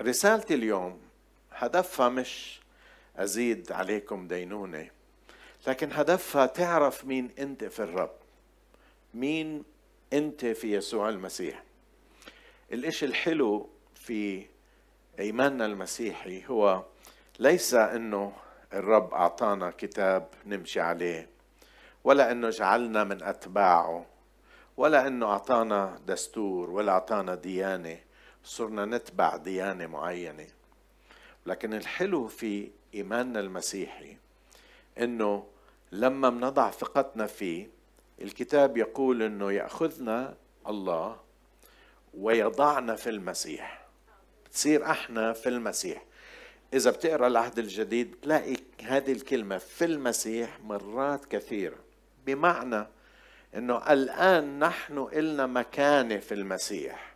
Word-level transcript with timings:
رسالتي 0.00 0.54
اليوم 0.54 1.00
هدفها 1.52 2.08
مش 2.08 2.60
أزيد 3.16 3.72
عليكم 3.72 4.28
دينونة 4.28 4.90
لكن 5.66 5.92
هدفها 5.92 6.46
تعرف 6.46 7.04
مين 7.04 7.30
أنت 7.38 7.64
في 7.64 7.80
الرب 7.80 8.10
مين 9.14 9.64
أنت 10.12 10.46
في 10.46 10.74
يسوع 10.76 11.08
المسيح. 11.08 11.62
الإشي 12.72 13.06
الحلو 13.06 13.68
في 13.94 14.46
إيماننا 15.18 15.66
المسيحي 15.66 16.44
هو 16.46 16.84
ليس 17.38 17.74
أنه 17.74 18.32
الرب 18.72 19.14
أعطانا 19.14 19.70
كتاب 19.70 20.28
نمشي 20.46 20.80
عليه 20.80 21.28
ولا 22.04 22.32
أنه 22.32 22.50
جعلنا 22.50 23.04
من 23.04 23.22
أتباعه 23.22 24.06
ولا 24.76 25.06
أنه 25.06 25.26
أعطانا 25.26 26.00
دستور 26.06 26.70
ولا 26.70 26.92
أعطانا 26.92 27.34
ديانة. 27.34 27.98
صرنا 28.44 28.84
نتبع 28.84 29.36
ديانة 29.36 29.86
معينة. 29.86 30.46
لكن 31.46 31.74
الحلو 31.74 32.28
في 32.28 32.70
إيماننا 32.94 33.40
المسيحي 33.40 34.16
أنه 34.98 35.46
لما 35.92 36.28
بنضع 36.28 36.70
ثقتنا 36.70 37.26
فيه 37.26 37.70
الكتاب 38.20 38.76
يقول 38.76 39.22
أنه 39.22 39.52
يأخذنا 39.52 40.36
الله 40.66 41.20
ويضعنا 42.14 42.96
في 42.96 43.10
المسيح. 43.10 43.86
بتصير 44.46 44.90
أحنا 44.90 45.32
في 45.32 45.48
المسيح. 45.48 46.04
إذا 46.74 46.90
بتقرأ 46.90 47.26
العهد 47.26 47.58
الجديد 47.58 48.10
بتلاقي 48.10 48.56
هذه 48.82 49.12
الكلمة 49.12 49.58
في 49.58 49.84
المسيح 49.84 50.60
مرات 50.60 51.24
كثيرة. 51.24 51.78
بمعنى 52.26 52.86
أنه 53.54 53.92
الآن 53.92 54.58
نحن 54.58 55.08
إلنا 55.12 55.46
مكانة 55.46 56.16
في 56.16 56.34
المسيح. 56.34 57.14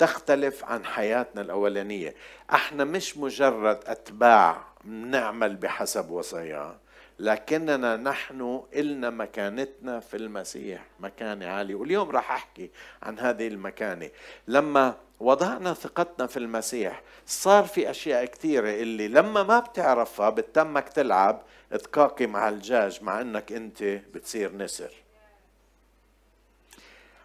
تختلف 0.00 0.64
عن 0.64 0.84
حياتنا 0.84 1.42
الأولانية. 1.42 2.14
إحنا 2.52 2.84
مش 2.84 3.16
مجرد 3.16 3.80
أتباع 3.86 4.64
نعمل 4.84 5.56
بحسب 5.56 6.10
وصاياه 6.10 6.76
لكننا 7.18 7.96
نحن 7.96 8.62
إلنا 8.74 9.10
مكانتنا 9.10 10.00
في 10.00 10.16
المسيح 10.16 10.86
مكانة 11.00 11.46
عالية. 11.46 11.74
واليوم 11.74 12.10
راح 12.10 12.32
أحكي 12.32 12.70
عن 13.02 13.18
هذه 13.18 13.48
المكانة. 13.48 14.10
لما 14.48 14.94
وضعنا 15.20 15.74
ثقتنا 15.74 16.26
في 16.26 16.36
المسيح 16.36 17.02
صار 17.26 17.64
في 17.64 17.90
أشياء 17.90 18.24
كثيرة 18.24 18.70
اللي 18.70 19.08
لما 19.08 19.42
ما 19.42 19.58
بتعرفها 19.58 20.30
بتمك 20.30 20.88
تلعب 20.88 21.42
تقاقي 21.70 22.26
مع 22.26 22.48
الجاج 22.48 23.02
مع 23.02 23.20
أنك 23.20 23.52
أنت 23.52 23.82
بتصير 23.82 24.56
نسر. 24.56 24.90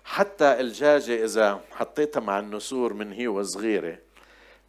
حتى 0.05 0.59
الجاجة 0.61 1.23
إذا 1.25 1.61
حطيتها 1.71 2.19
مع 2.19 2.39
النسور 2.39 2.93
من 2.93 3.11
هي 3.11 3.27
وصغيرة 3.27 3.97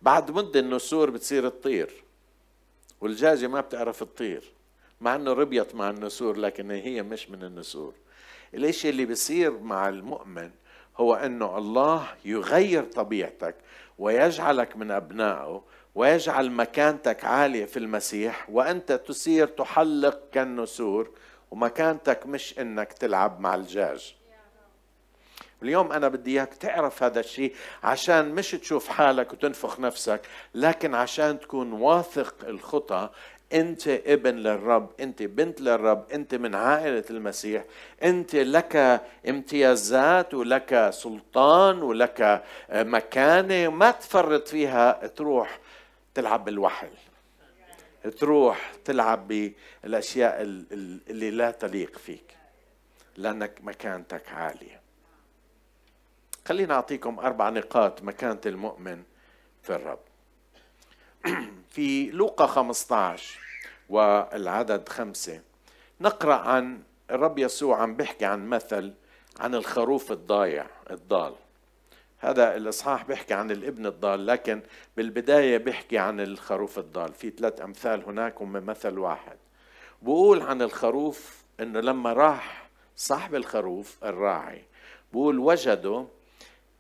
بعد 0.03 0.31
مدة 0.31 0.61
النسور 0.61 1.11
بتصير 1.11 1.49
تطير 1.49 1.91
والجاجة 3.01 3.47
ما 3.47 3.61
بتعرف 3.61 4.05
تطير 4.05 4.53
مع 5.01 5.15
إنه 5.15 5.33
ربيت 5.33 5.75
مع 5.75 5.91
النسور 5.91 6.37
لكن 6.37 6.71
هي 6.71 7.03
مش 7.03 7.31
من 7.31 7.45
النسور. 7.45 7.95
الإشي 8.55 8.89
اللي 8.89 9.05
بيصير 9.05 9.59
مع 9.59 9.89
المؤمن 9.89 10.51
هو 10.97 11.15
إنه 11.15 11.59
الله 11.59 12.07
يغير 12.25 12.85
طبيعتك 12.85 13.55
ويجعلك 13.99 14.77
من 14.77 14.91
أبنائه 14.91 15.63
ويجعل 15.95 16.51
مكانتك 16.51 17.25
عالية 17.25 17.65
في 17.65 17.79
المسيح 17.79 18.51
وأنت 18.51 18.93
تصير 18.93 19.47
تحلق 19.47 20.21
كالنسور 20.33 21.11
ومكانتك 21.51 22.27
مش 22.27 22.59
إنك 22.59 22.93
تلعب 22.93 23.41
مع 23.41 23.55
الجاج. 23.55 24.16
اليوم 25.67 25.93
أنا 25.93 26.09
بدي 26.09 26.31
إياك 26.31 26.55
تعرف 26.55 27.03
هذا 27.03 27.21
الشيء 27.21 27.55
عشان 27.83 28.29
مش 28.35 28.51
تشوف 28.51 28.89
حالك 28.89 29.33
وتنفخ 29.33 29.81
نفسك 29.81 30.21
لكن 30.55 30.95
عشان 30.95 31.41
تكون 31.41 31.73
واثق 31.73 32.35
الخطى 32.49 33.11
أنت 33.53 33.89
ابن 33.89 34.35
للرب 34.37 34.91
أنت 35.01 35.23
بنت 35.23 35.61
للرب 35.61 36.11
أنت 36.13 36.35
من 36.35 36.55
عائلة 36.55 37.05
المسيح 37.11 37.65
أنت 38.03 38.35
لك 38.37 39.03
امتيازات 39.29 40.35
ولك 40.35 40.91
سلطان 40.93 41.83
ولك 41.83 42.43
مكانة 42.73 43.69
ما 43.69 43.91
تفرط 43.91 44.49
فيها 44.49 45.07
تروح 45.07 45.59
تلعب 46.15 46.45
بالوحل 46.45 46.91
تروح 48.19 48.73
تلعب 48.85 49.29
بالأشياء 49.29 50.43
اللي 50.43 51.31
لا 51.31 51.51
تليق 51.51 51.99
فيك 51.99 52.37
لأنك 53.17 53.53
مكانتك 53.63 54.29
عالية. 54.33 54.81
خليني 56.47 56.73
أعطيكم 56.73 57.19
أربع 57.19 57.51
نقاط 57.51 58.03
مكانة 58.03 58.41
المؤمن 58.47 59.03
في 59.63 59.75
الرب. 59.75 59.99
في 61.75 62.11
لوقا 62.11 62.47
15 62.47 63.41
والعدد 63.89 64.89
خمسة 64.89 65.41
نقرأ 66.01 66.35
عن 66.35 66.83
الرب 67.11 67.39
يسوع 67.39 67.83
عم 67.83 67.97
بيحكي 67.97 68.25
عن 68.25 68.49
مثل 68.49 68.93
عن 69.41 69.55
الخروف 69.55 70.13
الضايع 70.13 70.67
الضال. 70.91 71.35
هذا 72.19 72.57
الإصحاح 72.57 73.05
بيحكي 73.05 73.35
عن 73.35 73.51
الابن 73.51 73.87
الضال 73.87 74.27
لكن 74.27 74.63
بالبداية 74.97 75.59
بيحكي 75.59 75.99
عن 75.99 76.21
الخروف 76.21 76.79
الضال. 76.79 77.15
في 77.15 77.31
ثلاث 77.31 77.61
أمثال 77.61 78.05
هناك 78.05 78.43
هم 78.43 78.53
مثل 78.53 78.99
واحد. 78.99 79.37
بقول 80.03 80.43
عن 80.43 80.63
الخروف 80.63 81.45
إنه 81.61 81.81
لما 81.81 82.13
راح 82.13 82.69
صاحب 82.97 83.35
الخروف 83.35 84.05
الراعي 84.05 84.65
بقول 85.13 85.39
وجده 85.39 86.07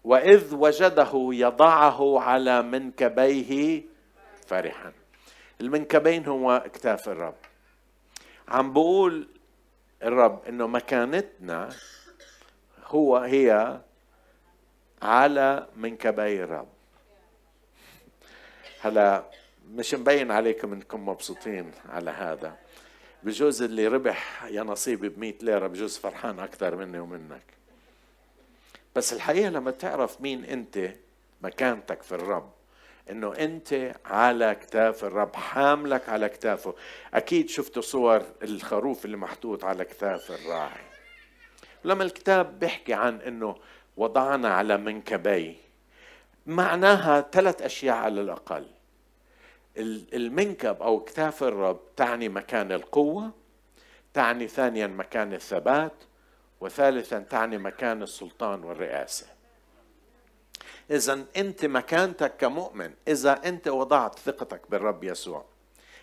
وإذ 0.06 0.55
وجده 0.55 1.11
يضعه 1.15 2.21
على 2.21 2.62
منكبيه 2.62 3.83
فرحا. 4.47 4.93
المنكبين 5.61 6.27
هو 6.27 6.53
اكتاف 6.53 7.09
الرب. 7.09 7.34
عم 8.49 8.72
بقول 8.72 9.28
الرب 10.03 10.43
إنه 10.49 10.66
مكانتنا 10.66 11.69
هو 12.87 13.16
هي 13.16 13.81
على 15.03 15.66
منكبي 15.77 16.45
الرب. 16.45 16.69
هلا 18.81 19.25
مش 19.71 19.95
مبين 19.95 20.31
عليكم 20.31 20.72
إنكم 20.72 21.09
مبسوطين 21.09 21.72
على 21.89 22.11
هذا. 22.11 22.56
بجوز 23.22 23.62
اللي 23.62 23.87
ربح 23.87 24.45
يا 24.45 24.62
نصيبي 24.62 25.09
ب 25.09 25.19
100 25.19 25.34
ليرة 25.43 25.66
بجوز 25.66 25.99
فرحان 25.99 26.39
أكثر 26.39 26.77
مني 26.77 26.99
ومنك. 26.99 27.56
بس 28.97 29.12
الحقيقة 29.12 29.51
لما 29.51 29.71
تعرف 29.71 30.21
مين 30.21 30.45
أنت 30.45 30.91
مكانتك 31.43 32.03
في 32.03 32.12
الرب 32.12 32.53
إنه 33.11 33.34
أنت 33.34 33.95
على 34.05 34.55
كتاف 34.55 35.05
الرب 35.05 35.37
حاملك 35.37 36.09
على 36.09 36.29
كتافه. 36.29 36.75
أكيد 37.15 37.49
شفتوا 37.49 37.83
صور 37.83 38.23
الخروف 38.43 39.05
اللي 39.05 39.17
محطوط 39.17 39.65
على 39.65 39.84
كتاف 39.84 40.31
الراعي. 40.31 40.84
لما 41.84 42.05
الكتاب 42.05 42.59
بيحكي 42.59 42.95
عن 42.95 43.21
إنه 43.21 43.57
وضعنا 43.97 44.49
على 44.49 44.77
منكبي 44.77 45.57
معناها 46.47 47.21
ثلاث 47.33 47.63
أشياء 47.63 47.97
على 47.97 48.21
الأقل. 48.21 48.67
المنكب 50.15 50.83
أو 50.83 51.01
كتاف 51.01 51.43
الرب 51.43 51.81
تعني 51.97 52.28
مكان 52.28 52.73
القوة 52.73 53.31
تعني 54.15 54.49
ثانيا 54.49 54.87
مكان 54.87 55.33
الثبات 55.33 55.93
وثالثا 56.61 57.19
تعني 57.19 57.59
مكان 57.59 58.03
السلطان 58.03 58.65
والرئاسة. 58.65 59.27
اذا 60.91 61.25
أنت 61.37 61.65
مكانتك 61.65 62.37
كمؤمن 62.37 62.93
إذا 63.09 63.41
أنت 63.44 63.69
وضعت 63.69 64.19
ثقتك 64.19 64.71
بالرب 64.71 65.05
يسوع. 65.05 65.45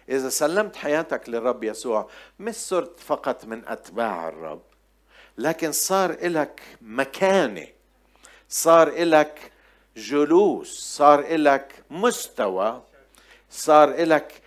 إذا 0.10 0.30
سلمت 0.30 0.76
حياتك 0.76 1.30
للرب 1.30 1.64
يسوع 1.64 2.10
مش 2.40 2.56
صرت 2.56 3.00
فقط 3.00 3.46
من 3.46 3.68
أتباع 3.68 4.28
الرب 4.28 4.62
لكن 5.38 5.72
صار 5.72 6.28
لك 6.28 6.62
مكانة 6.82 7.68
صار 8.50 9.04
لك 9.04 9.52
جلوس 9.98 10.80
صار 10.80 11.36
لك 11.36 11.84
مستوى 11.90 12.84
صار 13.50 14.04
لك 14.04 14.42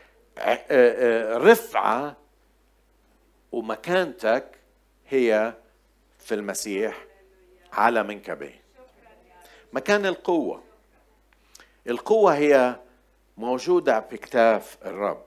رفعة 1.37 2.17
ومكانتك 3.53 4.45
هي 5.09 5.55
في 6.27 6.35
المسيح 6.35 7.05
على 7.73 8.03
منكبه. 8.03 8.53
مكان 9.73 10.07
القوة. 10.07 10.63
القوة 11.89 12.35
هي 12.35 12.77
موجودة 13.37 13.99
بكتاف 13.99 14.77
الرب. 14.85 15.23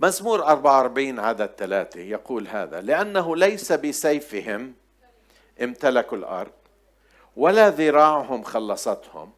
مزمور 0.00 0.42
44 0.44 1.18
عدد 1.18 1.50
ثلاثة 1.58 2.00
يقول 2.00 2.48
هذا 2.48 2.80
لأنه 2.80 3.36
ليس 3.36 3.72
بسيفهم 3.72 4.74
امتلكوا 5.62 6.18
الأرض 6.18 6.52
ولا 7.36 7.68
ذراعهم 7.70 8.42
خلصتهم 8.42 9.32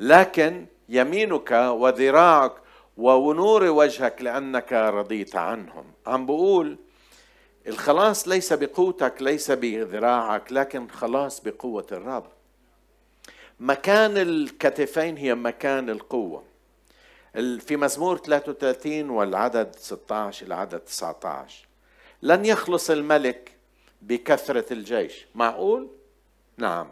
لكن 0.00 0.66
يمينك 0.88 1.50
وذراعك 1.50 2.52
ونور 2.96 3.64
وجهك 3.64 4.22
لأنك 4.22 4.72
رضيت 4.72 5.36
عنهم. 5.36 5.84
عم 6.06 6.26
بقول 6.26 6.78
الخلاص 7.66 8.28
ليس 8.28 8.52
بقوتك 8.52 9.22
ليس 9.22 9.50
بذراعك 9.50 10.52
لكن 10.52 10.88
خلاص 10.88 11.40
بقوة 11.40 11.86
الرب. 11.92 12.26
مكان 13.60 14.16
الكتفين 14.16 15.16
هي 15.16 15.34
مكان 15.34 15.90
القوة. 15.90 16.44
في 17.34 17.76
مزمور 17.76 18.18
33 18.18 19.10
والعدد 19.10 19.76
16 19.76 20.46
إلى 20.46 20.54
عدد 20.54 20.78
19 20.78 21.66
لن 22.22 22.44
يخلص 22.44 22.90
الملك 22.90 23.52
بكثرة 24.02 24.72
الجيش. 24.72 25.26
معقول؟ 25.34 25.88
نعم. 26.56 26.88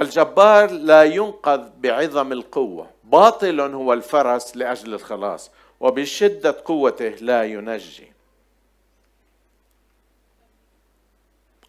الجبار 0.00 0.70
لا 0.70 1.04
ينقذ 1.04 1.68
بعظم 1.78 2.32
القوة. 2.32 2.90
باطل 3.04 3.60
هو 3.60 3.92
الفرس 3.92 4.56
لأجل 4.56 4.94
الخلاص 4.94 5.50
وبشدة 5.80 6.62
قوته 6.64 7.08
لا 7.08 7.44
ينجي. 7.44 8.15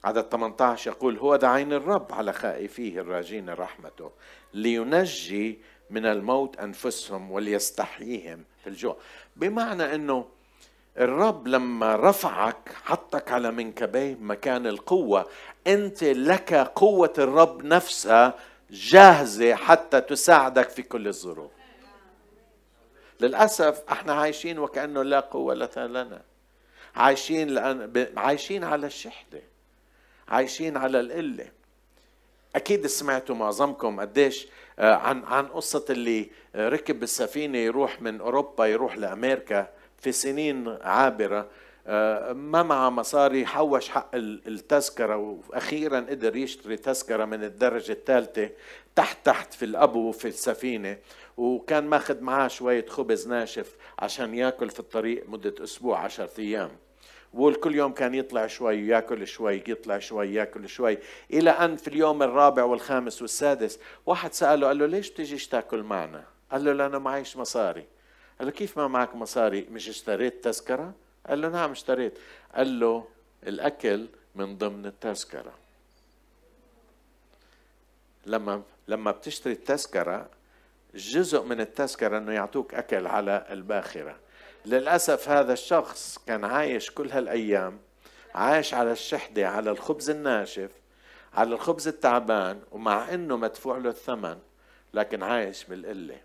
عدد 0.08 0.30
18 0.30 0.92
يقول 0.92 1.18
هو 1.18 1.36
دعين 1.36 1.74
الرب 1.74 2.14
على 2.14 2.34
خائفيه 2.34 3.02
الراجين 3.02 3.50
رحمته 3.50 4.12
لينجي 4.54 5.60
من 5.90 6.06
الموت 6.06 6.58
أنفسهم 6.58 7.32
وليستحييهم 7.32 8.44
في 8.64 8.70
الجوع. 8.70 8.98
بمعنى 9.36 9.96
أنه 9.96 10.26
الرب 10.98 11.48
لما 11.48 11.96
رفعك 11.96 12.76
حطك 12.84 13.32
على 13.32 13.52
منكبيه 13.52 14.16
مكان 14.16 14.68
القوة 14.68 15.28
أنت 15.68 16.04
لك 16.04 16.54
قوة 16.54 17.14
الرب 17.18 17.64
نفسها 17.64 18.34
جاهزة 18.72 19.56
حتى 19.56 20.02
تساعدك 20.02 20.70
في 20.70 20.82
كل 20.82 21.08
الظروف. 21.08 21.52
للأسف 23.20 23.84
إحنا 23.92 24.14
عايشين 24.14 24.60
وكأنه 24.60 25.04
لا 25.04 25.20
قوة 25.20 25.70
لنا. 25.78 26.22
عايشين 26.96 27.48
لأن 27.48 28.08
عايشين 28.18 28.64
على 28.64 28.88
الشحدة. 28.88 29.42
عايشين 30.30 30.78
على 30.78 31.00
القلة. 31.00 31.46
أكيد 32.56 32.88
سمعتوا 32.88 33.36
معظمكم 33.36 34.00
قديش 34.00 34.48
آه، 34.80 34.94
عن 34.94 35.24
عن 35.24 35.46
قصة 35.48 35.86
اللي 35.90 36.30
ركب 36.56 37.00
بالسفينة 37.00 37.58
يروح 37.58 38.02
من 38.02 38.22
أوروبا 38.22 38.66
يروح 38.66 38.98
لأمريكا 38.98 39.70
في 39.98 40.12
سنين 40.12 40.78
عابرة. 40.82 41.48
آه، 41.88 42.34
ما 42.34 42.64
معه 42.64 42.90
مصاري 42.90 43.46
حوش 43.46 43.90
حق 43.90 44.10
التذكرة 44.16 45.18
وأخيرا 45.18 46.00
قدر 46.00 46.36
يشتري 46.36 46.78
تذكرة 46.78 47.26
من 47.26 47.44
الدرجة 47.44 47.92
الثالثة 47.92 48.50
تحت 48.96 49.26
تحت 49.26 49.54
في 49.54 49.66
الأبو 49.66 50.12
في 50.12 50.28
السفينة. 50.28 50.98
وكان 51.38 51.88
ماخذ 51.88 52.22
معاه 52.22 52.48
شوية 52.48 52.86
خبز 52.86 53.28
ناشف 53.28 53.76
عشان 54.00 54.36
ياكل 54.36 54.70
في 54.70 54.80
الطريق 54.80 55.30
مدة 55.30 55.64
أسبوع 55.64 56.00
عشرة 56.00 56.30
أيام. 56.40 56.72
بقول 57.34 57.56
كل 57.56 57.76
يوم 57.76 57.92
كان 57.92 58.16
يطلع 58.16 58.48
شوي 58.48 58.88
ياكل 58.88 59.28
شوي 59.28 59.64
يطلع 59.68 60.00
شوي 60.00 60.34
ياكل 60.34 60.70
شوي. 60.70 60.98
إلى 61.34 61.50
أن 61.50 61.76
في 61.76 61.88
اليوم 61.88 62.24
الرابع 62.24 62.64
والخامس 62.64 63.22
والسادس 63.22 63.80
واحد 64.06 64.34
سأله 64.34 64.68
قال 64.68 64.78
له 64.78 64.86
ليش 64.86 65.10
بتجيش 65.10 65.48
تاكل 65.48 65.84
معنا؟ 65.84 66.24
قال 66.52 66.66
له 66.66 66.74
لأنه 66.74 66.98
معيش 67.00 67.38
مصاري. 67.38 67.86
قال 68.40 68.48
له 68.48 68.52
كيف 68.52 68.78
ما 68.78 68.88
معك 68.88 69.16
مصاري؟ 69.16 69.68
مش 69.72 69.90
اشتريت 69.90 70.44
تذكرة؟ 70.44 70.94
قال 71.28 71.42
له 71.42 71.50
نعم 71.50 71.72
اشتريت. 71.72 72.20
قال 72.56 72.80
له 72.80 73.08
الأكل 73.48 74.08
من 74.36 74.58
ضمن 74.58 74.86
التذكرة. 74.86 75.54
لما 78.26 78.62
لما 78.88 79.12
بتشتري 79.12 79.54
التذكرة 79.54 80.30
جزء 80.96 81.44
من 81.44 81.62
التذكرة 81.62 82.18
إنه 82.18 82.32
يعطوك 82.32 82.74
أكل 82.74 83.08
على 83.08 83.48
الباخرة. 83.50 84.16
للأسف 84.66 85.30
هذا 85.30 85.54
الشخص 85.54 86.20
كان 86.28 86.46
عايش 86.46 86.92
كل 86.92 87.12
هالأيام 87.12 87.80
عايش 88.36 88.74
على 88.74 88.92
الشحدة 88.92 89.50
على 89.50 89.72
الخبز 89.72 90.10
الناشف 90.10 90.72
على 91.34 91.54
الخبز 91.54 91.88
التعبان 91.88 92.62
ومع 92.72 93.14
أنه 93.14 93.38
مدفوع 93.38 93.78
له 93.78 93.90
الثمن 93.90 94.38
لكن 94.94 95.24
عايش 95.24 95.64
بالقلة. 95.64 96.18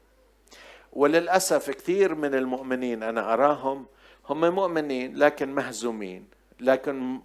وللأسف 0.92 1.70
كثير 1.70 2.14
من 2.14 2.34
المؤمنين 2.34 3.02
أنا 3.02 3.32
أراهم 3.32 3.86
هم 4.28 4.54
مؤمنين 4.54 5.16
لكن 5.16 5.54
مهزومين. 5.54 6.28
لكن 6.62 7.20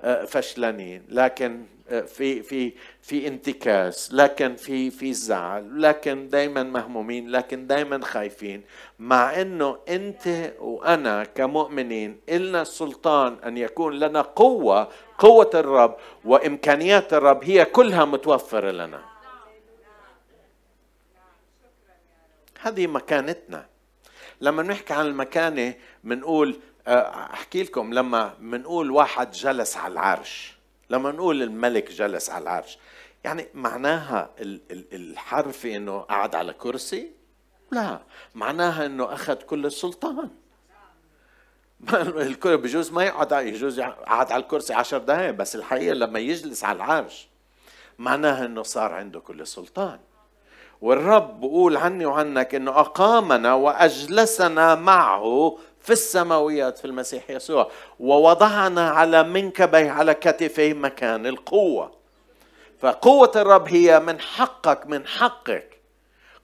آه، 0.00 0.24
فشلانين 0.24 1.02
لكن 1.08 1.64
آه، 1.90 2.00
في 2.00 2.42
في 2.42 2.72
في 3.02 3.28
انتكاس 3.28 4.12
لكن 4.12 4.56
في 4.56 4.90
في 4.90 5.12
زعل 5.12 5.82
لكن 5.82 6.28
دائما 6.28 6.62
مهمومين 6.62 7.28
لكن 7.30 7.66
دائما 7.66 8.04
خايفين. 8.04 8.62
مع 8.98 9.40
إنه 9.40 9.78
أنت 9.88 10.52
وأنا 10.60 11.24
كمؤمنين 11.24 12.20
إلنا 12.28 12.62
السلطان 12.62 13.36
أن 13.44 13.56
يكون 13.56 13.98
لنا 13.98 14.20
قوة 14.20 14.88
قوة 15.18 15.50
الرب 15.54 15.96
وإمكانيات 16.24 17.14
الرب 17.14 17.44
هي 17.44 17.64
كلها 17.64 18.04
متوفرة 18.04 18.70
لنا. 18.70 19.00
هذه 22.60 22.86
مكانتنا. 22.86 23.66
لما 24.40 24.62
نحكي 24.62 24.94
عن 24.94 25.06
المكانة 25.06 25.74
بنقول 26.04 26.60
آه، 26.86 27.32
أحكي 27.32 27.62
لكم 27.62 27.94
لما 27.94 28.34
بنقول 28.40 28.90
واحد 28.90 29.30
جلس 29.30 29.76
على 29.76 29.92
العرش 29.92 30.58
لما 30.90 31.12
نقول 31.12 31.42
الملك 31.42 31.90
جلس 31.90 32.30
على 32.30 32.42
العرش 32.42 32.78
يعني 33.24 33.46
معناها 33.54 34.30
الحرف 34.92 35.66
إنه 35.66 35.98
قعد 35.98 36.34
على 36.34 36.52
كرسي؟ 36.52 37.10
لا 37.70 38.00
معناها 38.34 38.86
إنه 38.86 39.12
أخذ 39.12 39.34
كل 39.34 39.66
السلطان. 39.66 40.30
الكل 41.92 42.56
بجوز 42.56 42.92
ما 42.92 43.04
يقعد 43.04 43.46
يجوز 43.46 43.80
قعد 43.80 44.32
على 44.32 44.42
الكرسي 44.42 44.74
عشر 44.74 44.98
دقائق 44.98 45.30
بس 45.30 45.56
الحقيقة 45.56 45.94
لما 45.94 46.18
يجلس 46.18 46.64
على 46.64 46.76
العرش 46.76 47.28
معناها 47.98 48.46
إنه 48.46 48.62
صار 48.62 48.92
عنده 48.92 49.20
كل 49.20 49.40
السلطان. 49.40 49.98
والرب 50.82 51.40
بقول 51.40 51.76
عني 51.76 52.06
وعنك 52.06 52.54
إنه 52.54 52.70
أقامنا 52.70 53.54
وأجلسنا 53.54 54.74
معه 54.74 55.58
في 55.80 55.92
السماويات 55.92 56.78
في 56.78 56.84
المسيح 56.84 57.30
يسوع 57.30 57.70
ووضعنا 58.00 58.90
على 58.90 59.22
منكبيه 59.22 59.90
على 59.90 60.14
كتفيه 60.14 60.74
مكان 60.74 61.26
القوة. 61.26 61.92
فقوة 62.80 63.32
الرب 63.36 63.68
هي 63.68 64.00
من 64.00 64.20
حقك 64.20 64.86
من 64.86 65.06
حقك. 65.06 65.78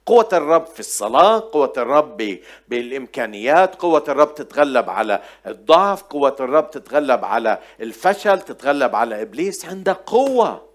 قوة 0.06 0.28
الرب 0.32 0.66
في 0.66 0.80
الصلاة 0.80 1.50
قوة 1.52 1.72
الرب 1.76 2.38
بالإمكانيات 2.68 3.74
قوة 3.74 4.04
الرب 4.08 4.34
تتغلب 4.34 4.90
على 4.90 5.22
الضعف 5.46 6.02
قوة 6.02 6.36
الرب 6.40 6.70
تتغلب 6.70 7.24
على 7.24 7.58
الفشل 7.80 8.40
تتغلب 8.40 8.96
على 8.96 9.22
إبليس 9.22 9.64
عندك 9.64 9.96
قوة. 10.06 10.68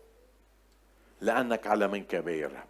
لأنك 1.22 1.68
على 1.68 1.88
منكبي 1.88 2.46
الرب 2.46 2.69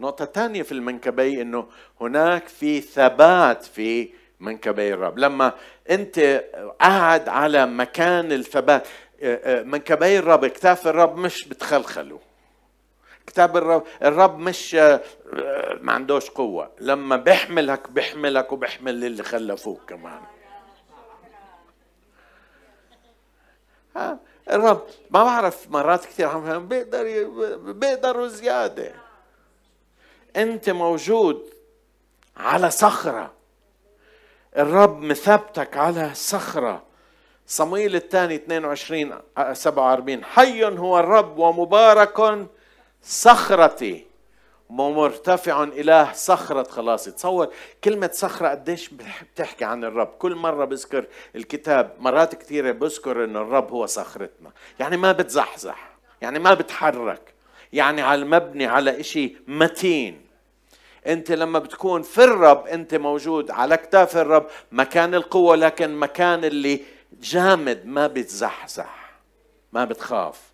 نقطة 0.00 0.24
ثانية 0.24 0.62
في 0.62 0.72
المنكبي 0.72 1.42
إنه 1.42 1.66
هناك 2.00 2.48
في 2.48 2.80
ثبات 2.80 3.64
في 3.64 4.08
منكبي 4.40 4.94
الرب. 4.94 5.18
لما 5.18 5.52
أنت 5.90 6.44
قاعد 6.80 7.28
على 7.28 7.66
مكان 7.66 8.32
الثبات 8.32 8.88
آه، 9.22 9.60
آه، 9.60 9.62
منكبي 9.62 10.18
الرب 10.18 10.44
اكتاف 10.44 10.86
الرب 10.86 11.16
مش 11.16 11.48
بتخلخلوا 11.48 12.18
كتاب 13.26 13.56
الرب 13.56 13.84
الرب 14.02 14.38
مش 14.38 14.74
آه، 14.74 15.00
ما 15.80 15.92
عندوش 15.92 16.30
قوة. 16.30 16.70
لما 16.80 17.16
بيحملك 17.16 17.90
بيحملك 17.90 18.52
وبيحمل 18.52 19.04
اللي 19.04 19.22
خلفوك 19.22 19.80
كمان. 19.88 20.20
الرب 24.50 24.82
ما 25.10 25.24
بعرف 25.24 25.70
مرات 25.70 26.04
كثير 26.04 26.58
بيقدر 26.58 27.24
بيقدروا 27.72 28.26
زيادة. 28.26 29.05
أنت 30.36 30.70
موجود 30.70 31.50
على 32.36 32.70
صخرة. 32.70 33.32
الرب 34.56 35.00
مثبتك 35.00 35.76
على 35.76 36.10
صخرة. 36.14 36.82
صمويل 37.46 37.96
الثاني 37.96 38.34
22 38.34 39.18
47 39.52 40.24
حي 40.24 40.64
هو 40.64 40.98
الرب 40.98 41.38
ومبارك 41.38 42.46
صخرتي. 43.02 44.06
ومرتفع 44.70 45.62
إله 45.62 46.12
صخرة 46.12 46.62
خلاصي 46.62 47.10
تصور 47.10 47.48
كلمة 47.84 48.10
صخرة 48.12 48.48
قديش 48.48 48.88
بتحكي 48.88 49.64
عن 49.64 49.84
الرب. 49.84 50.06
كل 50.06 50.34
مرة 50.34 50.64
بذكر 50.64 51.06
الكتاب 51.36 51.94
مرات 51.98 52.34
كثيرة 52.34 52.72
بذكر 52.72 53.24
أن 53.24 53.36
الرب 53.36 53.70
هو 53.70 53.86
صخرتنا. 53.86 54.50
يعني 54.80 54.96
ما 54.96 55.12
بتزحزح 55.12 55.90
يعني 56.20 56.38
ما 56.38 56.54
بتحرك. 56.54 57.34
يعني 57.72 58.02
على 58.02 58.24
مبني 58.24 58.66
على 58.66 59.00
إشي 59.00 59.36
متين. 59.48 60.25
انت 61.06 61.32
لما 61.32 61.58
بتكون 61.58 62.02
في 62.02 62.24
الرب 62.24 62.66
انت 62.66 62.94
موجود 62.94 63.50
على 63.50 63.74
اكتاف 63.74 64.16
الرب 64.16 64.46
مكان 64.72 65.14
القوة 65.14 65.56
لكن 65.56 65.96
مكان 65.96 66.44
اللي 66.44 66.80
جامد 67.12 67.86
ما 67.86 68.06
بتزحزح 68.06 69.06
ما 69.72 69.84
بتخاف. 69.84 70.52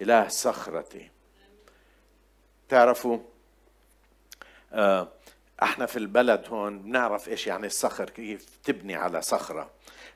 إله 0.00 0.28
صخرتي. 0.28 1.10
تعرفوا 2.68 3.18
آه 4.72 5.08
إحنا 5.62 5.86
في 5.86 5.96
البلد 5.98 6.44
هون 6.48 6.78
بنعرف 6.78 7.28
إيش 7.28 7.46
يعني 7.46 7.66
الصخر 7.66 8.10
كيف 8.10 8.46
تبني 8.64 8.94
على 8.94 9.22
صخرة. 9.22 9.70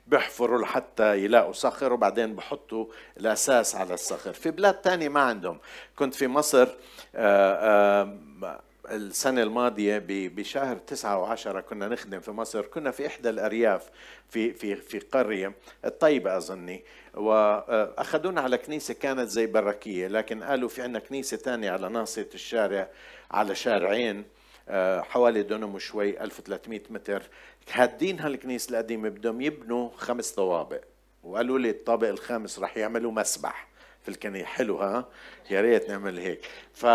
بيحفروا 0.07 0.61
لحتى 0.61 1.17
يلاقوا 1.23 1.53
صخر 1.53 1.93
وبعدين 1.93 2.35
بحطوا 2.35 2.85
الأساس 3.17 3.75
على 3.75 3.93
الصخر. 3.93 4.33
في 4.33 4.51
بلاد 4.51 4.73
تانية 4.73 5.09
ما 5.09 5.21
عندهم. 5.21 5.59
كنت 5.95 6.15
في 6.15 6.27
مصر 6.27 6.63
آآ 6.63 6.67
آه، 7.15 8.03
آآ 8.03 8.19
آه، 8.43 8.61
السنة 8.91 9.43
الماضية 9.43 10.03
بشهر 10.07 10.77
تسعة 10.77 11.17
وعشرة 11.17 11.59
كنا 11.61 11.87
نخدم 11.87 12.19
في 12.19 12.31
مصر 12.31 12.61
كنا 12.65 12.91
في 12.91 13.07
إحدى 13.07 13.29
الأرياف 13.29 13.89
في 14.29 14.53
في 14.53 14.75
في 14.75 14.99
قرية 14.99 15.53
الطيبة 15.85 16.37
أظني 16.37 16.83
وأخذونا 17.13 18.41
على 18.41 18.57
كنيسة 18.57 18.93
كانت 18.93 19.29
زي 19.29 19.45
بركية 19.47 20.07
لكن 20.07 20.43
قالوا 20.43 20.69
في 20.69 20.81
عندنا 20.81 20.99
كنيسة 20.99 21.37
ثانية 21.37 21.71
على 21.71 21.89
ناصية 21.89 22.29
الشارع 22.33 22.89
على 23.31 23.55
شارعين 23.55 24.23
آه، 24.69 25.01
حوالي 25.01 25.43
دونم 25.43 25.75
وشوي 25.75 26.23
1300 26.23 26.81
متر. 26.89 27.23
هادين 27.71 28.19
هالكنيسة 28.19 28.69
القديمة 28.71 29.09
بدهم 29.09 29.41
يبنوا 29.41 29.89
خمس 29.97 30.31
طوابق 30.31 30.81
وقالوا 31.23 31.59
لي 31.59 31.69
الطابق 31.69 32.07
الخامس 32.07 32.59
راح 32.59 32.77
يعملوا 32.77 33.11
مسبح 33.11 33.67
في 34.03 34.09
الكنيسة. 34.09 34.45
حلو 34.45 34.77
ها؟ 34.77 35.05
يا 35.51 35.61
ريت 35.61 35.89
نعمل 35.89 36.19
هيك. 36.19 36.45
ف 36.73 36.85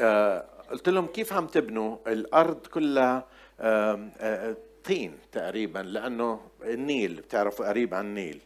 آه، 0.00 0.46
قلت 0.70 0.88
لهم 0.88 1.06
كيف 1.06 1.32
عم 1.32 1.46
تبنوا 1.46 1.96
الأرض 2.06 2.66
كلها 2.66 3.26
آه، 3.60 4.56
طين 4.84 5.18
تقريبا 5.32 5.78
لأنه 5.78 6.40
النيل 6.62 7.14
بتعرفوا 7.14 7.68
قريب 7.68 7.94
عن 7.94 8.04
النيل. 8.06 8.40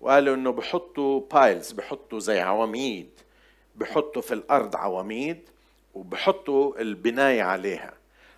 وقالوا 0.00 0.34
إنه 0.34 0.52
بحطوا 0.52 1.20
بايلز 1.32 1.72
بحطوا 1.72 2.18
زي 2.18 2.40
عواميد 2.40 3.10
بحطوا 3.76 4.22
في 4.22 4.34
الأرض 4.34 4.76
عواميد 4.76 5.48
وبحطوا 5.94 6.80
البناية 6.80 7.42
عليها. 7.42 7.94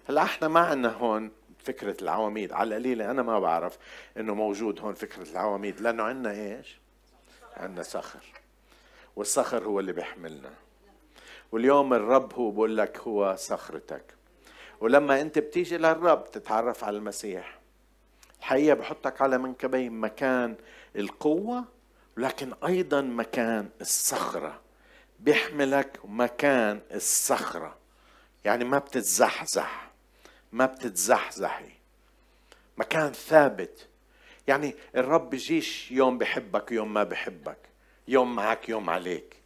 هلأ 0.08 0.22
إحنا 0.22 0.48
ما 0.48 0.60
عندنا 0.60 0.92
هون 0.92 1.30
فكرة 1.58 1.96
العواميد. 2.02 2.52
على 2.52 2.68
القليله 2.68 3.10
أنا 3.10 3.22
ما 3.22 3.40
بعرف 3.40 3.78
إنه 4.16 4.34
موجود 4.34 4.80
هون 4.80 4.94
فكرة 4.94 5.30
العواميد 5.30 5.80
لأنه 5.80 6.02
عندنا 6.02 6.32
إيش؟ 6.32 6.78
عندنا 7.56 7.82
صخر. 7.82 8.20
والصخر 9.16 9.64
هو 9.64 9.80
اللي 9.80 9.92
بيحملنا. 9.92 10.50
واليوم 11.52 11.94
الرب 11.94 12.34
هو 12.34 12.50
بقول 12.50 12.76
لك 12.76 12.98
هو 12.98 13.34
صخرتك. 13.38 14.14
ولما 14.80 15.20
انت 15.20 15.38
بتيجي 15.38 15.76
للرب 15.76 16.30
تتعرف 16.30 16.84
على 16.84 16.96
المسيح. 16.96 17.58
الحقيقة 18.38 18.74
بحطك 18.74 19.22
على 19.22 19.38
منكبي 19.38 19.88
مكان 19.88 20.56
القوة 20.96 21.64
لكن 22.16 22.52
أيضا 22.66 23.00
مكان 23.00 23.68
الصخرة. 23.80 24.60
بيحملك 25.20 25.98
مكان 26.04 26.80
الصخرة. 26.94 27.76
يعني 28.44 28.64
ما 28.64 28.78
بتتزحزح 28.78 29.90
ما 30.52 30.66
بتتزحزحي. 30.66 31.70
مكان 32.76 33.12
ثابت. 33.12 33.88
يعني 34.46 34.74
الرب 34.96 35.30
بيجيش 35.30 35.90
يوم 35.92 36.18
بحبك 36.18 36.72
يوم 36.72 36.94
ما 36.94 37.04
بحبك 37.04 37.58
يوم 38.08 38.34
معك 38.34 38.68
يوم 38.68 38.90
عليك. 38.90 39.41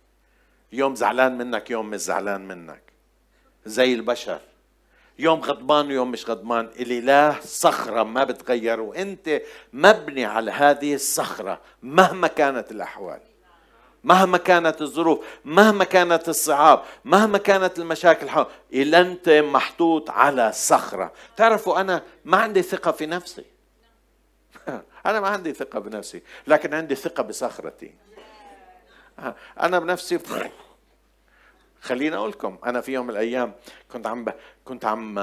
يوم 0.77 0.95
زعلان 0.95 1.39
منك 1.39 1.71
يوم 1.71 1.91
مش 1.91 2.01
زعلان 2.01 2.49
منك. 2.49 2.83
زي 3.67 3.95
البشر. 3.95 4.41
يوم 5.19 5.41
غضبان 5.41 5.87
ويوم 5.87 6.11
مش 6.11 6.31
غضبان. 6.31 6.71
الإله 6.81 7.41
صخرة 7.41 8.03
ما 8.03 8.25
بتغير 8.25 8.81
وأنت 8.81 9.43
مبني 9.73 10.25
على 10.25 10.51
هذه 10.51 10.95
الصخرة 10.95 11.61
مهما 11.83 12.29
كانت 12.29 12.71
الأحوال. 12.71 13.21
مهما 14.05 14.39
كانت 14.39 14.83
الظروف 14.83 15.25
مهما 15.45 15.85
كانت 15.85 16.29
الصعاب 16.29 16.83
مهما 17.05 17.39
كانت 17.39 17.79
المشاكل 17.79 18.47
إلا 18.73 19.01
أنت 19.01 19.29
محطوط 19.29 20.11
على 20.11 20.53
صخرة. 20.53 21.13
تعرفوا 21.37 21.81
أنا 21.81 22.03
ما 22.25 22.37
عندي 22.37 22.63
ثقة 22.63 22.93
في 22.93 23.07
نفسي. 23.07 23.45
أنا 25.07 25.21
ما 25.21 25.29
عندي 25.29 25.53
ثقة 25.55 25.79
بنفسي 25.79 26.23
لكن 26.47 26.75
عندي 26.75 26.95
ثقة 26.95 27.23
بصخرتي. 27.23 27.95
أنا 29.61 29.79
بنفسي 29.79 30.19
خليني 31.87 32.17
أقول 32.17 32.31
لكم 32.31 32.59
أنا 32.65 32.81
في 32.81 32.93
يوم 32.93 33.07
من 33.07 33.11
الأيام 33.11 33.53
كنت 33.93 34.07
عم 34.07 34.25
ب... 34.25 34.33
كنت 34.65 34.85
عم 34.85 35.19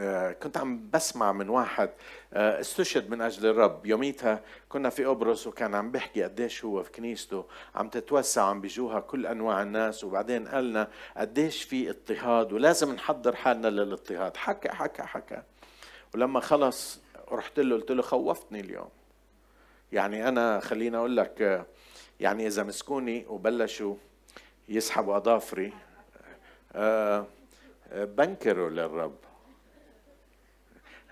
آه، 0.00 0.32
كنت 0.32 0.56
عم 0.56 0.90
بسمع 0.92 1.32
من 1.32 1.48
واحد 1.48 1.90
آه، 2.32 2.60
استشهد 2.60 3.10
من 3.10 3.20
أجل 3.20 3.46
الرب. 3.46 3.86
يوميتها 3.86 4.40
كنا 4.68 4.90
في 4.90 5.04
قبرص 5.04 5.46
وكان 5.46 5.74
عم 5.74 5.90
بيحكي 5.90 6.22
قديش 6.22 6.64
هو 6.64 6.82
في 6.82 6.90
كنيسته 6.92 7.44
عم 7.74 7.88
تتوسع 7.88 8.42
عم 8.42 8.60
بيجوها 8.60 9.00
كل 9.00 9.26
أنواع 9.26 9.62
الناس 9.62 10.04
وبعدين 10.04 10.48
قالنا 10.48 10.88
قديش 11.16 11.62
في 11.62 11.90
اضطهاد 11.90 12.52
ولازم 12.52 12.92
نحضر 12.92 13.36
حالنا 13.36 13.68
للاضطهاد. 13.68 14.36
حكى 14.36 14.68
حكى 14.68 15.02
حكى. 15.02 15.42
ولما 16.14 16.40
خلص 16.40 17.00
رحت 17.30 17.60
له 17.60 17.76
قلت 17.76 17.90
له 17.90 18.02
خوفتني 18.02 18.60
اليوم. 18.60 18.88
يعني 19.92 20.28
أنا 20.28 20.60
خليني 20.60 20.96
أقول 20.96 21.16
لك 21.16 21.42
آه، 21.42 21.66
يعني 22.20 22.46
إذا 22.46 22.62
مسكوني 22.62 23.26
وبلشوا 23.28 23.94
يسحبوا 24.68 25.16
أظافري 25.16 25.72
بنكروا 27.92 28.70
للرب. 28.70 29.16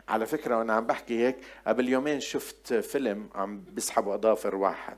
على 0.09 0.27
فكرة 0.27 0.59
وأنا 0.59 0.73
عم 0.73 0.87
بحكي 0.87 1.27
هيك 1.27 1.37
قبل 1.67 1.89
يومين 1.89 2.21
شفت 2.21 2.75
فيلم 2.75 3.29
عم 3.35 3.61
بيسحبوا 3.61 4.15
أظافر 4.15 4.55
واحد 4.55 4.97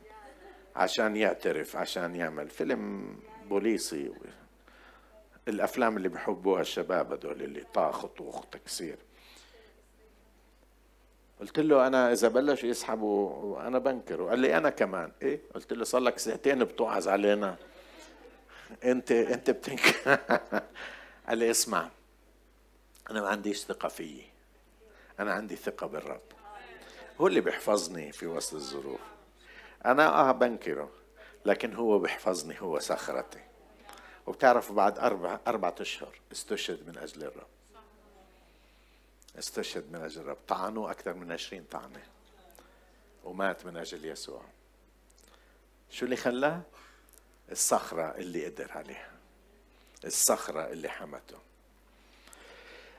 عشان 0.76 1.16
يعترف 1.16 1.76
عشان 1.76 2.14
يعمل. 2.14 2.48
فيلم 2.48 3.14
بوليسي. 3.48 4.12
الأفلام 5.48 5.96
اللي 5.96 6.08
بحبوها 6.08 6.60
الشباب 6.60 7.12
هدول 7.12 7.42
اللي 7.42 7.64
طاخ 7.74 8.04
وطوخ 8.04 8.44
تكسير 8.46 8.96
قلت 11.40 11.60
له 11.60 11.86
أنا 11.86 12.12
إذا 12.12 12.28
بلشوا 12.28 12.68
يسحبوا 12.68 13.66
أنا 13.66 13.78
بنكر 13.78 14.28
قال 14.28 14.38
لي 14.38 14.56
أنا 14.56 14.70
كمان. 14.70 15.12
إيه؟ 15.22 15.40
قلت 15.54 15.72
له 15.72 15.84
صار 15.84 16.00
لك 16.00 16.18
ساعتين 16.18 16.64
بتوعظ 16.64 17.08
علينا. 17.08 17.56
انت 18.84 19.12
انت 19.12 19.50
بتنكر 19.50 20.18
قال 21.28 21.38
لي 21.38 21.50
اسمع 21.50 21.88
أنا 23.10 23.20
ما 23.20 23.28
عنديش 23.28 23.58
ثقة 23.58 23.88
فيي. 23.88 24.24
أنا 25.20 25.32
عندي 25.32 25.56
ثقة 25.56 25.86
بالرب. 25.86 26.20
هو 27.20 27.26
اللي 27.26 27.40
بيحفظني 27.40 28.12
في 28.12 28.26
وسط 28.26 28.54
الظروف. 28.54 29.00
أنا 29.84 30.08
آه 30.08 30.32
بنكره 30.32 30.90
لكن 31.46 31.74
هو 31.74 31.98
بيحفظني 31.98 32.60
هو 32.60 32.78
صخرتي. 32.78 33.40
وبتعرفوا 34.26 34.76
بعد 34.76 34.98
أربع 34.98 35.40
أربعة 35.46 35.74
أشهر 35.80 36.20
استشهد 36.32 36.88
من 36.88 36.98
أجل 36.98 37.22
الرب. 37.22 37.46
استشهد 39.38 39.92
من 39.92 40.00
أجل 40.00 40.20
الرب. 40.20 40.38
طعنوه 40.48 40.90
أكثر 40.90 41.14
من 41.14 41.32
عشرين 41.32 41.64
طعنة. 41.70 42.02
ومات 43.24 43.66
من 43.66 43.76
أجل 43.76 44.04
يسوع. 44.04 44.42
شو 45.90 46.04
اللي 46.04 46.16
خلاه؟ 46.16 46.60
الصخرة 47.52 48.14
اللي 48.16 48.46
قدر 48.46 48.72
عليها. 48.72 49.10
الصخرة 50.04 50.72
اللي 50.72 50.88
حمته. 50.88 51.38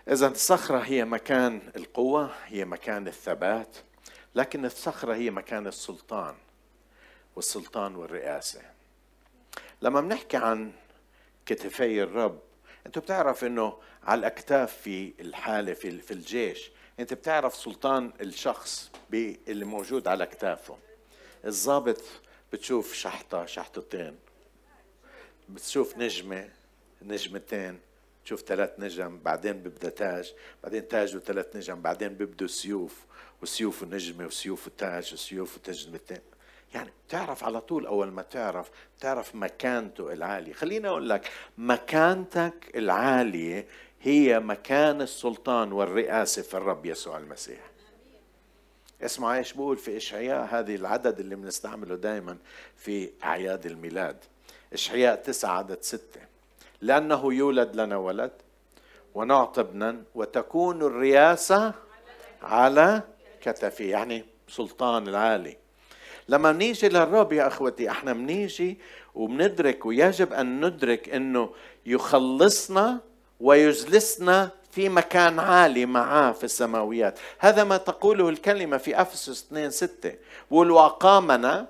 إذا 0.08 0.28
الصخرة 0.28 0.80
هي 0.80 1.06
مكان 1.06 1.62
القوة 1.76 2.32
هي 2.46 2.66
مكان 2.66 3.08
الثبات 3.08 3.78
لكن 4.36 4.66
الصخرة 4.66 5.16
هي 5.16 5.32
مكان 5.32 5.68
السلطان 5.68 6.36
والسلطان 7.36 7.96
والرئاسة. 7.96 8.62
لما 9.82 10.02
بنحكي 10.02 10.38
عن 10.38 10.72
كتفي 11.46 12.04
الرب 12.04 12.40
انت 12.86 13.00
بتعرف 13.00 13.44
إنه 13.44 13.78
على 14.04 14.20
الأكتاف 14.20 14.78
في 14.78 15.14
الحالة 15.20 15.74
في 15.74 16.02
في 16.02 16.12
الجيش 16.12 16.72
أنت 17.00 17.14
بتعرف 17.14 17.56
سلطان 17.56 18.14
الشخص 18.22 18.92
اللي 19.48 19.66
موجود 19.66 20.08
على 20.08 20.24
أكتافه. 20.24 20.78
الضابط 21.46 22.02
بتشوف 22.54 22.94
شحطة 22.94 23.46
شحطتين. 23.46 24.18
بتشوف 25.50 25.98
نجمة 25.98 26.50
نجمتين 27.02 27.80
تشوف 28.26 28.42
ثلاث 28.42 28.80
نجم 28.80 29.20
بعدين 29.24 29.54
بيبدأ 29.54 29.90
تاج 29.90 30.34
بعدين 30.64 30.88
تاج 30.88 31.16
وثلاث 31.16 31.56
نجم 31.56 31.82
بعدين 31.82 32.14
بيبدوا 32.14 32.48
سيوف 32.48 33.06
وسيوف 33.42 33.84
ونجمة 33.84 34.26
وسيوف 34.26 34.68
وتاج 34.68 35.14
وسيوف 35.14 35.58
وتجمتين. 35.58 36.22
يعني 36.74 36.90
بتعرف 37.08 37.44
على 37.44 37.62
طول 37.62 37.86
أول 37.86 38.12
ما 38.12 38.22
تعرف 38.22 38.72
تعرف 39.00 39.36
مكانته 39.36 40.14
العالية. 40.14 40.54
خليني 40.54 40.88
أقول 40.88 41.10
لك 41.10 41.30
مكانتك 41.58 42.72
العالية 42.76 43.68
هي 44.02 44.40
مكان 44.40 45.02
السلطان 45.02 45.72
والرئاسة 45.72 46.42
في 46.42 46.54
الرب 46.54 46.86
يسوع 46.86 47.18
المسيح. 47.18 47.60
اسمع 49.02 49.38
إيش 49.38 49.54
بقول 49.54 49.78
في 49.78 49.98
إشعياء 49.98 50.46
هذه 50.46 50.76
العدد 50.76 51.20
اللي 51.20 51.36
بنستعمله 51.36 51.96
دائما 51.96 52.38
في 52.78 53.10
أعياد 53.24 53.66
الميلاد. 53.66 54.18
اشعياء 54.74 55.16
تسعة 55.16 55.58
عدد 55.58 55.78
ستة. 55.82 56.22
لأنه 56.82 57.34
يولد 57.34 57.76
لنا 57.76 57.98
ولد 57.98 58.32
ونعطى 59.16 59.62
ابنا 59.62 60.04
وتكون 60.16 60.82
الرياسة 60.82 61.74
على 62.42 63.02
كتفه 63.42 63.86
يعني 63.86 64.26
سلطان 64.48 65.08
العالي. 65.08 65.58
لما 66.30 66.52
نيجي 66.52 66.90
للرب 66.90 67.34
يا 67.34 67.48
أخوتي 67.48 67.90
إحنا 67.90 68.14
بنيجي 68.14 68.78
وبندرك 69.16 69.86
ويجب 69.86 70.34
أن 70.34 70.66
ندرك 70.66 71.10
إنه 71.10 71.50
يخلصنا 71.86 73.00
ويجلسنا 73.40 74.50
في 74.72 74.90
مكان 74.90 75.40
عالي 75.40 75.86
معاه 75.86 76.32
في 76.32 76.44
السماويات. 76.44 77.20
هذا 77.40 77.64
ما 77.64 77.78
تقوله 77.78 78.30
الكلمة 78.30 78.78
في 78.78 79.02
أفسس 79.02 79.44
2 79.44 79.72
6 79.72 80.14
بقول 80.52 80.72
وأقامنا 80.72 81.68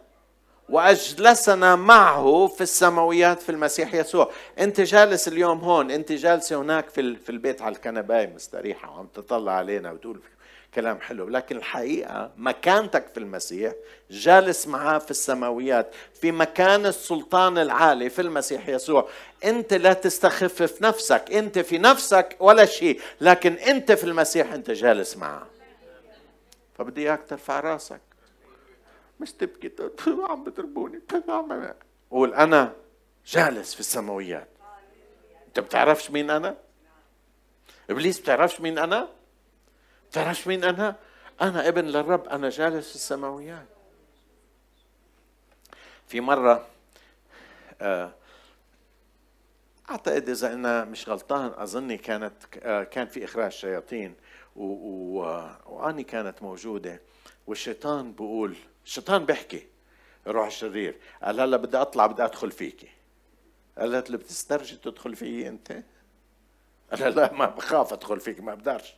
وأجلسنا 0.74 1.76
معه 1.76 2.48
في 2.48 2.62
السماويات 2.62 3.42
في 3.42 3.50
المسيح 3.50 3.94
يسوع. 3.94 4.32
أنت 4.60 4.82
جالس 4.82 5.28
اليوم 5.28 5.60
هون 5.60 5.92
أنت 5.92 6.12
جالسه 6.12 6.56
هناك 6.62 6.90
في 6.90 7.16
في 7.16 7.30
البيت 7.30 7.62
على 7.62 7.76
الكنباية 7.76 8.28
مستريحة 8.36 8.92
وعم 8.92 9.08
تطلع 9.08 9.52
علينا 9.52 9.92
وتقول 9.92 10.20
كلام 10.76 11.00
حلو. 11.00 11.30
لكن 11.30 11.58
الحقيقة 11.58 12.32
مكانتك 12.38 13.08
في 13.08 13.20
المسيح 13.20 13.74
جالس 14.12 14.68
معاه 14.68 14.98
في 14.98 15.12
السماويات 15.12 15.96
في 16.22 16.32
مكان 16.32 16.86
السلطان 16.86 17.58
العالي 17.58 18.10
في 18.10 18.22
المسيح 18.22 18.70
يسوع. 18.70 19.08
أنت 19.46 19.74
لا 19.74 19.94
تستخفف 19.94 20.82
نفسك 20.82 21.24
أنت 21.32 21.60
في 21.60 21.78
نفسك 21.78 22.38
ولا 22.40 22.66
شيء 22.66 23.02
لكن 23.22 23.54
أنت 23.54 23.92
في 23.92 24.04
المسيح 24.04 24.54
أنت 24.54 24.72
جالس 24.72 25.18
معاه 25.18 25.48
فبدي 26.78 27.02
إياك 27.02 27.22
ترفع 27.30 27.60
راسك. 27.60 28.02
مش 29.20 29.32
تبكي 29.32 29.72
عم 30.30 30.44
بتربوني. 30.44 31.00
قول 32.12 32.34
أنا 32.34 32.76
جالس 33.26 33.74
في 33.74 33.80
السماويات. 33.80 34.48
أنت 35.48 35.60
بتعرفش 35.60 36.12
مين 36.12 36.30
أنا؟ 36.30 36.58
إبليس 37.90 38.20
بتعرفش 38.20 38.62
مين 38.62 38.78
أنا؟ 38.78 39.10
تعرفش 40.12 40.48
مين 40.48 40.64
أنا؟ 40.64 40.96
أنا 41.42 41.68
ابن 41.68 41.86
للرب 41.86 42.28
أنا 42.28 42.50
جالس 42.50 42.90
في 42.90 42.96
السماويات. 42.96 43.68
في 46.08 46.22
مرة 46.22 46.68
آه، 47.82 48.14
أعتقد 49.90 50.30
إذا 50.30 50.54
أنا 50.54 50.84
مش 50.86 51.10
غلطان 51.10 51.52
أظني 51.58 51.98
كانت 51.98 52.34
آه، 52.64 52.84
كان 52.84 53.08
في 53.08 53.24
إخراج 53.24 53.52
شياطين 53.52 54.16
وأني 54.56 56.04
كانت 56.04 56.44
موجودة 56.44 57.02
والشيطان 57.48 58.14
بقول 58.14 58.56
الشيطان 58.86 59.26
بيحكي. 59.26 59.68
الروح 60.28 60.48
الشرير 60.48 60.96
قال 61.24 61.42
هلا 61.42 61.58
بدي 61.58 61.78
أطلع 61.78 62.06
بدي 62.06 62.24
أدخل 62.24 62.52
فيكي 62.52 62.90
قالت 63.78 64.10
له 64.10 64.18
بتسترجي 64.18 64.76
تدخل 64.76 65.16
فيي 65.16 65.48
أنت؟ 65.48 65.84
قال 66.92 67.16
لا 67.16 67.34
ما 67.34 67.46
بخاف 67.46 67.94
أدخل 67.94 68.20
فيك 68.20 68.40
ما 68.40 68.56
بقدرش. 68.56 68.94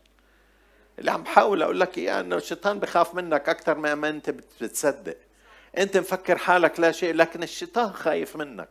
اللي 1.00 1.12
عم 1.12 1.24
بحاول 1.24 1.64
أقول 1.64 1.80
لك 1.80 1.98
إياه 1.98 2.20
إنه 2.20 2.36
الشيطان 2.36 2.80
بخاف 2.80 3.16
منك 3.16 3.50
أكثر 3.50 3.78
ما 3.78 4.10
أنت 4.10 4.30
بتصدق. 4.30 5.18
أنت 5.78 5.98
مفكر 5.98 6.38
حالك 6.38 6.80
لا 6.80 6.92
شيء 6.92 7.14
لكن 7.14 7.44
الشيطان 7.44 7.94
خايف 7.94 8.36
منك. 8.36 8.70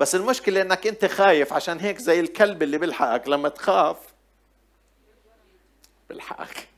بس 0.00 0.14
المشكلة 0.14 0.62
إنك 0.62 0.86
أنت 0.86 1.04
خايف 1.04 1.52
عشان 1.52 1.78
هيك 1.78 1.98
زي 1.98 2.20
الكلب 2.20 2.62
اللي 2.62 2.78
بيلحقك 2.78 3.28
لما 3.28 3.48
تخاف. 3.48 3.96
بيلحقك. 6.08 6.68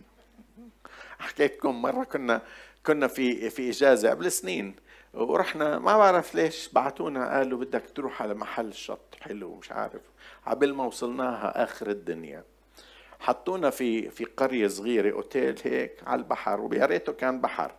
حكيتكم 1.18 1.82
مرة 1.82 2.04
كنا 2.04 2.42
كنا 2.88 3.06
في 3.06 3.50
في 3.50 3.70
إجازة 3.70 4.10
قبل 4.10 4.32
سنين. 4.32 4.76
ورحنا 5.14 5.78
ما 5.78 5.98
بعرف 5.98 6.34
ليش 6.34 6.68
بعتونا 6.72 7.36
قالوا 7.36 7.58
بدك 7.58 7.82
تروح 7.94 8.22
على 8.22 8.34
محل 8.34 8.74
شط 8.74 9.14
حلو 9.20 9.54
مش 9.54 9.72
عارف. 9.72 10.02
عبل 10.46 10.74
ما 10.74 10.84
وصلناها 10.84 11.64
آخر 11.64 11.90
الدنيا. 11.90 12.44
حطونا 13.20 13.70
في 13.70 14.10
في 14.10 14.24
قرية 14.24 14.68
صغيرة 14.68 15.12
أوتيل 15.12 15.60
هيك 15.64 15.92
على 16.06 16.18
البحر 16.18 16.60
ويا 16.60 16.86
ريته 16.86 17.12
كان 17.12 17.40
بحر. 17.40 17.72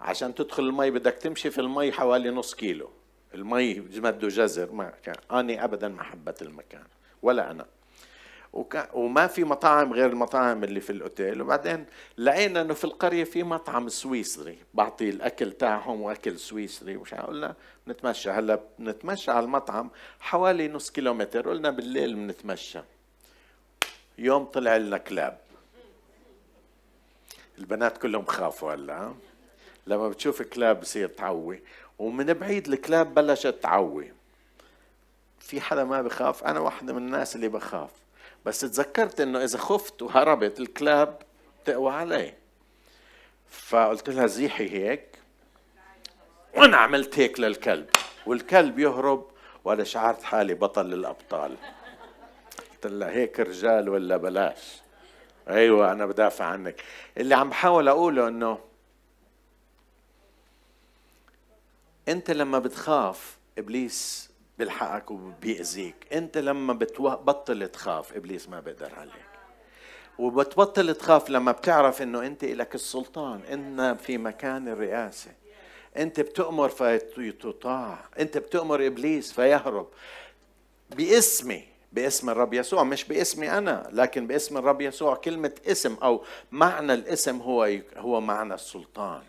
عشان 0.00 0.34
تدخل 0.34 0.62
المي 0.62 0.90
بدك 0.90 1.14
تمشي 1.14 1.50
في 1.50 1.60
المي 1.60 1.92
حوالي 1.92 2.30
نص 2.30 2.54
كيلو. 2.54 2.90
المي 3.34 3.80
مده 3.80 4.28
جزر 4.28 4.72
ما 4.72 4.92
كان. 5.02 5.38
أني 5.38 5.64
ابدا 5.64 5.88
ما 5.88 6.02
حبت 6.02 6.42
المكان 6.42 6.84
ولا 7.22 7.50
أنا. 7.50 7.66
وما 8.92 9.26
في 9.26 9.44
مطاعم 9.44 9.92
غير 9.92 10.06
المطاعم 10.06 10.64
اللي 10.64 10.80
في 10.80 10.90
الأوتيل. 10.90 11.42
وبعدين 11.42 11.86
لقينا 12.18 12.60
إنه 12.60 12.74
في 12.74 12.84
القرية 12.84 13.24
في 13.24 13.42
مطعم 13.42 13.88
سويسري 13.88 14.58
بعطي 14.74 15.10
الأكل 15.10 15.52
تاعهم 15.52 16.00
وأكل 16.00 16.38
سويسري 16.38 16.96
وش 16.96 17.14
قلنا 17.14 17.54
نتمشى. 17.88 18.30
هلأ 18.30 18.60
نتمشى 18.80 19.30
على 19.30 19.44
المطعم 19.44 19.90
حوالي 20.20 20.68
نص 20.68 20.90
كيلومتر. 20.90 21.48
قلنا 21.48 21.70
بالليل 21.70 22.14
بنتمشى. 22.14 22.80
يوم 24.18 24.44
طلع 24.44 24.76
لنا 24.76 24.98
كلاب. 24.98 25.38
البنات 27.58 27.98
كلهم 27.98 28.24
خافوا 28.24 28.74
هلأ 28.74 29.14
لما 29.86 30.08
بتشوف 30.08 30.42
كلاب 30.42 30.80
بصير 30.80 31.08
تعوي. 31.08 31.60
ومن 31.98 32.32
بعيد 32.32 32.68
الكلاب 32.68 33.14
بلشت 33.14 33.58
تعوي. 33.62 34.12
في 35.40 35.60
حدا 35.60 35.84
ما 35.84 36.02
بخاف؟ 36.02 36.44
أنا 36.44 36.60
واحدة 36.60 36.92
من 36.92 37.06
الناس 37.06 37.36
اللي 37.36 37.48
بخاف. 37.48 37.90
بس 38.46 38.60
تذكرت 38.60 39.20
إنه 39.20 39.44
إذا 39.44 39.58
خفت 39.58 40.02
وهربت 40.02 40.60
الكلاب 40.60 41.22
تقوى 41.64 41.92
علي. 41.92 42.34
فقلت 43.50 44.10
لها 44.10 44.26
زيحي 44.26 44.70
هيك 44.70 45.18
وأنا 46.54 46.76
عملت 46.76 47.18
هيك 47.18 47.40
للكلب 47.40 47.88
والكلب 48.26 48.78
يهرب 48.78 49.30
ولا 49.64 49.84
شعرت 49.84 50.22
حالي 50.22 50.54
بطل 50.54 50.92
الأبطال. 50.92 51.56
قلت 52.72 52.86
لها 52.86 53.10
هيك 53.10 53.40
رجال 53.40 53.88
ولا 53.88 54.16
بلاش؟ 54.16 54.82
أيوه 55.48 55.92
أنا 55.92 56.06
بدافع 56.06 56.44
عنك. 56.44 56.82
اللي 57.18 57.34
عم 57.34 57.50
بحاول 57.50 57.88
أقوله 57.88 58.28
إنه 58.28 58.58
أنت 62.08 62.30
لما 62.30 62.58
بتخاف 62.58 63.36
إبليس 63.58 64.30
بيلحقك 64.62 65.10
وبيأذيك. 65.10 65.94
انت 66.12 66.38
لما 66.38 66.72
بتبطل 66.72 67.68
تخاف. 67.68 68.16
إبليس 68.16 68.48
ما 68.48 68.60
بيقدر 68.60 68.94
عليك. 68.94 69.32
وبتبطل 70.18 70.94
تخاف 70.94 71.30
لما 71.30 71.52
بتعرف 71.52 72.02
إنه 72.02 72.26
انت 72.26 72.44
لك 72.44 72.74
السلطان. 72.74 73.40
إن 73.52 73.96
في 73.96 74.18
مكان 74.18 74.68
الرئاسة. 74.68 75.30
انت 75.96 76.20
بتؤمر 76.20 76.68
فيطاع 76.68 77.98
انت 78.18 78.38
بتؤمر 78.38 78.86
إبليس 78.86 79.32
فيهرب. 79.32 79.88
باسمي. 80.90 81.64
باسم 81.92 82.30
الرب 82.30 82.54
يسوع. 82.54 82.82
مش 82.82 83.04
باسمي 83.04 83.50
أنا 83.50 83.88
لكن 83.92 84.26
باسم 84.26 84.56
الرب 84.56 84.80
يسوع. 84.80 85.14
كلمة 85.14 85.54
اسم 85.66 85.96
أو 86.02 86.24
معنى 86.52 86.94
الاسم 86.94 87.40
هو 87.40 87.78
هو 87.96 88.20
معنى 88.20 88.54
السلطان. 88.54 89.22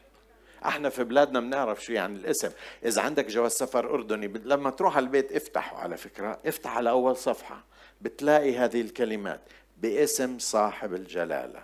إحنا 0.66 0.90
في 0.90 1.04
بلادنا 1.04 1.40
بنعرف 1.40 1.84
شو 1.84 1.94
يعني 1.94 2.16
الاسم 2.18 2.52
إذا 2.86 3.02
عندك 3.02 3.26
جواز 3.26 3.52
سفر 3.52 3.94
أردني 3.94 4.28
لما 4.28 4.70
تروح 4.70 4.98
على 4.98 5.04
البيت 5.04 5.32
افتحه 5.32 5.78
على 5.78 5.98
فكرة 5.98 6.40
افتح 6.46 6.78
على 6.78 6.90
أول 6.90 7.18
صفحة 7.18 7.64
بتلاقي 8.02 8.58
هذه 8.58 8.82
الكلمات 8.82 9.42
باسم 9.78 10.40
صاحب 10.40 10.94
الجلالة 10.94 11.64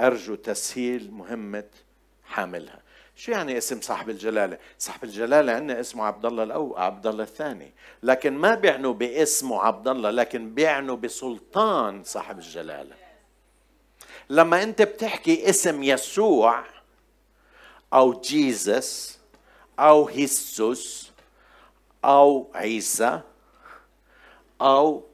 أرجو 0.00 0.34
تسهيل 0.34 1.10
مهمة 1.12 1.64
حاملها 2.24 2.84
شو 3.16 3.32
يعني 3.32 3.58
اسم 3.58 3.80
صاحب 3.80 4.10
الجلالة؟ 4.10 4.58
صاحب 4.78 5.04
الجلالة 5.04 5.52
عندنا 5.52 5.80
اسمه 5.80 6.04
عبد 6.04 6.26
الله 6.26 6.42
الأو 6.42 6.76
عبد 6.76 7.06
الله 7.06 7.22
الثاني، 7.24 7.72
لكن 8.02 8.32
ما 8.32 8.54
بيعنوا 8.54 8.94
باسمه 8.94 9.62
عبد 9.62 9.88
الله، 9.88 10.10
لكن 10.10 10.54
بيعنوا 10.54 10.96
بسلطان 10.96 12.04
صاحب 12.04 12.38
الجلالة. 12.38 12.96
لما 14.30 14.62
أنت 14.62 14.82
بتحكي 14.82 15.50
اسم 15.50 15.82
يسوع 15.82 16.64
أو 17.94 18.20
جيزس 18.20 19.18
أو 19.78 20.08
هيسوس 20.08 21.12
أو 22.04 22.50
عيسى 22.54 23.20
أو 24.60 25.06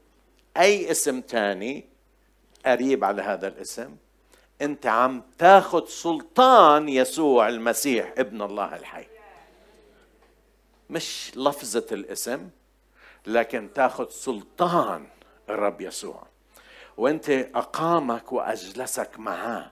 أي 0.56 0.90
اسم 0.90 1.20
تاني 1.20 1.88
قريب 2.66 3.04
على 3.04 3.22
هذا 3.22 3.48
الاسم. 3.48 3.96
انت 4.62 4.86
عم 4.86 5.22
تاخذ 5.38 5.86
سلطان 5.86 6.88
يسوع 6.88 7.48
المسيح 7.48 8.14
ابن 8.18 8.42
الله 8.42 8.76
الحي. 8.76 9.06
مش 10.90 11.32
لفظة 11.36 11.86
الاسم 11.92 12.50
لكن 13.26 13.72
تاخذ 13.74 14.08
سلطان 14.08 15.06
الرب 15.50 15.80
يسوع. 15.80 16.26
وانت 16.96 17.30
أقامك 17.30 18.32
وأجلسك 18.32 19.18
معاه. 19.18 19.70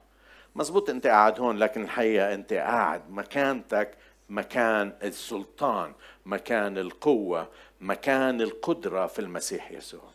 مزبوط 0.58 0.90
انت 0.90 1.06
قاعد 1.06 1.40
هون 1.40 1.56
لكن 1.56 1.82
الحقيقة 1.82 2.34
انت 2.34 2.52
قاعد 2.52 3.10
مكانتك 3.10 3.94
مكان 4.28 4.92
السلطان 5.02 5.92
مكان 6.26 6.78
القوة 6.78 7.48
مكان 7.80 8.40
القدرة 8.40 9.06
في 9.06 9.18
المسيح 9.18 9.70
يسوع. 9.70 10.10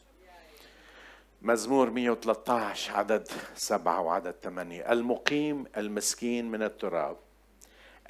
مزمور 1.42 1.90
113 1.90 2.94
عدد 2.94 3.28
سبعة 3.56 4.02
وعدد 4.02 4.36
ثمانية 4.44 4.92
المقيم 4.92 5.66
المسكين 5.78 6.52
من 6.52 6.64
التراب 6.64 7.18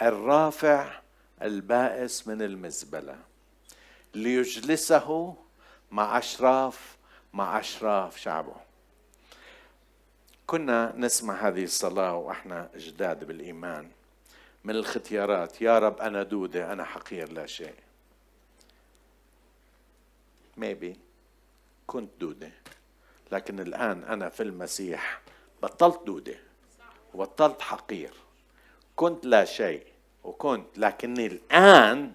الرافع 0.02 0.88
البائس 1.42 2.28
من 2.28 2.42
المزبلة 2.42 3.18
ليجلسه 4.14 5.36
مع 5.92 6.18
أشراف 6.18 6.98
مع 7.34 7.60
أشراف 7.60 8.18
شعبه. 8.18 8.63
كنا 10.48 10.94
نسمع 10.96 11.48
هذه 11.48 11.64
الصلاة 11.64 12.16
وإحنا 12.16 12.70
جداد 12.76 13.24
بالإيمان 13.24 13.90
من 14.64 14.76
الختيارات. 14.76 15.62
يا 15.62 15.80
رب 15.80 16.02
أنا 16.02 16.24
دودة 16.24 16.74
أنا 16.74 16.84
حقير 16.84 17.32
لا 17.32 17.46
شيء. 17.46 17.76
Maybe 20.60 20.98
كنت 21.88 22.10
دودة 22.20 22.52
لكن 23.32 23.60
الآن 23.60 24.04
أنا 24.04 24.30
في 24.30 24.44
المسيح. 24.44 25.22
بطلت 25.64 26.04
دودة 26.06 26.36
وبطلت 27.14 27.62
حقير. 27.62 28.14
كنت 28.96 29.26
لا 29.26 29.46
شيء 29.46 29.86
وكنت 30.24 30.78
لكني 30.78 31.26
الآن 31.26 32.12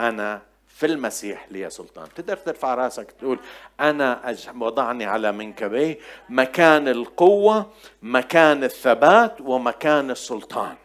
أنا 0.00 0.42
في 0.78 0.86
المسيح 0.86 1.46
لي 1.50 1.70
سلطان. 1.70 2.08
تقدر 2.14 2.36
ترفع 2.36 2.74
راسك 2.74 3.10
تقول 3.10 3.40
أنا 3.80 4.36
وضعني 4.56 5.04
على 5.04 5.32
منكبيه 5.32 5.98
مكان 6.28 6.88
القوة 6.88 7.72
مكان 8.02 8.64
الثبات 8.64 9.40
ومكان 9.40 10.10
السلطان. 10.10 10.76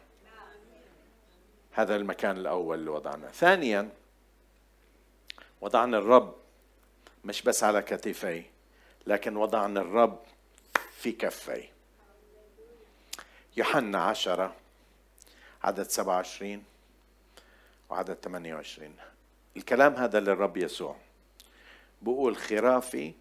هذا 1.71 1.95
المكان 1.95 2.37
الأول 2.37 2.79
اللي 2.79 2.89
وضعنا. 2.89 3.27
ثانيا 3.27 3.89
وضعنا 5.61 5.97
الرب 5.97 6.35
مش 7.25 7.41
بس 7.41 7.63
على 7.63 7.81
كتفي 7.81 8.43
لكن 9.07 9.37
وضعنا 9.37 9.81
الرب 9.81 10.19
في 10.97 11.11
كفي. 11.11 11.63
يوحنا 13.57 14.03
عشرة 14.03 14.55
عدد 15.63 15.87
سبعة 15.87 16.15
وعشرين 16.15 16.63
وعدد 17.89 18.17
ثمانية 18.23 18.55
وعشرين. 18.55 19.12
الكلام 19.57 19.93
هذا 19.95 20.19
للرب 20.19 20.57
يسوع. 20.57 20.95
بقول 22.01 22.37
خرافي 22.37 23.13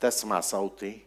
تسمع 0.00 0.40
صوتي 0.40 1.00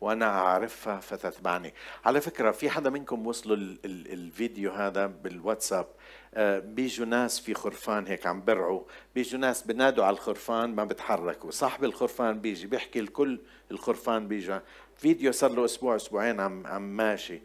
وأنا 0.00 0.26
أعرفها 0.26 1.00
فتتبعني. 1.00 1.74
على 2.04 2.20
فكرة 2.20 2.50
في 2.50 2.70
حدا 2.70 2.90
منكم 2.90 3.26
وصلوا 3.26 3.56
الفيديو 3.84 4.70
هذا 4.70 5.06
بالواتساب؟ 5.06 5.86
آه، 6.34 6.58
بيجوا 6.58 7.06
ناس 7.06 7.40
في 7.40 7.54
خرفان 7.54 8.06
هيك 8.06 8.26
عم 8.26 8.44
برعوا. 8.44 8.82
بيجوا 9.14 9.40
ناس 9.40 9.62
بنادوا 9.62 10.04
على 10.04 10.14
الخرفان 10.14 10.74
ما 10.74 10.84
بتحركوا. 10.84 11.50
صاحب 11.50 11.84
الخرفان 11.84 12.40
بيجي 12.40 12.66
بيحكي 12.66 13.00
الكل 13.00 13.40
الخرفان 13.70 14.28
بيجوا 14.28 14.58
فيديو 14.96 15.32
صار 15.32 15.50
له 15.50 15.64
أسبوع 15.64 15.96
أسبوعين 15.96 16.40
عم 16.40 16.66
عم 16.66 16.96
ماشي. 16.96 17.40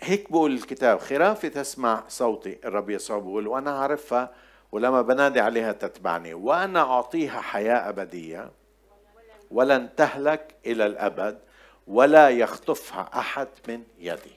هيك 0.00 0.32
بقول 0.32 0.54
الكتاب 0.54 0.98
خرافي 0.98 1.48
تسمع 1.48 2.04
صوتي 2.08 2.58
الرب 2.64 2.90
يسوع 2.90 3.18
بقول 3.18 3.46
وأنا 3.46 3.78
أعرفها 3.78 4.34
ولما 4.74 5.02
بنادي 5.02 5.40
عليها 5.40 5.72
تتبعني 5.72 6.34
وأنا 6.34 6.80
أعطيها 6.80 7.40
حياة 7.40 7.88
أبدية 7.88 8.50
ولن 9.50 9.88
تهلك 9.96 10.54
إلى 10.66 10.86
الأبد 10.86 11.38
ولا 11.86 12.28
يخطفها 12.30 13.10
أحد 13.14 13.48
من 13.68 13.82
يدي. 13.98 14.34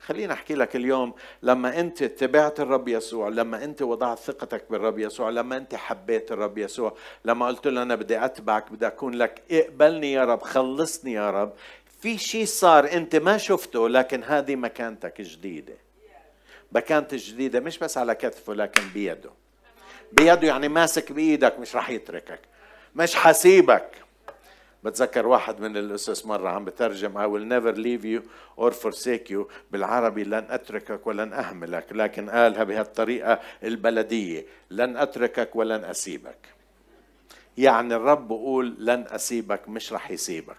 خليني 0.00 0.32
أحكي 0.32 0.54
لك 0.54 0.76
اليوم 0.76 1.14
لما 1.42 1.80
أنت 1.80 2.02
اتبعت 2.02 2.60
الرب 2.60 2.88
يسوع 2.88 3.28
لما 3.28 3.64
أنت 3.64 3.82
وضعت 3.82 4.18
ثقتك 4.18 4.64
بالرب 4.70 4.98
يسوع 4.98 5.30
لما 5.30 5.56
أنت 5.56 5.74
حبيت 5.74 6.32
الرب 6.32 6.58
يسوع 6.58 6.94
لما 7.24 7.46
قلت 7.46 7.66
له 7.66 7.82
أنا 7.82 7.94
بدي 7.94 8.24
أتبعك 8.24 8.72
بدي 8.72 8.86
أكون 8.86 9.14
لك 9.14 9.42
اقبلني 9.50 10.12
يا 10.12 10.24
رب 10.24 10.42
خلصني 10.42 11.12
يا 11.12 11.30
رب. 11.30 11.52
في 12.00 12.18
شيء 12.18 12.44
صار 12.44 12.92
أنت 12.92 13.16
ما 13.16 13.36
شفته 13.36 13.88
لكن 13.88 14.24
هذه 14.24 14.56
مكانتك 14.56 15.20
جديده 15.20 15.85
مكانتك 16.72 17.18
جديدة 17.18 17.60
مش 17.60 17.78
بس 17.78 17.98
على 17.98 18.14
كتفه 18.14 18.54
لكن 18.54 18.82
بيده. 18.94 19.30
بيده 20.12 20.48
يعني 20.48 20.68
ماسك 20.68 21.12
بإيدك 21.12 21.58
مش 21.58 21.76
راح 21.76 21.90
يتركك. 21.90 22.40
مش 22.94 23.14
حسيبك 23.14 23.90
بتذكر 24.84 25.26
واحد 25.26 25.60
من 25.60 25.76
الأسس 25.76 26.26
مرة 26.26 26.48
عم 26.48 26.64
بترجم 26.64 27.12
I 27.14 27.26
will 27.26 27.44
never 27.44 27.76
leave 27.78 28.04
you 28.04 28.28
or 28.64 28.70
forsake 28.72 29.30
you. 29.30 29.52
بالعربي 29.70 30.24
لن 30.24 30.46
أتركك 30.50 31.06
ولن 31.06 31.32
أهملك. 31.32 31.86
لكن 31.92 32.30
قالها 32.30 32.64
بهالطريقة 32.64 33.40
البلدية 33.64 34.46
لن 34.70 34.96
أتركك 34.96 35.56
ولن 35.56 35.84
أسيبك. 35.84 36.38
يعني 37.58 37.94
الرب 37.94 38.28
بقول 38.28 38.76
لن 38.78 39.04
أسيبك 39.08 39.68
مش 39.68 39.92
رح 39.92 40.10
يسيبك. 40.10 40.56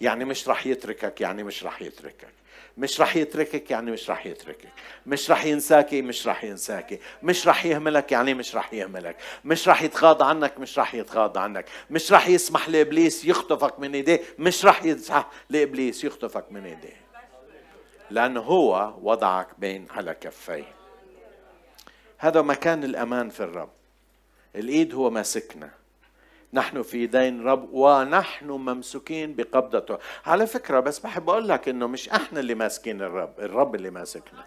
يعني 0.00 0.24
مش 0.24 0.48
رح 0.48 0.66
يتركك 0.66 1.20
يعني 1.20 1.42
مش 1.42 1.64
رح 1.64 1.82
يتركك. 1.82 2.32
مش 2.78 3.00
رح 3.00 3.16
يتركك 3.16 3.70
يعني 3.70 3.90
مش 3.90 4.10
رح 4.10 4.26
يتركك 4.26 4.68
مش 5.06 5.30
رح 5.30 5.44
ينساكي 5.44 6.02
مش 6.02 6.26
رح 6.26 6.44
ينساكي 6.44 6.98
مش 7.22 7.48
رح 7.48 7.66
يهملك 7.66 8.12
يعني 8.12 8.34
مش 8.34 8.56
رح 8.56 8.74
يهملك 8.74 9.16
مش 9.44 9.68
رح 9.68 9.82
يتغاضى 9.82 10.24
عنك 10.24 10.58
مش 10.58 10.78
رح 10.78 10.94
يتغاضى 10.94 11.40
عنك 11.40 11.64
مش 11.90 12.12
رح 12.12 12.28
يسمح 12.28 12.68
لابليس 12.68 13.24
يخطفك 13.24 13.80
من 13.80 13.94
ايديه 13.94 14.20
مش 14.38 14.64
رح 14.64 14.84
يسمح 14.84 15.26
لابليس 15.50 16.04
يخطفك 16.04 16.52
من 16.52 16.64
ايديه 16.66 17.02
لأنه 18.10 18.40
هو 18.40 18.94
وضعك 19.02 19.48
بين 19.58 19.86
على 19.90 20.14
كفيه 20.14 20.74
هذا 22.18 22.42
مكان 22.42 22.84
الامان 22.84 23.28
في 23.28 23.40
الرب 23.40 23.70
الايد 24.56 24.94
هو 24.94 25.10
ماسكنا 25.10 25.70
نحن 26.54 26.82
في 26.82 27.06
دين 27.06 27.44
رب 27.44 27.68
ونحن 27.72 28.46
ممسوكين 28.46 29.34
بقبضته. 29.34 29.98
على 30.26 30.46
فكرة 30.46 30.80
بس 30.80 30.98
بحب 30.98 31.30
أقول 31.30 31.48
لك 31.48 31.68
إنه 31.68 31.86
مش 31.86 32.08
إحنا 32.08 32.40
اللي 32.40 32.54
ماسكين 32.54 33.02
الرب 33.02 33.40
الرب 33.40 33.74
اللي 33.74 33.90
ماسكنا. 33.90 34.44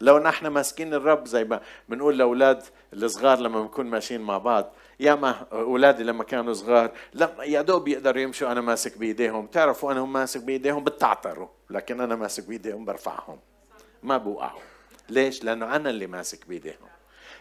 لو 0.00 0.18
نحن 0.18 0.46
ماسكين 0.46 0.94
الرب 0.94 1.26
زي 1.26 1.44
ما 1.44 1.60
بنقول 1.88 2.18
لأولاد 2.18 2.62
الصغار 2.92 3.38
لما 3.38 3.60
بنكون 3.62 3.86
ماشيين 3.86 4.20
مع 4.20 4.38
بعض 4.38 4.72
ياما 5.00 5.46
أولادي 5.52 6.02
لما 6.02 6.24
كانوا 6.24 6.52
صغار 6.52 6.90
لما 7.14 7.44
يا 7.44 7.62
دوب 7.62 7.88
يقدروا 7.88 8.22
يمشوا 8.22 8.52
أنا 8.52 8.60
ماسك 8.60 8.98
بإيديهم. 8.98 9.46
بتعرفوا 9.46 9.92
أنا 9.92 10.00
هم 10.00 10.12
ماسك 10.12 10.42
بإيديهم؟ 10.42 10.84
بتعتروا 10.84 11.48
لكن 11.70 12.00
أنا 12.00 12.16
ماسك 12.16 12.48
بإيديهم 12.48 12.84
برفعهم 12.84 13.38
ما 14.02 14.16
بوقعوا 14.16 14.60
ليش؟ 15.08 15.44
لأنه 15.44 15.76
أنا 15.76 15.90
اللي 15.90 16.06
ماسك 16.06 16.48
بإيديهم. 16.48 16.93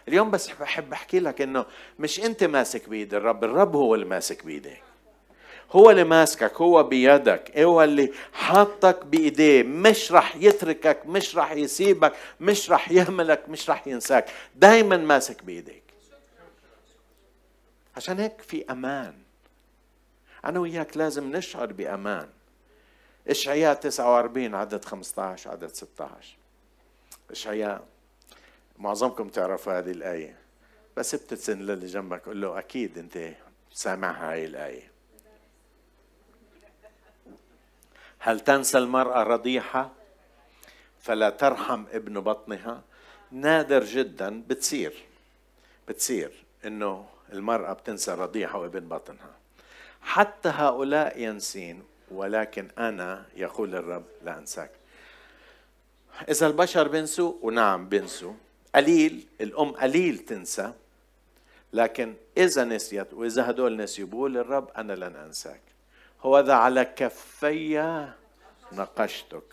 اليوم 0.07 0.31
بس 0.31 0.49
بحب 0.49 0.93
أحكي 0.93 1.19
لك 1.19 1.41
إنه 1.41 1.65
مش 1.99 2.19
أنت 2.19 2.43
ماسك 2.43 2.89
بايد 2.89 3.13
الرب 3.13 3.43
الرب 3.43 3.75
هو 3.75 3.95
اللي 3.95 4.05
ماسك 4.05 4.45
بايديك 4.45 4.83
هو 5.71 5.91
اللي 5.91 6.03
ماسكك 6.03 6.61
هو 6.61 6.83
بيدك 6.83 7.57
هو 7.59 7.83
اللي 7.83 8.11
حاطك 8.33 9.05
بإيديه. 9.05 9.63
مش 9.63 10.11
رح 10.11 10.35
يتركك 10.35 11.05
مش 11.05 11.37
رح 11.37 11.51
يسيبك 11.51 12.13
مش 12.39 12.71
رح 12.71 12.91
يهملك 12.91 13.49
مش 13.49 13.69
رح 13.69 13.87
ينساك. 13.87 14.29
دايما 14.55 14.97
ماسك 14.97 15.43
بايديك 15.43 15.83
عشان 17.95 18.19
هيك 18.19 18.41
في 18.41 18.65
أمان. 18.71 19.13
أنا 20.45 20.59
وياك 20.59 20.97
لازم 20.97 21.35
نشعر 21.35 21.65
بأمان. 21.73 22.29
إشعياء 23.27 23.73
49 23.73 24.55
عدد 24.55 24.85
15 24.85 25.49
عدد 25.51 25.67
16 25.67 26.35
إشعياء. 27.31 27.83
معظمكم 28.77 29.29
تعرفوا 29.29 29.79
هذه 29.79 29.91
الآية. 29.91 30.35
بس 30.97 31.13
ابتسم 31.13 31.61
للي 31.61 31.85
جنبك 31.85 32.25
قول 32.25 32.41
له 32.41 32.59
أكيد 32.59 32.97
أنت 32.97 33.33
سامع 33.73 34.11
هاي 34.11 34.45
الآية. 34.45 34.91
هل 38.19 38.39
تنسى 38.39 38.77
المرأة 38.77 39.23
رضيحة؟ 39.23 39.91
فلا 40.99 41.29
ترحم 41.29 41.85
ابن 41.91 42.19
بطنها. 42.19 42.81
نادر 43.31 43.83
جدا 43.83 44.43
بتصير 44.47 44.93
بتصير 45.87 46.43
إنه 46.65 47.05
المرأة 47.33 47.73
بتنسى 47.73 48.11
رضيحة 48.11 48.59
وابن 48.59 48.87
بطنها. 48.87 49.35
حتى 50.01 50.49
هؤلاء 50.49 51.21
ينسين 51.21 51.83
ولكن 52.11 52.67
أنا 52.77 53.25
يقول 53.35 53.75
الرب 53.75 54.05
لا 54.23 54.37
أنساك. 54.37 54.71
إذا 56.29 56.47
البشر 56.47 56.87
بنسوا 56.87 57.33
ونعم 57.41 57.89
بنسوا. 57.89 58.33
قليل 58.75 59.27
الأم 59.41 59.71
قليل 59.71 60.17
تنسى 60.17 60.73
لكن 61.73 62.13
إذا 62.37 62.63
نسيت 62.63 63.13
وإذا 63.13 63.49
هدول 63.49 63.77
نسيوا 63.77 64.07
بقول 64.07 64.37
الرب 64.37 64.69
أنا 64.77 64.93
لن 64.93 65.15
أنساك. 65.15 65.61
هو 66.21 66.39
ذا 66.39 66.53
على 66.53 66.85
كفي 66.85 68.07
نقشتك. 68.71 69.43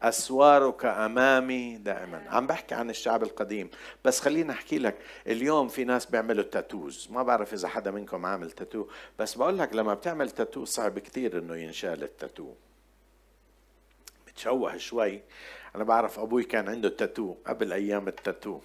أسوارك 0.00 0.84
أمامي 0.84 1.76
دائما. 1.76 2.24
عم 2.28 2.46
بحكي 2.46 2.74
عن 2.74 2.90
الشعب 2.90 3.22
القديم. 3.22 3.70
بس 4.04 4.20
خليني 4.20 4.52
أحكي 4.52 4.78
لك 4.78 4.98
اليوم 5.26 5.68
في 5.68 5.84
ناس 5.84 6.06
بيعملوا 6.06 6.44
تاتوز 6.44 7.08
ما 7.10 7.22
بعرف 7.22 7.52
إذا 7.52 7.68
حدا 7.68 7.90
منكم 7.90 8.26
عامل 8.26 8.50
تاتو 8.50 8.86
بس 9.18 9.34
بقول 9.34 9.58
لك 9.58 9.74
لما 9.74 9.94
بتعمل 9.94 10.30
تاتو 10.30 10.64
صعب 10.64 10.98
كثير 10.98 11.38
إنه 11.38 11.56
ينشال 11.56 12.02
التاتو 12.02 12.54
بتشوه 14.26 14.76
شوي. 14.76 15.22
أنا 15.76 15.84
بعرف 15.84 16.18
أبوي 16.18 16.42
كان 16.44 16.68
عنده 16.68 16.88
تاتو 16.88 17.34
قبل 17.46 17.72
أيام 17.72 18.08
التاتو 18.08 18.60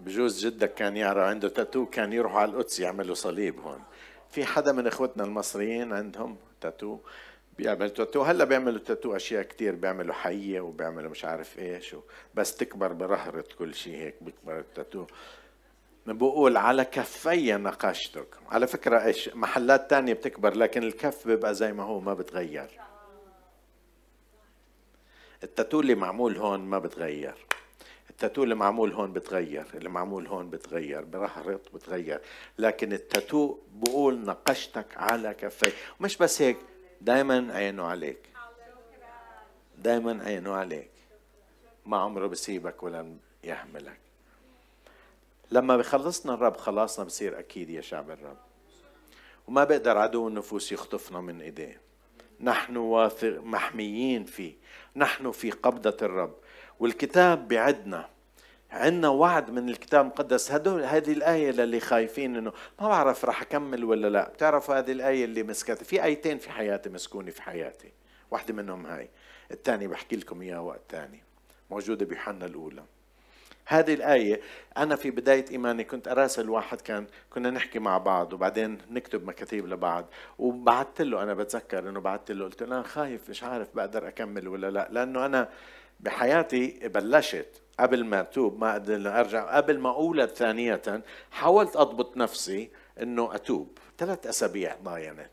بجوز 0.00 0.46
جدك 0.46 0.74
كان 0.74 0.96
يعرف 0.96 1.18
عنده 1.18 1.48
تاتو 1.48 1.86
كان 1.86 2.12
يروحوا 2.12 2.40
على 2.40 2.50
القدس 2.50 2.80
يعملوا 2.80 3.14
صليب 3.14 3.60
هون. 3.60 3.82
في 4.30 4.44
حدا 4.44 4.72
من 4.72 4.86
إخوتنا 4.86 5.24
المصريين 5.24 5.92
عندهم 5.92 6.36
تاتو 6.60 6.98
بيعملوا 7.58 7.88
تاتو 7.88 8.22
هلا 8.22 8.44
بيعملوا 8.44 8.78
تاتو 8.78 9.16
أشياء 9.16 9.42
كتير 9.42 9.74
بيعملوا 9.74 10.14
حية 10.14 10.60
وبيعملوا 10.60 11.10
مش 11.10 11.24
عارف 11.24 11.58
إيش 11.58 11.96
بس 12.34 12.56
تكبر 12.56 12.92
برهرة 12.92 13.44
كل 13.58 13.74
شيء 13.74 13.96
هيك 13.96 14.14
بيكبر 14.20 14.58
التاتو 14.58 15.06
بقول 16.06 16.56
على 16.56 16.84
كفي 16.84 17.52
نقاشتك. 17.52 18.26
على 18.48 18.66
فكرة 18.66 19.04
إيش 19.04 19.28
محلات 19.34 19.90
تانية 19.90 20.12
بتكبر 20.12 20.54
لكن 20.54 20.82
الكف 20.82 21.26
بيبقى 21.26 21.54
زي 21.54 21.72
ما 21.72 21.82
هو 21.82 22.00
ما 22.00 22.14
بتغير. 22.14 22.89
التاتو 25.42 25.80
اللي 25.80 25.94
معمول 25.94 26.36
هون 26.36 26.60
ما 26.60 26.78
بتغير. 26.78 27.34
التاتو 28.10 28.42
اللي 28.42 28.54
معمول 28.54 28.92
هون 28.92 29.12
بتغير 29.12 29.66
اللي 29.74 29.88
معمول 29.88 30.26
هون 30.26 30.50
بتغير 30.50 31.04
برهرط 31.04 31.74
بتغير. 31.74 32.20
لكن 32.58 32.92
التاتو 32.92 33.58
بقول 33.74 34.24
نقشتك 34.24 34.86
على 34.96 35.34
كفي 35.34 35.72
مش 36.00 36.16
بس 36.16 36.42
هيك 36.42 36.56
دايما 37.00 37.54
عينه 37.54 37.84
عليك. 37.84 38.18
دايما 39.78 40.24
عينه 40.24 40.52
عليك. 40.52 40.90
ما 41.86 41.96
عمره 41.96 42.26
بسيبك 42.26 42.82
ولا 42.82 43.16
يهملك 43.44 44.00
لما 45.50 45.76
بخلصنا 45.76 46.34
الرب 46.34 46.56
خلاصنا 46.56 47.04
بصير 47.04 47.38
أكيد 47.38 47.70
يا 47.70 47.80
شعب 47.80 48.10
الرب. 48.10 48.36
وما 49.48 49.64
بقدر 49.64 49.98
عدو 49.98 50.28
النفوس 50.28 50.72
يخطفنا 50.72 51.20
من 51.20 51.40
إيديه. 51.40 51.80
نحن 52.40 52.76
واثق 52.76 53.40
محميين 53.42 54.24
فيه. 54.24 54.54
نحن 54.96 55.30
في 55.30 55.50
قبضة 55.50 55.96
الرب. 56.02 56.34
والكتاب 56.80 57.48
بعدنا. 57.48 58.08
عندنا 58.70 59.08
وعد 59.08 59.50
من 59.50 59.68
الكتاب 59.68 60.00
المقدس. 60.04 60.52
هدول 60.52 60.84
هذه 60.84 61.12
الآية 61.12 61.50
للي 61.50 61.80
خايفين 61.80 62.36
إنه 62.36 62.52
ما 62.80 62.88
بعرف 62.88 63.24
راح 63.24 63.42
أكمل 63.42 63.84
ولا 63.84 64.08
لا. 64.08 64.28
بتعرفوا 64.28 64.78
هذه 64.78 64.92
الآية 64.92 65.24
اللي 65.24 65.42
مسكتها؟ 65.42 65.84
في 65.84 66.04
آيتين 66.04 66.38
في 66.38 66.50
حياتي 66.50 66.88
مسكوني 66.88 67.30
في 67.30 67.42
حياتي. 67.42 67.92
واحدة 68.30 68.54
منهم 68.54 68.86
هاي. 68.86 69.08
الثانية 69.50 69.86
بحكي 69.86 70.16
لكم 70.16 70.42
إياها 70.42 70.58
وقت 70.58 70.80
ثاني. 70.90 71.22
موجودة 71.70 72.06
بيوحنا 72.06 72.46
الأولى. 72.46 72.84
هذه 73.70 73.94
الآية 73.94 74.40
أنا 74.76 74.96
في 74.96 75.10
بداية 75.10 75.44
إيماني 75.50 75.84
كنت 75.84 76.08
أراسل 76.08 76.50
واحد 76.50 76.80
كان 76.80 77.06
كنا 77.30 77.50
نحكي 77.50 77.78
مع 77.78 77.98
بعض 77.98 78.32
وبعدين 78.32 78.78
نكتب 78.90 79.26
مكاتيب 79.26 79.66
لبعض. 79.66 80.06
وبعثت 80.38 81.02
له 81.02 81.22
أنا 81.22 81.34
بتذكر 81.34 81.88
إنه 81.88 82.00
بعثت 82.00 82.30
له 82.30 82.44
قلت 82.44 82.62
له 82.62 82.76
أنا 82.76 82.82
خايف 82.82 83.30
مش 83.30 83.42
عارف 83.42 83.68
بقدر 83.74 84.08
أكمل 84.08 84.48
ولا 84.48 84.70
لا 84.70 84.88
لأنه 84.90 85.26
أنا 85.26 85.48
بحياتي 86.00 86.88
بلشت 86.88 87.62
قبل 87.80 88.04
ما 88.04 88.20
أتوب 88.20 88.60
ما 88.60 88.72
أقدر 88.72 89.20
أرجع. 89.20 89.56
قبل 89.56 89.78
ما 89.78 89.90
أولد 89.90 90.28
ثانية 90.28 90.82
حاولت 91.30 91.76
أضبط 91.76 92.16
نفسي 92.16 92.70
إنه 93.02 93.34
أتوب. 93.34 93.78
ثلاث 93.98 94.26
أسابيع 94.26 94.76
ضاينت. 94.82 95.30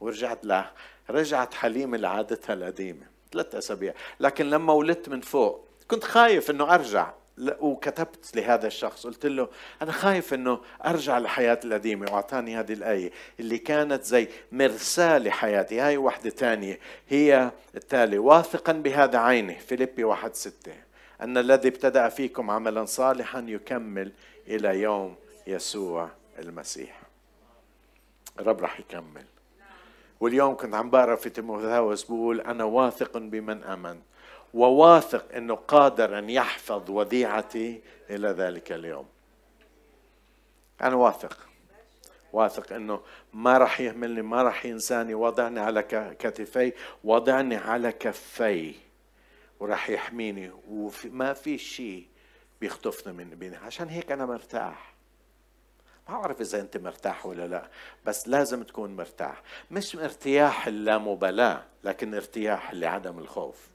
ورجعت 0.00 0.44
له 0.44 0.70
رجعت 1.10 1.54
حليمة 1.54 1.96
لعادتها 1.96 2.54
القديمة 2.54 3.06
ثلاث 3.32 3.54
أسابيع. 3.54 3.94
لكن 4.20 4.50
لما 4.50 4.72
ولدت 4.72 5.08
من 5.08 5.20
فوق 5.20 5.68
كنت 5.88 6.04
خايف 6.04 6.50
إنه 6.50 6.74
أرجع 6.74 7.12
وكتبت 7.38 8.36
لهذا 8.36 8.66
الشخص 8.66 9.06
قلت 9.06 9.26
له 9.26 9.48
أنا 9.82 9.92
خايف 9.92 10.34
إنه 10.34 10.60
أرجع 10.86 11.18
لحياتي 11.18 11.68
القديمة 11.68 12.06
وأعطاني 12.12 12.56
هذه 12.56 12.72
الآية 12.72 13.10
اللي 13.40 13.58
كانت 13.58 14.04
زي 14.04 14.28
مرساه 14.52 15.18
لحياتي 15.18 15.80
هاي 15.80 15.96
واحدة 15.96 16.30
ثانية 16.30 16.78
هي 17.08 17.50
التالي 17.74 18.18
واثقا 18.18 18.72
بهذا 18.72 19.18
عينه 19.18 19.54
فيليبي 19.54 20.04
واحد 20.04 20.34
ستة. 20.34 20.72
أن 21.20 21.38
الذي 21.38 21.68
ابتدأ 21.68 22.08
فيكم 22.08 22.50
عملا 22.50 22.84
صالحا 22.84 23.44
يكمل 23.48 24.12
إلى 24.48 24.80
يوم 24.80 25.14
يسوع 25.46 26.10
المسيح. 26.38 27.00
الرب 28.40 28.60
راح 28.60 28.80
يكمل. 28.80 29.24
واليوم 30.20 30.56
كنت 30.56 30.74
عم 30.74 30.90
بقرأ 30.90 31.16
في 31.16 31.30
تيموثاوس 31.30 32.04
بقول 32.04 32.40
أنا 32.40 32.64
واثق 32.64 33.18
بمن 33.18 33.64
آمنت. 33.64 34.02
وواثق 34.54 35.34
إنه 35.34 35.54
قادر 35.54 36.18
أن 36.18 36.30
يحفظ 36.30 36.90
وديعتي 36.90 37.80
إلى 38.10 38.28
ذلك 38.28 38.72
اليوم. 38.72 39.06
أنا 40.82 40.94
واثق. 40.94 41.38
واثق 42.32 42.72
إنه 42.72 43.00
ما 43.32 43.58
راح 43.58 43.80
يهملني 43.80 44.22
ما 44.22 44.42
راح 44.42 44.66
ينساني. 44.66 45.14
وضعني 45.14 45.60
على 45.60 45.82
كتفي 46.18 46.72
وضعني 47.04 47.56
على 47.56 47.92
كفي. 47.92 48.74
وراح 49.60 49.90
يحميني. 49.90 50.50
وما 50.68 51.32
في 51.32 51.58
شيء 51.58 52.06
بيخطفنا 52.60 53.12
من 53.12 53.30
بيني. 53.30 53.56
عشان 53.56 53.88
هيك 53.88 54.12
أنا 54.12 54.26
مرتاح. 54.26 54.94
ما 56.08 56.18
بعرف 56.18 56.40
إذا 56.40 56.60
أنت 56.60 56.76
مرتاح 56.76 57.26
ولا 57.26 57.46
لا 57.46 57.68
بس 58.06 58.28
لازم 58.28 58.62
تكون 58.62 58.96
مرتاح. 58.96 59.42
مش 59.70 59.96
ارتياح 59.96 60.66
اللامبالاة 60.66 61.64
لكن 61.84 62.14
ارتياح 62.14 62.74
لعدم 62.74 63.18
الخوف. 63.18 63.73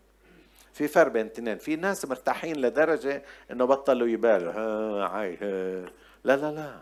في 0.80 0.88
فرق 0.88 1.12
بين 1.12 1.26
الاثنين 1.26 1.58
في 1.58 1.76
ناس 1.76 2.06
مرتاحين 2.06 2.56
لدرجة 2.56 3.24
إنه 3.52 3.66
بطلوا 3.66 4.08
يبالوا 4.08 4.54
ها 4.54 5.08
عاي 5.08 5.38
ها. 5.42 5.86
لا 6.24 6.36
لا 6.36 6.52
لا. 6.52 6.82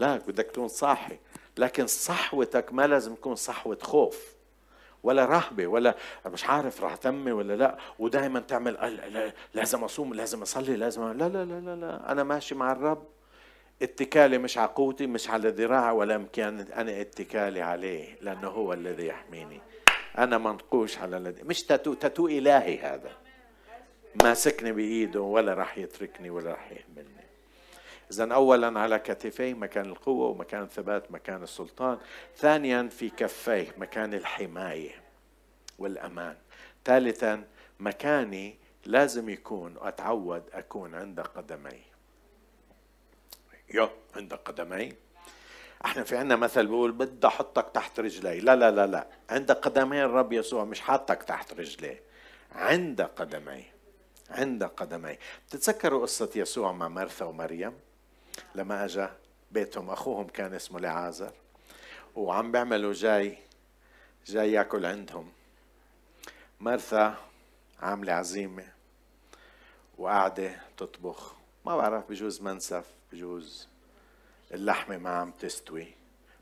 لا 0.00 0.16
بدك 0.16 0.44
تكون 0.44 0.68
صاحي. 0.68 1.18
لكن 1.56 1.86
صحوتك 1.86 2.72
ما 2.72 2.86
لازم 2.86 3.14
تكون 3.14 3.34
صحوة 3.34 3.78
خوف 3.82 4.34
ولا 5.02 5.24
رهبة 5.24 5.66
ولا 5.66 5.94
مش 6.26 6.44
عارف 6.44 6.82
راح 6.82 6.96
تمي 6.96 7.32
ولا 7.32 7.56
لا. 7.56 7.78
ودائما 7.98 8.40
تعمل 8.40 9.00
لازم 9.54 9.84
أصوم 9.84 10.14
لازم 10.14 10.42
أصلي 10.42 10.76
لازم 10.76 11.12
لا 11.12 11.28
لا 11.28 11.44
لا 11.44 11.60
لا, 11.60 11.76
لا. 11.76 12.12
أنا 12.12 12.22
ماشي 12.24 12.54
مع 12.54 12.72
الرب. 12.72 13.06
اتكالي 13.82 14.38
مش 14.38 14.58
على 14.58 14.68
قوتي 14.68 15.06
مش 15.06 15.30
على 15.30 15.48
ذراعي 15.48 15.92
ولا 15.92 16.16
إمكان 16.16 16.60
أنا 16.60 17.00
اتكالي 17.00 17.60
عليه 17.60 18.18
لأنه 18.20 18.48
هو 18.48 18.72
الذي 18.72 19.06
يحميني. 19.06 19.60
أنا 20.18 20.38
منقوش 20.38 20.98
على 20.98 21.16
الذي 21.16 21.42
مش 21.42 21.62
تاتو 21.62 21.94
تاتو 21.94 22.26
إلهي 22.26 22.78
هذا. 22.78 23.27
ماسكني 24.22 24.72
بإيده 24.72 25.20
ولا 25.20 25.54
راح 25.54 25.78
يتركني 25.78 26.30
ولا 26.30 26.50
راح 26.50 26.70
يهملني 26.70 27.28
اذا 28.12 28.34
اولا 28.34 28.80
على 28.80 28.98
كتفيه 28.98 29.54
مكان 29.54 29.86
القوة 29.86 30.28
ومكان 30.28 30.62
الثبات 30.62 31.12
مكان 31.12 31.42
السلطان. 31.42 31.98
ثانيا 32.36 32.88
في 32.88 33.10
كفيه 33.10 33.74
مكان 33.78 34.14
الحماية 34.14 35.02
والأمان. 35.78 36.36
ثالثا 36.84 37.44
مكاني 37.80 38.56
لازم 38.84 39.28
يكون 39.28 39.76
أتعود 39.80 40.42
أكون 40.52 40.94
عند 40.94 41.20
قدمي. 41.20 41.82
يو 43.74 43.88
عند 44.16 44.34
قدمي. 44.34 44.92
إحنا 45.84 46.04
في 46.04 46.16
عنا 46.16 46.36
مثل 46.36 46.66
بيقول 46.66 46.92
بدي 46.92 47.26
أحطك 47.26 47.70
تحت 47.74 48.00
رجلي. 48.00 48.40
لا 48.40 48.56
لا 48.56 48.70
لا 48.70 48.86
لا. 48.86 49.06
عند 49.30 49.52
قدمي 49.52 50.04
الرب 50.04 50.32
يسوع 50.32 50.64
مش 50.64 50.80
حاطك 50.80 51.22
تحت 51.22 51.60
رجليه 51.60 52.02
عند 52.52 53.02
قدمي. 53.02 53.64
عند 54.30 54.64
قدمي. 54.64 55.18
بتتذكروا 55.48 56.02
قصة 56.02 56.30
يسوع 56.36 56.72
مع 56.72 56.88
مرثا 56.88 57.24
ومريم؟ 57.24 57.72
لما 58.54 58.84
أجا 58.84 59.16
بيتهم 59.52 59.90
أخوهم 59.90 60.26
كان 60.26 60.54
اسمه 60.54 60.80
لعازر 60.80 61.32
وعم 62.16 62.52
بيعملوا 62.52 62.92
جاي 62.92 63.38
جاي 64.26 64.52
يأكل 64.52 64.86
عندهم. 64.86 65.32
مرثا 66.60 67.16
عاملة 67.80 68.12
عزيمة 68.12 68.64
وقاعدة 69.98 70.60
تطبخ. 70.76 71.34
ما 71.66 71.76
بعرف 71.76 72.10
بجوز 72.10 72.42
منسف 72.42 72.84
بجوز 73.12 73.68
اللحمة 74.54 74.98
ما 74.98 75.10
عم 75.10 75.30
تستوي. 75.30 75.86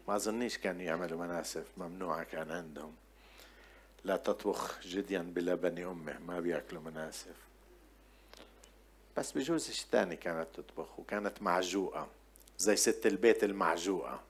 ما 0.08 0.16
أظنيش 0.16 0.58
كانوا 0.58 0.82
يعملوا 0.82 1.26
مناسف 1.26 1.64
ممنوعة 1.76 2.24
كان 2.24 2.50
عندهم. 2.50 2.94
لا 4.04 4.16
تطبخ 4.16 4.80
جديا 4.82 5.18
بلبن 5.18 5.82
أمه 5.82 6.18
ما 6.18 6.40
بيأكلوا 6.40 6.82
مناسف. 6.82 7.45
بس 9.16 9.32
بجوز 9.32 9.70
شيء 9.70 9.86
ثاني 9.92 10.16
كانت 10.16 10.48
تطبخ 10.54 10.98
وكانت 10.98 11.42
معجوقة 11.42 12.08
زي 12.58 12.76
ست 12.76 13.06
البيت 13.06 13.44
المعجوقة. 13.44 14.20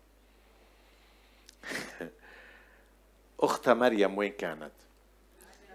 أختها 3.40 3.74
مريم 3.74 4.18
وين 4.18 4.32
كانت؟ 4.32 4.72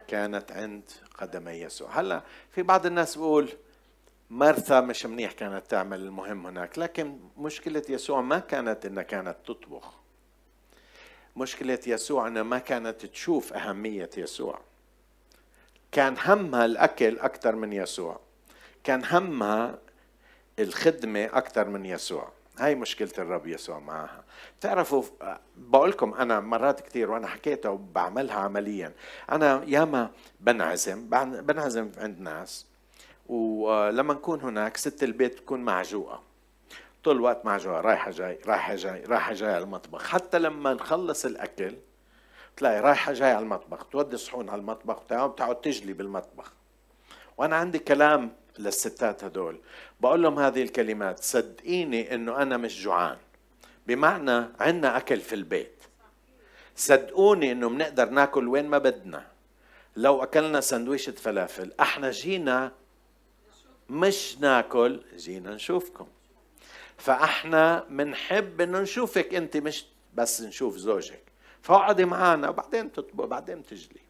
كانت 0.07 0.51
عند 0.51 0.83
قدمي 1.17 1.51
يسوع. 1.51 1.99
هلا 1.99 2.23
في 2.51 2.61
بعض 2.61 2.85
الناس 2.85 3.15
بيقول 3.15 3.49
مرثا 4.29 4.81
مش 4.81 5.05
منيح 5.05 5.31
كانت 5.31 5.67
تعمل 5.67 5.99
المهم 5.99 6.47
هناك 6.47 6.79
لكن 6.79 7.19
مشكلة 7.37 7.83
يسوع 7.89 8.21
ما 8.21 8.39
كانت 8.39 8.85
إنها 8.85 9.03
كانت 9.03 9.37
تطبخ. 9.45 9.93
مشكلة 11.35 11.79
يسوع 11.87 12.27
إنها 12.27 12.43
ما 12.43 12.59
كانت 12.59 13.05
تشوف 13.05 13.53
أهمية 13.53 14.09
يسوع. 14.17 14.61
كان 15.91 16.15
همها 16.25 16.65
الأكل 16.65 17.19
أكثر 17.19 17.55
من 17.55 17.73
يسوع. 17.73 18.19
كان 18.83 19.05
همها 19.05 19.77
الخدمة 20.59 21.25
أكثر 21.25 21.67
من 21.69 21.85
يسوع. 21.85 22.31
هاي 22.59 22.75
مشكلة 22.75 23.11
الرب 23.17 23.47
يسوع 23.47 23.79
معها. 23.79 24.23
تعرفوا 24.61 25.03
بقول 25.57 25.89
لكم 25.89 26.13
أنا 26.13 26.39
مرات 26.39 26.81
كثير 26.81 27.11
وأنا 27.11 27.27
حكيتها 27.27 27.69
وبعملها 27.69 28.35
عمليا 28.35 28.93
أنا 29.31 29.63
ياما 29.67 30.11
بنعزم 30.39 31.09
بنعزم 31.41 31.91
عند 31.97 32.19
ناس 32.19 32.65
ولما 33.27 34.13
نكون 34.13 34.41
هناك 34.41 34.77
ست 34.77 35.03
البيت 35.03 35.39
تكون 35.39 35.59
معجوقة. 35.59 36.21
طول 37.03 37.15
الوقت 37.15 37.45
معجوقة 37.45 37.81
رايحة 37.81 38.11
جاي 38.11 38.39
رايحة 38.45 38.75
جاي 38.75 39.03
رايحة 39.03 39.33
جاي 39.33 39.53
على 39.53 39.63
المطبخ. 39.63 40.07
حتى 40.07 40.39
لما 40.39 40.73
نخلص 40.73 41.25
الأكل 41.25 41.75
تلاقي 42.57 42.81
رايحة 42.81 43.13
جاي 43.13 43.31
على 43.31 43.43
المطبخ 43.43 43.85
تودي 43.85 44.15
الصحون 44.15 44.49
على 44.49 44.59
المطبخ 44.61 44.97
وتقعد 45.11 45.61
تجلي 45.61 45.93
بالمطبخ. 45.93 46.51
وأنا 47.37 47.55
عندي 47.55 47.79
كلام 47.79 48.31
للستات 48.61 49.23
هدول. 49.23 49.59
بقول 50.01 50.23
لهم 50.23 50.39
هذه 50.39 50.63
الكلمات 50.63 51.23
صدقيني 51.23 52.15
إنه 52.15 52.41
أنا 52.41 52.57
مش 52.57 52.83
جوعان. 52.83 53.17
بمعنى 53.87 54.45
عندنا 54.59 54.97
أكل 54.97 55.19
في 55.19 55.35
البيت. 55.35 55.83
صدقوني 56.75 57.51
إنه 57.51 57.69
بنقدر 57.69 58.09
ناكل 58.09 58.47
وين 58.47 58.67
ما 58.67 58.77
بدنا. 58.77 59.27
لو 59.95 60.23
أكلنا 60.23 60.61
سندويشة 60.61 61.11
فلافل 61.11 61.71
أحنا 61.79 62.11
جينا 62.11 62.71
مش 63.89 64.37
ناكل 64.39 65.01
جينا 65.15 65.55
نشوفكم. 65.55 66.07
فأحنا 66.97 67.85
بنحب 67.89 68.61
إنه 68.61 68.79
نشوفك 68.79 69.35
أنت 69.35 69.57
مش 69.57 69.85
بس 70.13 70.41
نشوف 70.41 70.77
زوجك. 70.77 71.21
فاقعدي 71.61 72.05
معنا 72.05 72.49
وبعدين 72.49 72.91
تطبخ 72.91 73.25
بعدين 73.25 73.65
تجلي. 73.65 74.01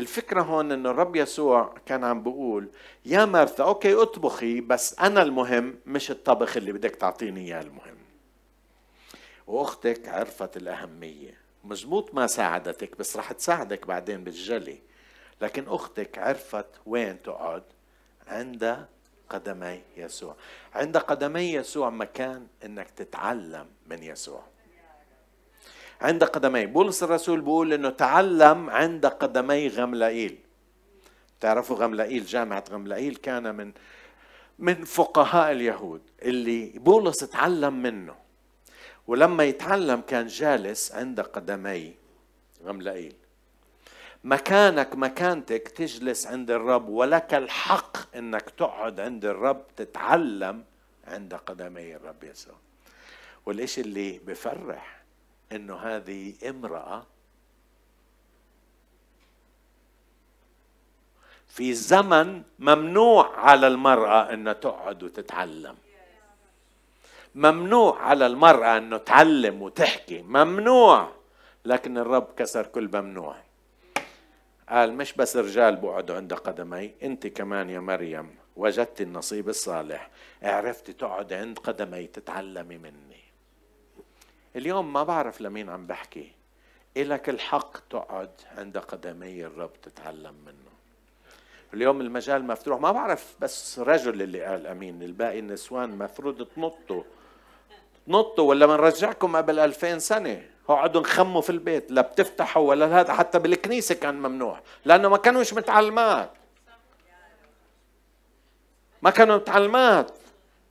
الفكرة 0.00 0.42
هون 0.42 0.72
إنه 0.72 0.90
الرب 0.90 1.16
يسوع 1.16 1.74
كان 1.86 2.04
عم 2.04 2.22
بيقول 2.22 2.68
يا 3.04 3.24
مرثا 3.24 3.64
أوكي 3.64 3.94
أطبخي 3.94 4.60
بس 4.60 4.98
أنا 4.98 5.22
المهم 5.22 5.78
مش 5.86 6.10
الطبخ 6.10 6.56
اللي 6.56 6.72
بدك 6.72 6.96
تعطيني 6.96 7.40
إياه 7.40 7.60
المهم. 7.60 7.98
وأختك 9.46 10.08
عرفت 10.08 10.56
الأهمية. 10.56 11.34
مزبوط 11.64 12.14
ما 12.14 12.26
ساعدتك 12.26 12.98
بس 12.98 13.16
رح 13.16 13.32
تساعدك 13.32 13.86
بعدين 13.86 14.24
بالجلي. 14.24 14.78
لكن 15.40 15.64
أختك 15.68 16.18
عرفت 16.18 16.66
وين 16.86 17.22
تقعد؟ 17.22 17.62
عند 18.26 18.86
قدمي 19.28 19.82
يسوع. 19.96 20.36
عند 20.74 20.96
قدمي 20.96 21.52
يسوع 21.52 21.90
مكان 21.90 22.46
إنك 22.64 22.90
تتعلم 22.90 23.66
من 23.86 24.02
يسوع. 24.02 24.42
عند 26.00 26.24
قدمي. 26.24 26.66
بولس 26.66 27.02
الرسول 27.02 27.40
بيقول 27.40 27.72
إنه 27.72 27.90
تعلم 27.90 28.70
عند 28.70 29.06
قدمي 29.06 29.68
غملائيل. 29.68 30.38
تعرفوا 31.40 31.76
غملائيل 31.76 32.24
جامعة 32.24 32.64
غملائيل 32.70 33.16
كان 33.16 33.54
من 33.54 33.72
من 34.58 34.84
فقهاء 34.84 35.52
اليهود 35.52 36.02
اللي 36.22 36.66
بولس 36.66 37.18
تعلم 37.18 37.82
منه. 37.82 38.14
ولما 39.06 39.44
يتعلم 39.44 40.00
كان 40.00 40.26
جالس 40.26 40.92
عند 40.92 41.20
قدمي 41.20 41.94
غملائيل. 42.64 43.14
مكانك 44.24 44.96
مكانتك 44.96 45.68
تجلس 45.68 46.26
عند 46.26 46.50
الرب 46.50 46.88
ولك 46.88 47.34
الحق 47.34 48.16
إنك 48.16 48.50
تقعد 48.50 49.00
عند 49.00 49.24
الرب 49.24 49.62
تتعلم 49.76 50.64
عند 51.06 51.34
قدمي 51.34 51.96
الرب 51.96 52.24
يسوع. 52.24 52.54
والإشي 53.46 53.80
اللي 53.80 54.20
بفرح 54.26 54.99
إنه 55.52 55.76
هذه 55.76 56.34
امرأة 56.48 57.06
في 61.48 61.74
زمن 61.74 62.42
ممنوع 62.58 63.38
على 63.38 63.66
المرأة 63.66 64.32
إنها 64.32 64.52
تقعد 64.52 65.02
وتتعلم. 65.02 65.76
ممنوع 67.34 68.02
على 68.02 68.26
المرأة 68.26 68.78
إنه 68.78 68.96
تعلم 68.96 69.62
وتحكي. 69.62 70.22
ممنوع. 70.22 71.12
لكن 71.64 71.98
الرب 71.98 72.28
كسر 72.36 72.66
كل 72.66 72.90
ممنوع. 72.92 73.36
قال 74.68 74.94
مش 74.94 75.12
بس 75.12 75.36
رجال 75.36 75.76
بقعدوا 75.76 76.16
عند 76.16 76.34
قدمي 76.34 76.94
أنت 77.02 77.26
كمان 77.26 77.70
يا 77.70 77.80
مريم 77.80 78.36
وجدت 78.56 79.00
النصيب 79.00 79.48
الصالح. 79.48 80.10
عرفتي 80.42 80.92
تقعد 80.92 81.32
عند 81.32 81.58
قدمي 81.58 82.06
تتعلمي 82.06 82.78
مني. 82.78 83.19
اليوم 84.56 84.92
ما 84.92 85.02
بعرف 85.02 85.40
لمين 85.40 85.68
عم 85.70 85.86
بحكي. 85.86 86.32
إلك 86.96 87.28
الحق 87.28 87.78
تقعد 87.90 88.30
عند 88.58 88.78
قدمي 88.78 89.46
الرب 89.46 89.72
تتعلم 89.82 90.34
منه. 90.46 90.70
اليوم 91.74 92.00
المجال 92.00 92.44
مفتوح. 92.44 92.80
ما 92.80 92.92
بعرف 92.92 93.34
بس 93.40 93.78
رجل 93.78 94.22
اللي 94.22 94.44
قال 94.44 94.66
أمين. 94.66 95.02
الباقي 95.02 95.38
النسوان 95.38 95.98
مفروض 95.98 96.46
تنطوا. 96.56 97.02
تنطوا 98.06 98.48
ولا 98.48 98.66
بنرجعكم 98.66 99.36
قبل 99.36 99.58
2000 99.58 99.98
سنة؟ 99.98 100.42
اقعدوا 100.68 101.00
نخموا 101.00 101.40
في 101.40 101.50
البيت 101.50 101.90
لا 101.90 102.02
بتفتحوا 102.02 102.68
ولا 102.68 103.00
هذا. 103.00 103.12
حتى 103.12 103.38
بالكنيسة 103.38 103.94
كان 103.94 104.14
ممنوع. 104.14 104.60
لأنه 104.84 105.08
ما 105.08 105.16
كانوش 105.16 105.54
متعلمات. 105.54 106.30
ما 109.02 109.10
كانوا 109.10 109.36
متعلمات. 109.36 110.12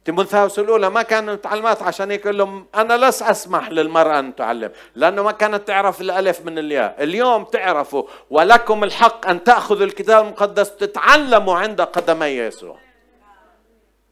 تيموثاوس 0.06 0.60
الأولى 0.60 0.90
ما 0.90 1.02
كانوا 1.02 1.34
متعلمات 1.34 1.82
عشان 1.82 2.12
هيك 2.12 2.28
لهم 2.28 2.68
أنا 2.76 3.06
لست 3.08 3.22
أسمح 3.22 3.70
للمرأة 3.70 4.20
أن 4.20 4.36
تعلم 4.36 4.72
لأنه 4.96 5.24
ما 5.24 5.32
كانت 5.32 5.68
تعرف 5.68 6.02
الألف 6.02 6.46
من 6.46 6.60
الياء 6.60 7.04
اليوم 7.04 7.44
تعرفوا 7.44 8.04
ولكم 8.30 8.84
الحق 8.84 9.28
أن 9.28 9.44
تأخذوا 9.44 9.86
الكتاب 9.86 10.26
المقدس 10.26 10.76
تتعلموا 10.76 11.56
عند 11.56 11.82
قدمي 11.82 12.26
يسوع. 12.26 12.78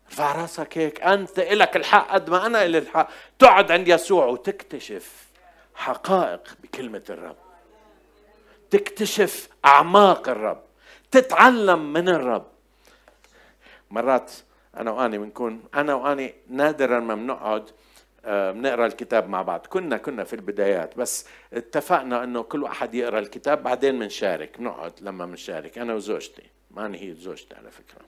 ارفع 0.08 0.42
راسك 0.42 0.78
هيك 0.78 1.02
أنت 1.02 1.40
إلك 1.40 1.76
الحق 1.76 2.14
قد 2.14 2.30
ما 2.30 2.46
أنا 2.46 2.66
إلي 2.66 2.78
الحق. 2.78 3.10
تقعد 3.40 3.72
عند 3.72 3.88
يسوع 3.88 4.26
وتكتشف 4.26 5.28
حقائق 5.76 6.42
بكلمة 6.64 7.04
الرب. 7.10 7.36
تكتشف 8.72 9.50
أعماق 9.66 10.30
الرب. 10.30 10.62
تتعلم 11.12 11.94
من 11.94 12.10
الرب. 12.10 12.46
مرات 13.92 14.32
أنا 14.78 14.92
وأني 14.92 15.18
بنكون 15.18 15.64
أنا 15.76 15.94
وأني 15.94 16.34
نادرا 16.50 17.00
ما 17.00 17.16
بنقعد 17.16 17.70
آه، 18.26 18.52
بنقرأ 18.52 18.86
الكتاب 18.86 19.30
مع 19.30 19.42
بعض. 19.42 19.66
كنا 19.66 19.98
كنا 19.98 20.24
في 20.24 20.34
البدايات 20.34 20.98
بس 20.98 21.26
اتفقنا 21.54 22.24
إنه 22.24 22.44
كل 22.44 22.64
واحد 22.64 22.96
يقرأ 22.96 23.20
الكتاب 23.20 23.64
بعدين 23.64 24.00
بنشارك 24.00 24.58
بنقعد 24.58 24.94
لما 25.02 25.26
بنشارك 25.26 25.78
أنا 25.78 25.94
وزوجتي 25.94 26.44
ماني 26.72 27.02
هي 27.02 27.14
زوجتي 27.14 27.56
على 27.56 27.72
فكرة. 27.72 28.06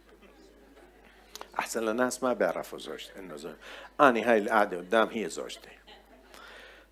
أحسن 1.60 1.84
للناس 1.86 2.24
ما 2.24 2.34
بيعرفوا 2.34 2.80
زوجتي 2.80 3.20
إنه 3.20 3.36
زوجتي 3.36 3.58
أني 4.02 4.22
هاي 4.22 4.38
اللي 4.38 4.50
قاعدة 4.50 4.78
قدام 4.78 5.08
هي 5.08 5.30
زوجتي. 5.30 5.70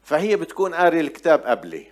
فهي 0.04 0.36
بتكون 0.36 0.74
قاري 0.74 1.00
الكتاب 1.00 1.42
قبلي. 1.42 1.92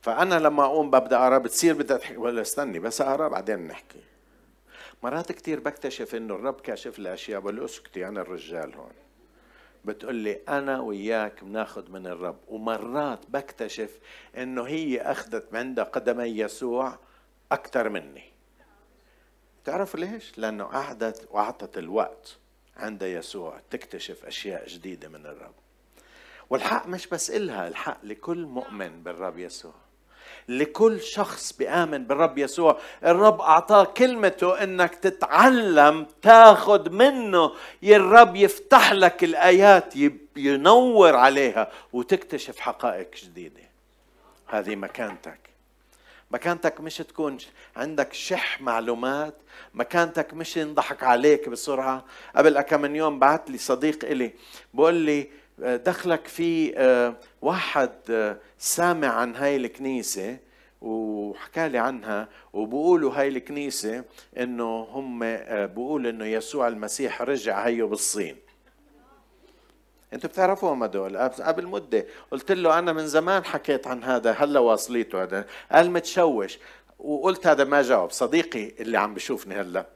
فأنا 0.00 0.34
لما 0.34 0.64
أقوم 0.64 0.90
ببدأ 0.90 1.16
أقرأ 1.16 1.38
بتصير 1.38 1.74
بدها 1.74 1.96
تحكي 1.96 2.16
ولا 2.16 2.40
استني 2.40 2.78
بس 2.78 3.00
أقرأ 3.00 3.28
بعدين 3.28 3.66
نحكي. 3.66 4.07
مرات 5.02 5.32
كثير 5.32 5.60
بكتشف 5.60 6.14
إنه 6.14 6.34
الرب 6.34 6.60
كاشف 6.60 6.98
لي 6.98 7.14
أشياء 7.14 7.40
بقول 7.40 7.64
اسكتي 7.64 8.08
أنا 8.08 8.20
الرجال 8.20 8.74
هون. 8.74 8.92
بتقول 9.84 10.14
لي 10.14 10.40
أنا 10.48 10.80
وياك 10.80 11.44
بناخذ 11.44 11.90
من 11.90 12.06
الرب. 12.06 12.38
ومرات 12.48 13.20
بكتشف 13.28 13.98
إنه 14.36 14.62
هي 14.62 15.00
أخذت 15.00 15.54
عند 15.54 15.80
قدمي 15.80 16.24
يسوع 16.24 16.98
أكثر 17.52 17.88
مني. 17.88 18.32
تعرفوا 19.64 20.00
ليش؟ 20.00 20.38
لأنه 20.38 20.64
قعدت 20.64 21.28
وأعطت 21.30 21.78
الوقت 21.78 22.38
عند 22.76 23.02
يسوع 23.02 23.60
تكتشف 23.70 24.24
أشياء 24.24 24.66
جديدة 24.66 25.08
من 25.08 25.26
الرب. 25.26 25.54
والحق 26.50 26.86
مش 26.86 27.06
بس 27.06 27.30
إلها 27.30 27.68
الحق 27.68 28.04
لكل 28.04 28.46
مؤمن 28.46 29.02
بالرب 29.02 29.38
يسوع. 29.38 29.87
لكل 30.48 31.00
شخص 31.00 31.52
بيآمن 31.52 32.04
بالرب 32.04 32.38
يسوع. 32.38 32.78
الرب 33.04 33.40
أعطاه 33.40 33.84
كلمته 33.84 34.62
إنك 34.62 34.94
تتعلم 34.94 36.06
تاخد 36.22 36.92
منه. 36.92 37.52
الرب 37.82 38.36
يفتح 38.36 38.92
لك 38.92 39.24
الآيات 39.24 39.94
ينور 40.36 41.16
عليها 41.16 41.70
وتكتشف 41.92 42.58
حقائق 42.58 43.10
جديدة. 43.24 43.60
هذه 44.46 44.76
مكانتك. 44.76 45.38
مكانتك 46.30 46.80
مش 46.80 46.96
تكون 46.96 47.38
عندك 47.76 48.12
شح 48.12 48.60
معلومات. 48.60 49.34
مكانتك 49.74 50.34
مش 50.34 50.56
ينضحك 50.56 51.02
عليك 51.02 51.48
بسرعة. 51.48 52.04
قبل 52.36 52.60
كم 52.60 52.80
من 52.80 52.96
يوم 52.96 53.18
بعت 53.18 53.50
لي 53.50 53.58
صديق 53.58 54.04
إلي 54.04 54.32
بقول 54.74 54.94
لي 54.94 55.30
دخلك 55.58 56.26
في 56.26 56.78
آه، 56.78 57.14
واحد 57.42 57.90
آه، 58.10 58.36
سامع 58.58 59.08
عن 59.08 59.36
هاي 59.36 59.56
الكنيسة 59.56 60.36
وحكى 60.82 61.68
لي 61.68 61.78
عنها 61.78 62.28
وبقولوا 62.52 63.12
هاي 63.14 63.28
الكنيسة 63.28 64.04
إنه 64.38 64.80
هم 64.80 65.22
آه، 65.22 65.66
بقول 65.66 66.06
إنه 66.06 66.24
يسوع 66.24 66.68
المسيح 66.68 67.22
رجع 67.22 67.66
هيو 67.66 67.88
بالصين. 67.88 68.36
أنتوا 70.12 70.30
بتعرفوهم 70.30 70.82
هدول؟ 70.82 71.16
قبل 71.18 71.66
مدة 71.66 72.06
قلت 72.30 72.52
له 72.52 72.78
أنا 72.78 72.92
من 72.92 73.06
زمان 73.06 73.44
حكيت 73.44 73.86
عن 73.86 74.04
هذا 74.04 74.32
هلا 74.32 74.60
واصليته 74.60 75.22
هذا. 75.22 75.46
قال 75.72 75.90
متشوش. 75.90 76.58
وقلت 76.98 77.46
هذا 77.46 77.64
ما 77.64 77.82
جاوب. 77.82 78.10
صديقي 78.10 78.72
اللي 78.80 78.98
عم 78.98 79.14
بشوفني 79.14 79.54
هلا 79.54 79.86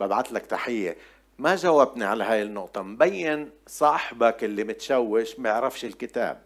ببعث 0.00 0.32
لك 0.32 0.46
تحية. 0.46 0.96
ما 1.38 1.56
جاوبني 1.56 2.04
على 2.04 2.24
هاي 2.24 2.42
النقطة 2.42 2.82
مبين 2.82 3.50
صاحبك 3.66 4.44
اللي 4.44 4.64
متشوش 4.64 5.38
ما 5.38 5.48
يعرفش 5.48 5.84
الكتاب. 5.84 6.42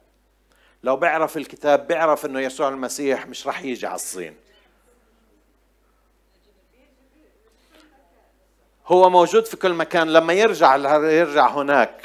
لو 0.83 0.97
بيعرف 0.97 1.37
الكتاب 1.37 1.87
بيعرف 1.87 2.27
إنه 2.27 2.41
يسوع 2.41 2.69
المسيح 2.69 3.27
مش 3.27 3.47
رح 3.47 3.63
يجي 3.63 3.87
على 3.87 3.95
الصين. 3.95 4.35
هو 8.87 9.11
موجود 9.11 9.45
في 9.47 9.57
كل 9.57 9.75
مكان 9.75 10.09
لما 10.09 10.33
يرجع 10.33 10.77
يرجع 11.11 11.49
هناك 11.49 12.05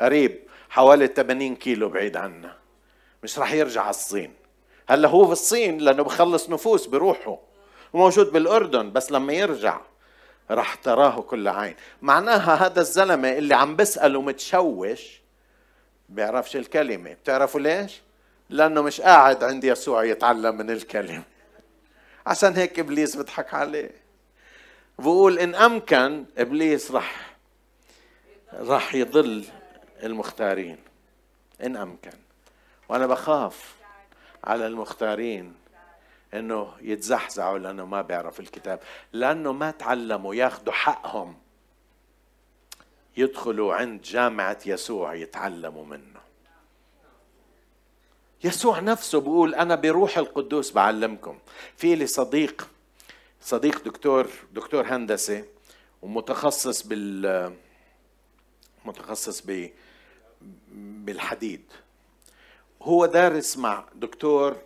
قريب 0.00 0.40
حوالي 0.70 1.06
80 1.06 1.56
كيلو 1.56 1.88
بعيد 1.88 2.16
عنا 2.16 2.56
مش 3.22 3.38
رح 3.38 3.52
يرجع 3.52 3.80
على 3.80 3.90
الصين. 3.90 4.34
هلا 4.88 5.08
هو 5.08 5.26
في 5.26 5.32
الصين 5.32 5.78
لأنه 5.78 6.02
بخلص 6.02 6.50
نفوس 6.50 6.86
بروحه. 6.86 7.38
وموجود 7.92 8.32
بالأردن 8.32 8.92
بس 8.92 9.12
لما 9.12 9.32
يرجع 9.32 9.80
راح 10.50 10.74
تراه 10.74 11.20
كل 11.20 11.48
عين. 11.48 11.74
معناها 12.02 12.66
هذا 12.66 12.80
الزلمة 12.80 13.32
اللي 13.32 13.54
عم 13.54 13.76
بسأله 13.76 14.22
متشوش 14.22 15.20
بيعرفش 16.08 16.56
الكلمة. 16.56 17.12
بتعرفوا 17.12 17.60
ليش؟ 17.60 18.00
لأنه 18.50 18.82
مش 18.82 19.00
قاعد 19.00 19.44
عند 19.44 19.64
يسوع 19.64 20.04
يتعلم 20.04 20.56
من 20.56 20.70
الكلمة. 20.70 21.22
عشان 22.26 22.52
هيك 22.52 22.78
إبليس 22.78 23.16
بيضحك 23.16 23.54
عليه. 23.54 23.90
بقول 24.98 25.38
إن 25.38 25.54
أمكن 25.54 26.24
إبليس 26.38 26.90
راح 26.90 27.36
راح 28.52 28.94
يضل 28.94 29.44
المختارين. 30.02 30.78
إن 31.62 31.76
أمكن. 31.76 32.18
وأنا 32.88 33.06
بخاف 33.06 33.74
على 34.44 34.66
المختارين. 34.66 35.54
إنه 36.34 36.72
يتزحزحوا 36.80 37.58
لأنه 37.58 37.86
ما 37.86 38.02
بيعرف 38.02 38.40
الكتاب 38.40 38.80
لأنه 39.12 39.52
ما 39.52 39.70
تعلموا 39.70 40.34
ياخذوا 40.34 40.72
حقهم. 40.72 41.38
يدخلوا 43.16 43.74
عند 43.74 44.02
جامعة 44.02 44.58
يسوع 44.66 45.14
يتعلموا 45.14 45.84
منه. 45.84 46.20
يسوع 48.44 48.80
نفسه 48.80 49.20
بيقول 49.20 49.54
أنا 49.54 49.74
بروح 49.74 50.18
القدوس 50.18 50.72
بعلمكم. 50.72 51.38
في 51.76 51.94
لي 51.94 52.06
صديق 52.06 52.68
صديق 53.40 53.84
دكتور 53.84 54.26
دكتور 54.52 54.86
هندسة 54.86 55.44
ومتخصص 56.02 56.82
بال 56.82 57.52
متخصص 58.84 59.42
ب 59.46 59.70
بالحديد. 61.04 61.72
هو 62.82 63.06
دارس 63.06 63.58
مع 63.58 63.84
دكتور 63.94 64.56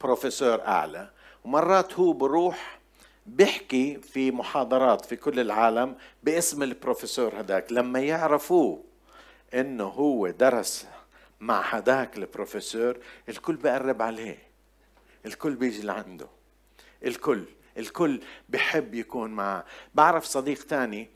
بروفيسور 0.00 0.60
أعلى 0.60 1.10
ومرات 1.44 1.94
هو 1.94 2.12
بروح 2.12 2.78
بيحكي 3.26 4.00
في 4.00 4.30
محاضرات 4.30 5.04
في 5.04 5.16
كل 5.16 5.40
العالم 5.40 5.96
باسم 6.22 6.62
البروفيسور 6.62 7.40
هداك. 7.40 7.72
لما 7.72 8.00
يعرفوه 8.00 8.84
إنه 9.54 9.84
هو 9.84 10.28
درس 10.28 10.86
مع 11.40 11.60
هداك 11.60 12.18
البروفيسور 12.18 12.98
الكل 13.28 13.56
بقرب 13.56 14.02
عليه. 14.02 14.38
الكل 15.26 15.54
بيجي 15.54 15.82
لعنده. 15.82 16.28
الكل 17.04 17.44
الكل 17.78 18.20
بحب 18.48 18.94
يكون 18.94 19.30
معه 19.30 19.64
بعرف 19.94 20.24
صديق 20.24 20.66
تاني 20.66 21.10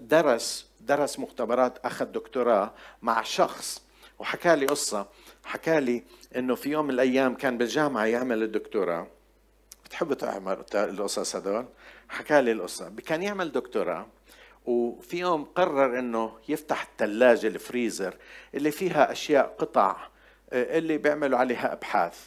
درس 0.00 0.70
درس 0.80 1.18
مختبرات 1.18 1.78
أخذ 1.86 2.04
دكتوراه 2.04 2.72
مع 3.02 3.22
شخص 3.22 3.82
وحكى 4.18 4.56
لي 4.56 4.66
قصة. 4.66 5.06
حكى 5.46 5.80
لي 5.80 6.02
إنه 6.36 6.54
في 6.54 6.70
يوم 6.70 6.84
من 6.84 6.90
الأيام 6.90 7.34
كان 7.34 7.58
بالجامعة 7.58 8.04
يعمل 8.04 8.42
الدكتوراه. 8.42 9.06
بتحب 9.84 10.12
تعمل 10.12 10.64
القصص 10.74 11.36
هدول؟ 11.36 11.66
حكى 12.08 12.42
لي 12.42 12.52
القصة. 12.52 12.92
كان 13.06 13.22
يعمل 13.22 13.52
دكتوراه 13.52 14.06
وفي 14.64 15.18
يوم 15.18 15.44
قرر 15.44 15.98
إنه 15.98 16.32
يفتح 16.48 16.88
الثلاجه 16.90 17.46
الفريزر 17.46 18.14
اللي 18.54 18.70
فيها 18.70 19.12
أشياء 19.12 19.56
قطع 19.58 19.96
آه، 20.52 20.78
اللي 20.78 20.98
بيعملوا 20.98 21.38
عليها 21.38 21.72
أبحاث. 21.72 22.18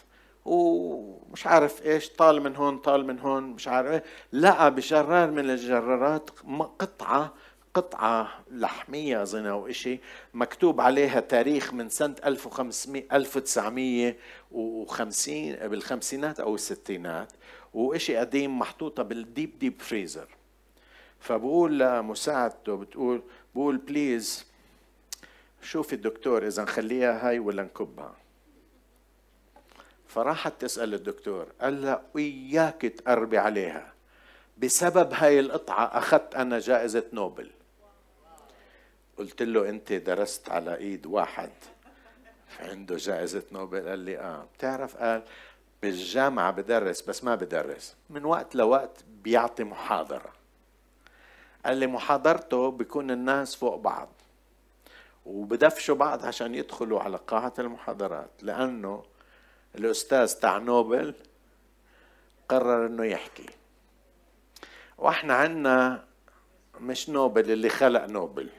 ومش 0.46 1.48
عارف 1.48 1.86
إيش 1.86 2.10
طال 2.10 2.42
من 2.42 2.56
هون 2.56 2.78
طال 2.78 3.06
من 3.08 3.20
هون 3.20 3.44
مش 3.44 3.68
عارف 3.68 3.90
إيه. 3.92 4.04
لقى 4.34 4.76
بجرار 4.76 5.32
من 5.32 5.50
الجرارات 5.50 6.30
قطعة 6.80 7.34
قطعة 7.74 8.40
لحمية 8.52 9.22
أظن 9.22 9.46
أو 9.46 9.68
إشي 9.68 10.00
مكتوب 10.34 10.82
عليها 10.82 11.20
تاريخ 11.20 11.74
من 11.74 11.90
سنة 11.90 12.16
1500 12.26 13.04
1950 13.12 15.56
بالخمسينات 15.56 16.40
أو 16.40 16.56
الستينات 16.56 17.34
وإشي 17.74 18.18
قديم 18.18 18.60
محطوطة 18.60 19.04
بال 19.04 19.23
deep 19.23 19.60
deep 19.60 19.82
freezer. 19.82 20.28
فبقول 21.20 21.80
لمساعدته 21.80 22.76
بتقول 22.76 23.22
بقول 23.56 23.78
please 23.78 24.46
شوفي 25.62 25.94
الدكتور 25.94 26.48
إذا 26.48 26.64
نخليها 26.64 27.30
هاي 27.30 27.40
ولا 27.40 27.64
نكبها. 27.64 28.16
فراحت 30.08 30.62
تسأل 30.62 30.94
الدكتور 30.94 31.48
قال 31.62 31.82
لها 31.82 32.04
وياك 32.14 32.82
تقربي 32.82 33.38
عليها. 33.38 33.94
بسبب 34.58 35.14
هاي 35.14 35.40
القطعة 35.40 35.86
أخذت 35.86 36.36
أنا 36.36 36.60
جائزة 36.60 37.04
نوبل. 37.14 37.50
قلت 39.20 39.42
له 39.42 39.70
أنت 39.70 39.94
درست 39.94 40.50
على 40.50 40.76
إيد 40.76 41.06
واحد 41.06 41.50
عنده 42.60 42.96
جائزة 42.96 43.44
نوبل 43.52 43.90
قال 43.90 44.00
لي 44.00 44.20
آه. 44.20 44.48
بتعرف؟ 44.58 44.98
قال 44.98 45.24
بالجامعة 45.82 46.52
بدرس 46.52 47.02
بس 47.02 47.24
ما 47.24 47.36
بدرس. 47.36 47.96
من 48.10 48.26
وقت 48.26 48.56
لوقت 48.56 49.04
بيعطي 49.24 49.64
محاضرة. 49.64 50.34
قال 51.66 51.78
لي 51.78 51.88
محاضرته 51.88 52.72
بيكون 52.72 53.12
الناس 53.12 53.56
فوق 53.56 53.76
بعض 53.76 54.10
وبدفشوا 55.26 55.96
بعض 55.96 56.26
عشان 56.26 56.56
يدخلوا 56.56 57.00
على 57.00 57.20
قاعة 57.28 57.54
المحاضرات 57.60 58.32
لأنه 58.42 59.04
الأستاذ 59.76 60.34
تاع 60.34 60.58
نوبل 60.58 61.14
قرر 62.50 62.86
إنه 62.86 63.06
يحكي. 63.06 63.50
وإحنا 64.98 65.34
عنا 65.34 66.06
مش 66.80 67.10
نوبل 67.10 67.52
اللي 67.52 67.70
خلق 67.70 68.06
نوبل. 68.06 68.50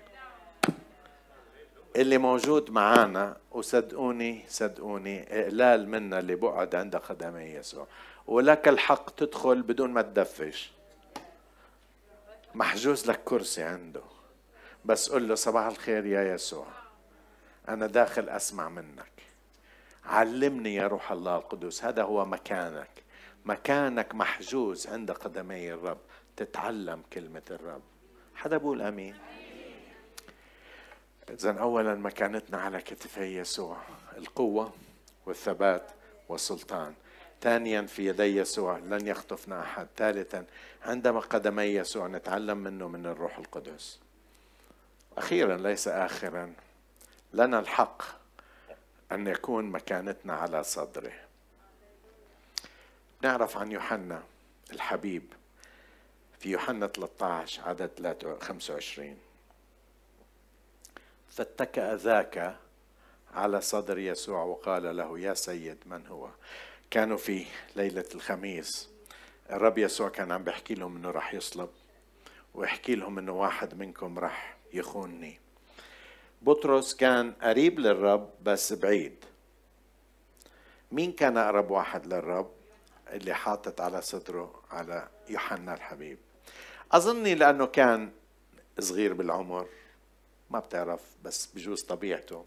اللي 1.97 2.19
موجود 2.19 2.71
معانا 2.71 3.37
وصدقوني 3.51 4.45
صدقوني 4.49 5.43
إقلال 5.43 5.89
منا 5.89 6.19
اللي 6.19 6.35
بقعد 6.35 6.75
عند 6.75 6.97
قدمي 6.97 7.43
يسوع. 7.43 7.87
ولك 8.27 8.69
الحق 8.69 9.11
تدخل 9.11 9.63
بدون 9.63 9.91
ما 9.91 10.03
تدفش. 10.03 10.73
محجوز 12.55 13.11
لك 13.11 13.21
كرسي 13.25 13.63
عنده. 13.63 14.03
بس 14.85 15.11
قل 15.11 15.29
له 15.29 15.35
صباح 15.35 15.67
الخير 15.67 16.07
يا 16.07 16.35
يسوع. 16.35 16.67
أنا 17.69 17.87
داخل 17.87 18.29
أسمع 18.29 18.69
منك. 18.69 19.13
علمني 20.05 20.75
يا 20.75 20.87
روح 20.87 21.13
الله 21.13 21.37
القدوس. 21.37 21.85
هذا 21.85 22.03
هو 22.03 22.25
مكانك. 22.25 22.91
مكانك 23.45 24.15
محجوز 24.15 24.87
عند 24.87 25.11
قدمي 25.11 25.73
الرب. 25.73 25.99
تتعلم 26.37 27.03
كلمة 27.13 27.43
الرب. 27.51 27.83
حدا 28.35 28.57
بقول 28.57 28.83
آمين؟ 28.83 29.15
إذا 31.31 31.61
أولا 31.61 31.95
مكانتنا 31.95 32.59
على 32.59 32.81
كتفي 32.81 33.39
يسوع 33.39 33.77
القوة 34.17 34.73
والثبات 35.27 35.91
والسلطان. 36.29 36.95
ثانيا 37.41 37.83
في 37.83 38.07
يدي 38.07 38.37
يسوع 38.37 38.79
لن 38.79 39.07
يخطفنا 39.07 39.63
أحد. 39.63 39.87
ثالثا 39.97 40.47
عندما 40.83 41.21
قدمي 41.21 41.63
يسوع 41.63 42.07
نتعلم 42.07 42.59
منه 42.59 42.89
من 42.89 43.07
الروح 43.07 43.39
القدس. 43.39 43.99
أخيرا 45.17 45.57
ليس 45.57 45.89
آخرا 45.89 46.53
لنا 47.35 47.59
الحق 47.59 48.03
أن 49.13 49.27
يكون 49.27 49.65
مكانتنا 49.65 50.33
على 50.33 50.65
صدره. 50.65 51.13
نعرف 53.23 53.57
عن 53.57 53.73
يوحنا 53.73 54.23
الحبيب 54.73 55.33
في 56.39 56.51
يوحنا 56.51 56.87
13 56.87 57.63
عدد 57.69 58.37
25 58.41 59.19
فاتكأ 61.31 61.97
ذاك 61.97 62.57
على 63.35 63.61
صدر 63.61 63.99
يسوع 63.99 64.43
وقال 64.43 64.97
له 64.97 65.19
يا 65.19 65.35
سيد 65.35 65.79
من 65.87 66.07
هو? 66.07 66.29
كانوا 66.91 67.17
في 67.17 67.47
ليلة 67.77 68.05
الخميس. 68.15 68.89
الرب 69.51 69.79
يسوع 69.79 70.09
كان 70.09 70.33
عم 70.33 70.45
بيحكي 70.45 70.75
لهم 70.75 70.97
إنه 70.97 71.11
راح 71.11 71.35
يصلب 71.35 71.69
ويحكي 72.55 72.95
لهم 72.95 73.19
إنه 73.19 73.33
واحد 73.33 73.75
منكم 73.75 74.19
راح 74.19 74.57
يخونني. 74.73 75.41
بطرس 76.43 76.95
كان 76.95 77.33
قريب 77.33 77.79
للرب 77.79 78.31
بس 78.43 78.73
بعيد. 78.73 79.25
مين 80.93 81.13
كان 81.13 81.37
أقرب 81.37 81.71
واحد 81.71 82.07
للرب 82.07 82.51
اللي 83.13 83.35
حاطط 83.35 83.81
على 83.81 84.03
صدره 84.03 84.63
على 84.71 85.09
يوحنا 85.29 85.75
الحبيب؟ 85.75 86.19
أظني 86.93 87.35
لأنه 87.35 87.67
كان 87.67 88.11
صغير 88.79 89.13
بالعمر. 89.13 89.67
ما 90.51 90.59
بتعرف 90.59 91.01
بس 91.25 91.47
بجوز 91.47 91.83
طبيعته. 91.83 92.45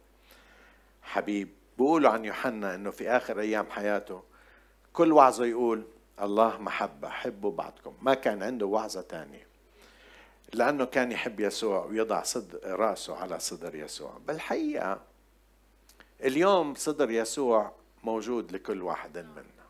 حبيب 1.01 1.49
بيقولوا 1.77 2.09
عن 2.09 2.25
يوحنا 2.25 2.75
إنه 2.75 2.91
في 2.91 3.09
آخر 3.09 3.39
أيام 3.39 3.69
حياته 3.69 4.23
كل 4.93 5.11
وعظه 5.11 5.45
يقول 5.45 5.87
الله 6.21 6.57
محبة 6.57 7.09
حبوا 7.09 7.51
بعضكم. 7.51 7.97
ما 8.01 8.13
كان 8.13 8.43
عنده 8.43 8.65
وعظة 8.65 9.01
ثانية 9.01 9.47
لأنه 10.53 10.85
كان 10.85 11.11
يحب 11.11 11.39
يسوع 11.39 11.85
ويضع 11.85 12.23
صد 12.23 12.59
رأسه 12.65 13.15
على 13.15 13.39
صدر 13.39 13.75
يسوع. 13.75 14.17
بالحقيقة 14.27 15.01
اليوم 16.23 16.75
صدر 16.75 17.11
يسوع 17.11 17.71
موجود 18.03 18.51
لكل 18.51 18.81
واحد 18.81 19.17
منا. 19.17 19.63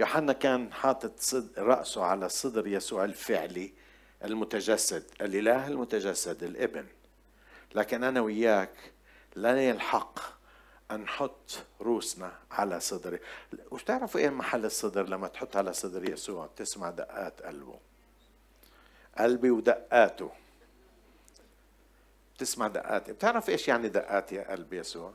يوحنا 0.00 0.32
كان 0.32 0.72
حاطط 0.72 1.34
رأسه 1.58 2.04
على 2.04 2.28
صدر 2.28 2.66
يسوع 2.66 3.04
الفعلي. 3.04 3.72
المتجسد 4.24 5.04
الإله 5.20 5.68
المتجسد 5.68 6.42
الإبن. 6.42 6.86
لكن 7.74 8.04
أنا 8.04 8.20
وياك 8.20 8.92
لنا 9.36 9.70
الحق 9.70 10.18
أن 10.90 11.00
نحط 11.00 11.50
روسنا 11.80 12.32
على 12.50 12.80
صدري. 12.80 13.18
وبتعرفوا 13.70 14.20
إيه 14.20 14.30
محل 14.30 14.64
الصدر 14.64 15.08
لما 15.08 15.28
تحط 15.28 15.56
على 15.56 15.72
صدر 15.72 16.10
يسوع؟ 16.10 16.48
تسمع 16.56 16.90
دقات 16.90 17.42
قلبه. 17.42 17.78
قلبي 19.18 19.50
ودقاته. 19.50 20.30
تسمع 22.38 22.68
دقاتي 22.68 23.12
بتعرف 23.12 23.48
إيش 23.48 23.68
يعني 23.68 23.88
دقات 23.88 24.32
يا 24.32 24.50
قلب 24.50 24.72
يسوع؟ 24.72 25.12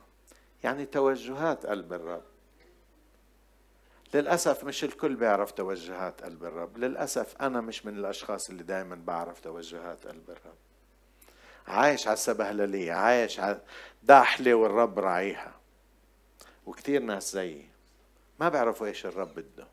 يعني 0.64 0.86
توجهات 0.86 1.66
قلب 1.66 1.92
الرب. 1.92 2.29
للأسف 4.14 4.64
مش 4.64 4.84
الكل 4.84 5.14
بيعرف 5.14 5.50
توجهات 5.50 6.22
قلب 6.22 6.44
الرب. 6.44 6.78
للأسف 6.78 7.42
أنا 7.42 7.60
مش 7.60 7.86
من 7.86 7.98
الأشخاص 7.98 8.50
اللي 8.50 8.62
دائما 8.62 9.02
بعرف 9.06 9.40
توجهات 9.40 10.06
قلب 10.06 10.30
الرب. 10.30 10.56
عايش 11.68 12.06
على 12.06 12.14
السبهللية 12.14 12.92
عايش 12.92 13.40
على 13.40 13.60
داحلة 14.02 14.54
والرب 14.54 14.98
راعيها. 14.98 15.52
وكثير 16.66 17.02
ناس 17.02 17.32
زيي 17.32 17.66
ما 18.40 18.48
بيعرفوا 18.48 18.86
إيش 18.86 19.06
الرب 19.06 19.34
بده. 19.34 19.66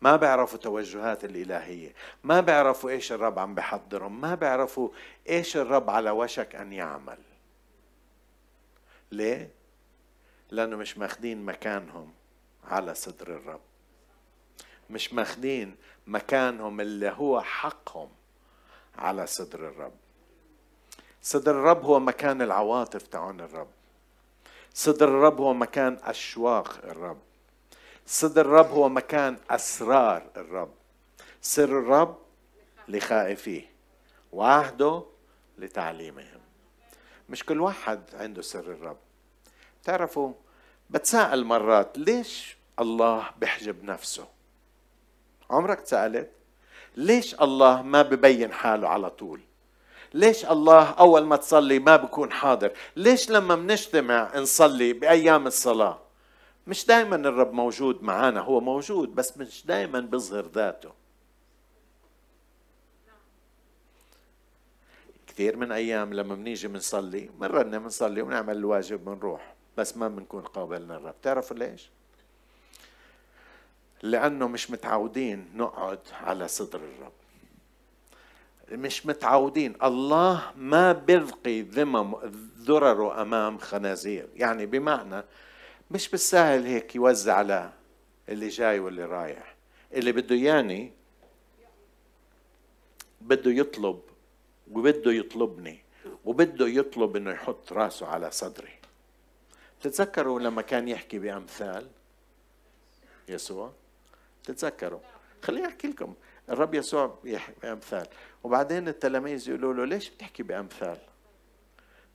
ما 0.00 0.16
بيعرفوا 0.16 0.58
توجهات 0.58 1.24
الإلهية. 1.24 1.94
ما 2.24 2.40
بيعرفوا 2.40 2.90
إيش 2.90 3.12
الرب 3.12 3.38
عم 3.38 3.54
بحضرهم 3.54 4.20
ما 4.20 4.34
بيعرفوا 4.34 4.88
إيش 5.28 5.56
الرب 5.56 5.90
على 5.90 6.10
وشك 6.10 6.54
أن 6.54 6.72
يعمل. 6.72 7.18
ليه؟ 9.12 9.50
لأنه 10.50 10.76
مش 10.76 10.98
ماخدين 10.98 11.44
مكانهم 11.44 12.12
على 12.64 12.94
صدر 12.94 13.28
الرب. 13.28 13.60
مش 14.90 15.12
ماخدين 15.12 15.76
مكانهم 16.06 16.80
اللي 16.80 17.10
هو 17.10 17.40
حقهم 17.40 18.08
على 18.98 19.26
صدر 19.26 19.68
الرب. 19.68 19.92
صدر 21.22 21.50
الرب 21.50 21.84
هو 21.84 22.00
مكان 22.00 22.42
العواطف 22.42 23.06
تاعون 23.06 23.40
الرب. 23.40 23.68
صدر 24.74 25.08
الرب 25.08 25.40
هو 25.40 25.54
مكان 25.54 25.98
أشواق 26.02 26.80
الرب. 26.84 27.18
صدر 28.06 28.40
الرب 28.40 28.70
هو 28.70 28.88
مكان 28.88 29.36
أسرار 29.50 30.30
الرب. 30.36 30.70
سر 31.42 31.64
الرب 31.64 32.18
لخائفيه 32.88 33.70
وعهده 34.32 35.04
لتعليمهم. 35.58 36.40
مش 37.28 37.44
كل 37.44 37.60
واحد 37.60 38.02
عنده 38.14 38.42
سر 38.42 38.72
الرب. 38.72 38.96
تعرفوا 39.84 40.32
بتساءل 40.90 41.44
مرات 41.44 41.98
ليش 41.98 42.56
الله 42.80 43.30
بحجب 43.38 43.84
نفسه؟ 43.84 44.33
عمرك 45.50 45.80
تسألت؟ 45.80 46.30
ليش 46.96 47.34
الله 47.34 47.82
ما 47.82 48.02
ببين 48.02 48.52
حاله 48.52 48.88
على 48.88 49.10
طول؟ 49.10 49.40
ليش 50.14 50.44
الله 50.44 50.90
أول 50.90 51.24
ما 51.24 51.36
تصلي 51.36 51.78
ما 51.78 51.96
بكون 51.96 52.32
حاضر؟ 52.32 52.72
ليش 52.96 53.30
لما 53.30 53.54
بنجتمع 53.54 54.38
نصلي 54.38 54.92
بأيام 54.92 55.46
الصلاة؟ 55.46 55.98
مش 56.66 56.86
دائما 56.86 57.16
الرب 57.16 57.52
موجود 57.52 58.02
معنا 58.02 58.40
هو 58.40 58.60
موجود 58.60 59.14
بس 59.14 59.38
مش 59.38 59.66
دائما 59.66 60.00
بيظهر 60.00 60.46
ذاته. 60.46 60.92
كثير 65.26 65.56
من 65.56 65.72
أيام 65.72 66.14
لما 66.14 66.34
بنيجي 66.34 66.68
بنصلي 66.68 67.30
بنرنم 67.40 67.82
بنصلي 67.82 68.22
ونعمل 68.22 68.56
الواجب 68.56 69.04
بنروح 69.04 69.54
بس 69.76 69.96
ما 69.96 70.08
بنكون 70.08 70.42
قابلنا 70.42 70.96
الرب. 70.96 71.14
تعرفوا 71.22 71.56
ليش؟ 71.56 71.90
لأنه 74.02 74.48
مش 74.48 74.70
متعودين 74.70 75.50
نقعد 75.54 76.00
على 76.12 76.48
صدر 76.48 76.80
الرب. 76.80 77.12
مش 78.72 79.06
متعودين. 79.06 79.74
الله 79.82 80.52
ما 80.56 80.92
بيلقي 80.92 81.62
ذمم 81.62 82.14
ذرره 82.58 83.22
أمام 83.22 83.58
خنازير. 83.58 84.28
يعني 84.34 84.66
بمعنى 84.66 85.24
مش 85.90 86.08
بالسهل 86.08 86.66
هيك 86.66 86.94
يوزع 86.96 87.34
على 87.34 87.72
اللي 88.28 88.48
جاي 88.48 88.78
واللي 88.78 89.04
رايح. 89.04 89.54
اللي 89.92 90.12
بده 90.12 90.34
ياني 90.34 90.92
بده 93.20 93.50
يطلب 93.50 94.00
وبده 94.70 95.12
يطلبني 95.12 95.84
وبده 96.24 96.66
يطلب 96.68 97.16
إنه 97.16 97.30
يحط 97.30 97.72
راسه 97.72 98.06
على 98.06 98.30
صدري. 98.30 98.78
تتذكروا 99.80 100.40
لما 100.40 100.62
كان 100.62 100.88
يحكي 100.88 101.18
بأمثال؟ 101.18 101.86
يسوع؟ 103.28 103.72
تتذكروا. 104.44 105.00
خليني 105.42 105.66
أحكي 105.66 105.88
لكم. 105.88 106.14
الرب 106.50 106.74
يسوع 106.74 107.18
بيحكي 107.24 107.52
بأمثال. 107.62 108.06
وبعدين 108.44 108.88
التلاميذ 108.88 109.48
يقولوا 109.48 109.74
له 109.74 109.84
ليش 109.84 110.10
بتحكي 110.10 110.42
بأمثال؟ 110.42 110.98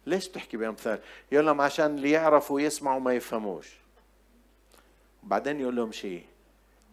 ليش 0.05 0.27
تحكي 0.27 0.57
بأمثال؟ 0.57 0.99
يقول 1.32 1.45
لهم 1.45 1.61
عشان 1.61 1.95
اللي 1.95 2.11
يعرفوا 2.11 2.61
يسمعوا 2.61 2.99
ما 2.99 3.13
يفهموش. 3.13 3.67
بعدين 5.23 5.59
يقول 5.59 5.75
لهم 5.75 5.91
شيء. 5.91 6.25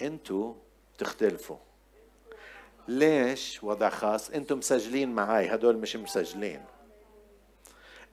أنتوا 0.00 0.54
تختلفوا 0.98 1.56
ليش 2.88 3.64
وضع 3.64 3.88
خاص؟ 3.88 4.30
أنتوا 4.30 4.56
مسجلين 4.56 5.14
معي 5.14 5.54
هدول 5.54 5.76
مش 5.76 5.96
مسجلين. 5.96 6.64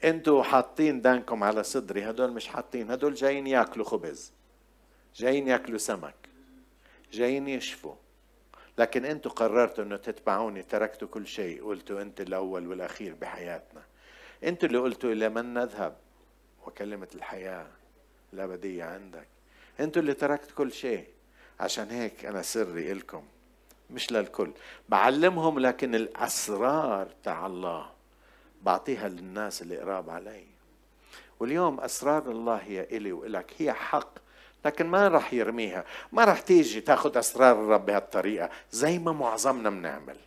أنتوا 0.04 0.44
حاطين 0.44 1.02
دانكم 1.02 1.44
على 1.44 1.64
صدري. 1.64 2.10
هدول 2.10 2.32
مش 2.32 2.48
حاطين. 2.48 2.92
هدول 2.92 3.14
جايين 3.14 3.48
ياكلوا 3.48 3.86
خبز. 3.86 4.32
جايين 5.16 5.48
ياكلوا 5.48 5.78
سمك. 5.78 6.23
جايين 7.14 7.48
يشفوا. 7.48 7.96
لكن 8.78 9.06
أنتوا 9.06 9.32
قررتوا 9.32 9.84
انه 9.84 9.98
تتبعوني 9.98 10.64
تركتوا 10.64 11.08
كل 11.08 11.28
شيء 11.28 11.64
قلتوا 11.66 12.02
انت 12.02 12.22
الأول 12.22 12.68
والأخير 12.68 13.14
بحياتنا. 13.14 13.82
أنتوا 14.44 14.68
اللي 14.68 14.80
قلتوا 14.80 15.12
إلى 15.12 15.30
من 15.30 15.54
نذهب؟ 15.54 15.96
وكلمة 16.68 17.08
الحياة 17.16 17.68
الأبدية 18.34 18.84
عندك. 18.84 19.28
أنتوا 19.80 20.02
اللي 20.02 20.14
تركت 20.14 20.52
كل 20.52 20.72
شيء. 20.72 21.08
عشان 21.60 21.90
هيك 21.90 22.26
أنا 22.26 22.42
سري 22.42 22.92
إلكم. 22.92 23.24
مش 23.90 24.12
للكل. 24.12 24.52
بعلمهم 24.90 25.60
لكن 25.60 25.96
الأسرار 25.96 27.08
تاع 27.24 27.46
الله. 27.46 27.92
بعطيها 28.62 29.10
للناس 29.10 29.62
اللي 29.62 29.78
قراب 29.78 30.10
علي. 30.10 30.46
واليوم 31.40 31.80
أسرار 31.80 32.32
الله 32.32 32.56
هي 32.56 32.84
إلي 32.84 33.12
وإلك. 33.12 33.54
هي 33.58 33.74
حق. 33.74 34.23
لكن 34.66 34.88
ما 34.88 35.08
راح 35.08 35.34
يرميها. 35.34 35.86
ما 36.12 36.26
راح 36.26 36.42
تيجي 36.42 36.82
تاخذ 36.82 37.18
أسرار 37.18 37.52
الرب 37.52 37.86
بهالطريقة 37.86 38.50
زي 38.72 39.00
ما 39.00 39.12
معظمنا 39.12 39.70
بنعمل. 39.70 40.18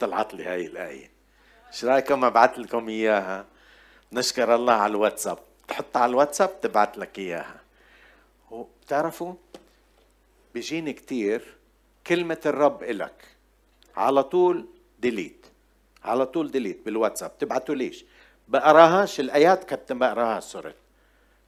طلعت 0.00 0.34
لي 0.34 0.44
هاي 0.44 0.66
الآية. 0.66 1.10
إيش 1.68 1.84
رايكم 1.84 2.24
أبعث 2.24 2.58
لكم 2.58 2.88
إياها؟ 2.88 3.46
نشكر 4.12 4.54
الله 4.54 4.72
على 4.72 4.90
الواتساب. 4.90 5.38
تحطها 5.68 6.02
على 6.02 6.10
الواتساب 6.10 6.60
تبعت 6.60 6.98
لك 6.98 7.18
إياها. 7.18 7.60
بتعرفوا؟ 8.84 9.34
بيجيني 10.54 10.92
كتير 10.92 11.56
كلمة 12.06 12.40
الرب 12.46 12.82
إلك. 12.82 13.24
على 13.96 14.22
طول 14.22 14.68
delete 14.98 15.46
على 16.04 16.26
طول 16.26 16.50
delete 16.50 16.84
بالواتساب. 16.84 17.38
تبعتوا 17.38 17.74
ليش؟ 17.74 18.04
بقراهاش 18.48 19.20
الآيات 19.20 19.70
كنت 19.70 19.92
بقراها 19.92 20.40
صرت 20.40 20.74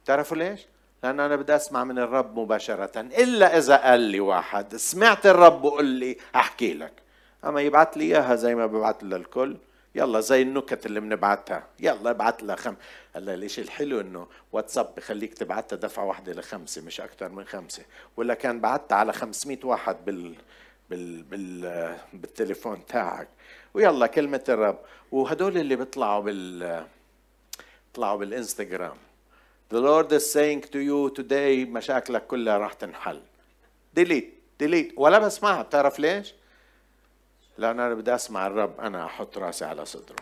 تعرفوا 0.05 0.37
ليش؟ 0.37 0.67
لأن 1.03 1.19
أنا 1.19 1.35
بدي 1.35 1.55
أسمع 1.55 1.83
من 1.83 1.99
الرب 1.99 2.39
مباشرة. 2.39 2.99
إلا 2.99 3.57
إذا 3.57 3.77
قال 3.77 3.99
لي 3.99 4.19
واحد 4.19 4.75
سمعت 4.75 5.25
الرب 5.25 5.63
وقول 5.63 5.85
لي 5.85 6.17
أحكي 6.35 6.73
لك. 6.73 6.91
أما 7.45 7.61
يبعث 7.61 7.97
لي 7.97 8.03
إياها 8.03 8.35
زي 8.35 8.55
ما 8.55 8.65
ببعث 8.65 9.03
للكل 9.03 9.57
يلا 9.95 10.19
زي 10.19 10.41
النكت 10.41 10.85
اللي 10.85 10.99
بنبعتها 10.99 11.63
يلا 11.79 12.09
ابعت 12.09 12.43
لها 12.43 12.55
خم. 12.55 12.75
هلا 13.15 13.35
ليش 13.35 13.59
الحلو 13.59 14.01
إنه 14.01 14.27
واتساب 14.51 14.95
بخليك 14.97 15.33
تبعتها 15.33 15.75
دفعة 15.75 16.05
واحدة 16.05 16.33
لخمسة 16.33 16.81
مش 16.81 17.01
أكثر 17.01 17.29
من 17.29 17.43
خمسة. 17.45 17.83
ولا 18.17 18.33
كان 18.33 18.59
بعتها 18.59 18.95
على 18.95 19.13
500 19.13 19.57
واحد 19.63 20.05
بال 20.05 20.35
بال 20.89 21.23
بال 21.23 21.97
بالتليفون 22.13 22.85
تاعك. 22.85 23.27
ويلا 23.73 24.07
كلمة 24.07 24.43
الرب. 24.49 24.79
وهدول 25.11 25.57
اللي 25.57 25.75
بيطلعوا 25.75 26.23
بال 26.23 26.85
طلعوا 27.93 28.17
بالإنستغرام. 28.17 28.97
The 29.73 29.77
Lord 29.77 30.11
is 30.11 30.33
saying 30.33 30.61
to 30.61 30.79
you 30.79 31.21
today 31.21 31.67
مشاكلك 31.67 32.27
كلها 32.27 32.57
راح 32.57 32.73
تنحل. 32.73 33.21
delete 33.93 34.33
delete 34.59 34.93
ولا 34.97 35.19
بسمعها. 35.19 35.61
بتعرف 35.61 35.99
ليش؟ 35.99 36.33
لأن 37.57 37.79
أنا 37.79 37.93
بدي 37.93 38.15
أسمع 38.15 38.47
الرب. 38.47 38.79
أنا 38.79 39.05
أحط 39.05 39.37
رأسي 39.37 39.65
على 39.65 39.85
صدره. 39.85 40.15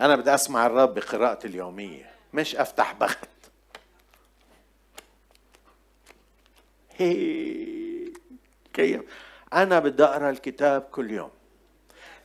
أنا 0.00 0.16
بدي 0.16 0.34
أسمع 0.34 0.66
الرب 0.66 0.94
بقراءتي 0.94 1.48
اليومية. 1.48 2.10
مش 2.34 2.56
أفتح 2.56 2.92
بخت. 2.92 3.28
هي 6.96 7.81
كيف 8.72 9.00
أنا 9.52 9.78
بدي 9.78 10.04
أقرأ 10.04 10.30
الكتاب 10.30 10.82
كل 10.82 11.10
يوم. 11.10 11.30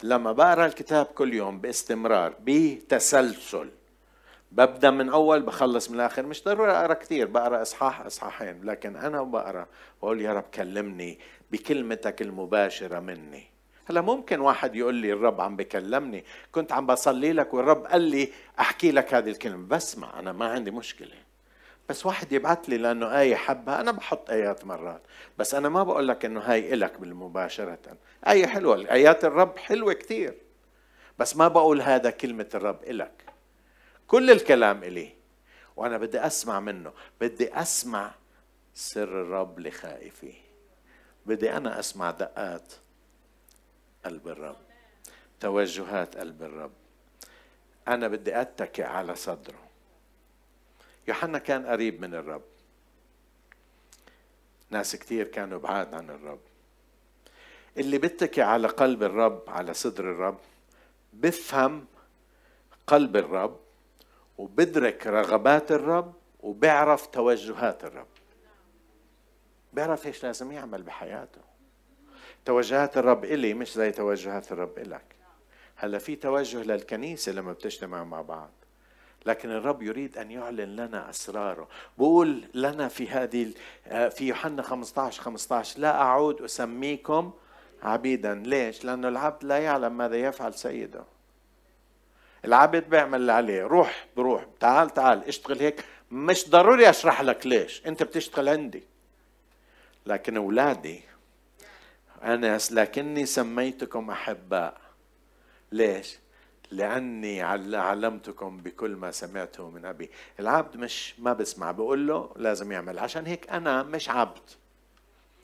لما 0.03 0.31
بقرأ 0.31 0.65
الكتاب 0.65 1.05
كل 1.05 1.33
يوم 1.33 1.59
باستمرار 1.59 2.33
بتسلسل. 2.43 3.69
ببدأ 4.51 4.91
من 4.91 5.09
أول 5.09 5.41
بخلص 5.41 5.89
من 5.89 5.95
الآخر. 5.95 6.25
مش 6.25 6.43
ضروري 6.43 6.71
أقرأ 6.71 6.93
كثير 6.93 7.27
بقرأ 7.27 7.61
إصحاح 7.61 8.01
إصحاحين. 8.01 8.63
لكن 8.63 8.95
أنا 8.95 9.23
بقرأ 9.23 9.67
بقول 10.01 10.21
يا 10.21 10.33
رب 10.33 10.45
كلمني 10.53 11.19
بكلمتك 11.51 12.21
المباشرة 12.21 12.99
مني. 12.99 13.43
هلأ 13.85 14.01
ممكن 14.01 14.39
واحد 14.39 14.75
يقول 14.75 14.95
لي 14.95 15.13
الرب 15.13 15.41
عم 15.41 15.55
بكلمني 15.55 16.25
كنت 16.51 16.71
عم 16.71 16.85
بصلي 16.85 17.33
لك 17.33 17.53
والرب 17.53 17.85
قال 17.85 18.01
لي 18.01 18.29
أحكي 18.59 18.91
لك 18.91 19.13
هذه 19.13 19.29
الكلمة. 19.29 19.67
بسمع 19.67 20.19
أنا 20.19 20.31
ما 20.31 20.45
عندي 20.45 20.71
مشكلة. 20.71 21.26
بس 21.89 22.05
واحد 22.05 22.31
يبعث 22.31 22.69
لي 22.69 22.77
لأنه 22.77 23.19
آية 23.19 23.35
حبها 23.35 23.81
أنا 23.81 23.91
بحط 23.91 24.29
آيات 24.29 24.65
مرات. 24.65 25.01
بس 25.37 25.53
أنا 25.55 25.69
ما 25.69 25.83
بقول 25.83 26.07
لك 26.07 26.25
إنه 26.25 26.39
هاي 26.39 26.73
إلك 26.73 26.99
بالمباشرة. 26.99 27.97
آية 28.27 28.45
حلوة 28.45 28.91
آيات 28.91 29.25
الرب 29.25 29.57
حلوة 29.57 29.93
كثير. 29.93 30.37
بس 31.19 31.35
ما 31.35 31.47
بقول 31.47 31.81
هذا 31.81 32.09
كلمة 32.09 32.49
الرب 32.53 32.83
إلك. 32.83 33.23
كل 34.07 34.31
الكلام 34.31 34.83
إلي. 34.83 35.09
وأنا 35.75 35.97
بدي 35.97 36.19
أسمع 36.19 36.59
منه. 36.59 36.91
بدي 37.21 37.53
أسمع 37.53 38.11
سر 38.73 39.21
الرب 39.21 39.59
لخائفي. 39.59 40.33
بدي 41.25 41.57
أنا 41.57 41.79
أسمع 41.79 42.11
دقات 42.11 42.73
قلب 44.05 44.27
الرب. 44.27 44.57
توجهات 45.39 46.17
قلب 46.17 46.43
الرب. 46.43 46.71
أنا 47.87 48.07
بدي 48.07 48.41
أتكئ 48.41 48.83
على 48.83 49.15
صدره. 49.15 49.66
يوحنا 51.07 51.37
كان 51.37 51.65
قريب 51.65 52.01
من 52.01 52.13
الرب. 52.13 52.43
ناس 54.69 54.95
كتير 54.95 55.27
كانوا 55.27 55.59
بعاد 55.59 55.93
عن 55.93 56.09
الرب. 56.09 56.39
اللي 57.77 57.97
بيتكي 57.97 58.41
على 58.41 58.67
قلب 58.67 59.03
الرب 59.03 59.43
على 59.47 59.73
صدر 59.73 60.11
الرب 60.11 60.39
بفهم 61.13 61.85
قلب 62.87 63.17
الرب 63.17 63.59
وبدرك 64.37 65.07
رغبات 65.07 65.71
الرب 65.71 66.13
وبيعرف 66.39 67.07
توجهات 67.07 67.83
الرب. 67.83 68.07
بيعرف 69.73 70.07
إيش 70.07 70.23
لازم 70.23 70.51
يعمل 70.51 70.83
بحياته. 70.83 71.41
توجهات 72.45 72.97
الرب 72.97 73.25
إلي 73.25 73.53
مش 73.53 73.73
زي 73.73 73.91
توجهات 73.91 74.51
الرب 74.51 74.77
إلك. 74.77 75.15
هلأ 75.75 75.97
في 75.97 76.15
توجه 76.15 76.63
للكنيسة 76.63 77.31
لما 77.31 77.53
بتجتمع 77.53 78.03
مع 78.03 78.21
بعض. 78.21 78.51
لكن 79.27 79.51
الرب 79.51 79.81
يريد 79.81 80.17
أن 80.17 80.31
يعلن 80.31 80.75
لنا 80.75 81.09
أسراره. 81.09 81.67
بقول 81.97 82.43
لنا 82.53 82.87
في 82.87 83.09
هذه 83.09 83.53
في 83.85 84.27
يوحنا 84.27 84.61
15 84.61 85.21
15 85.21 85.79
لا 85.79 86.01
أعود 86.01 86.41
أسميكم 86.41 87.31
عبيدا. 87.83 88.35
ليش؟ 88.35 88.85
لأنه 88.85 89.07
العبد 89.07 89.43
لا 89.43 89.57
يعلم 89.57 89.97
ماذا 89.97 90.15
يفعل 90.15 90.53
سيده. 90.53 91.03
العبد 92.45 92.89
بيعمل 92.89 93.21
اللي 93.21 93.31
عليه. 93.31 93.63
روح 93.63 94.07
بروح. 94.17 94.45
تعال 94.59 94.89
تعال 94.89 95.27
اشتغل 95.27 95.59
هيك. 95.59 95.85
مش 96.11 96.49
ضروري 96.49 96.89
أشرح 96.89 97.21
لك 97.21 97.47
ليش. 97.47 97.81
أنت 97.87 98.03
بتشتغل 98.03 98.49
عندي. 98.49 98.83
لكن 100.05 100.37
أولادي 100.37 101.01
أنا 102.23 102.59
لكني 102.71 103.25
سميتكم 103.25 104.09
أحباء. 104.09 104.77
ليش؟ 105.71 106.17
لأني 106.71 107.41
علمتكم 107.75 108.57
بكل 108.57 108.95
ما 108.95 109.11
سمعته 109.11 109.69
من 109.69 109.85
أبي. 109.85 110.09
العبد 110.39 110.77
مش 110.77 111.19
ما 111.19 111.33
بسمع 111.33 111.71
بقول 111.71 112.07
له 112.07 112.29
لازم 112.35 112.71
يعمل. 112.71 112.99
عشان 112.99 113.25
هيك 113.25 113.49
أنا 113.49 113.83
مش 113.83 114.09
عبد. 114.09 114.49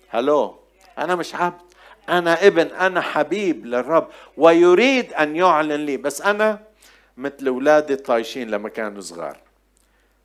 هلو؟ 0.09 0.59
أنا 0.97 1.15
مش 1.15 1.35
عبد. 1.35 1.61
أنا 2.09 2.47
ابن 2.47 2.67
أنا 2.67 3.01
حبيب 3.01 3.65
للرب. 3.65 4.07
ويريد 4.37 5.13
أن 5.13 5.35
يعلن 5.35 5.85
لي. 5.85 5.97
بس 5.97 6.21
أنا 6.21 6.63
مثل 7.17 7.47
أولادي 7.47 7.93
الطايشين 7.93 8.49
لما 8.49 8.69
كانوا 8.69 9.01
صغار. 9.01 9.37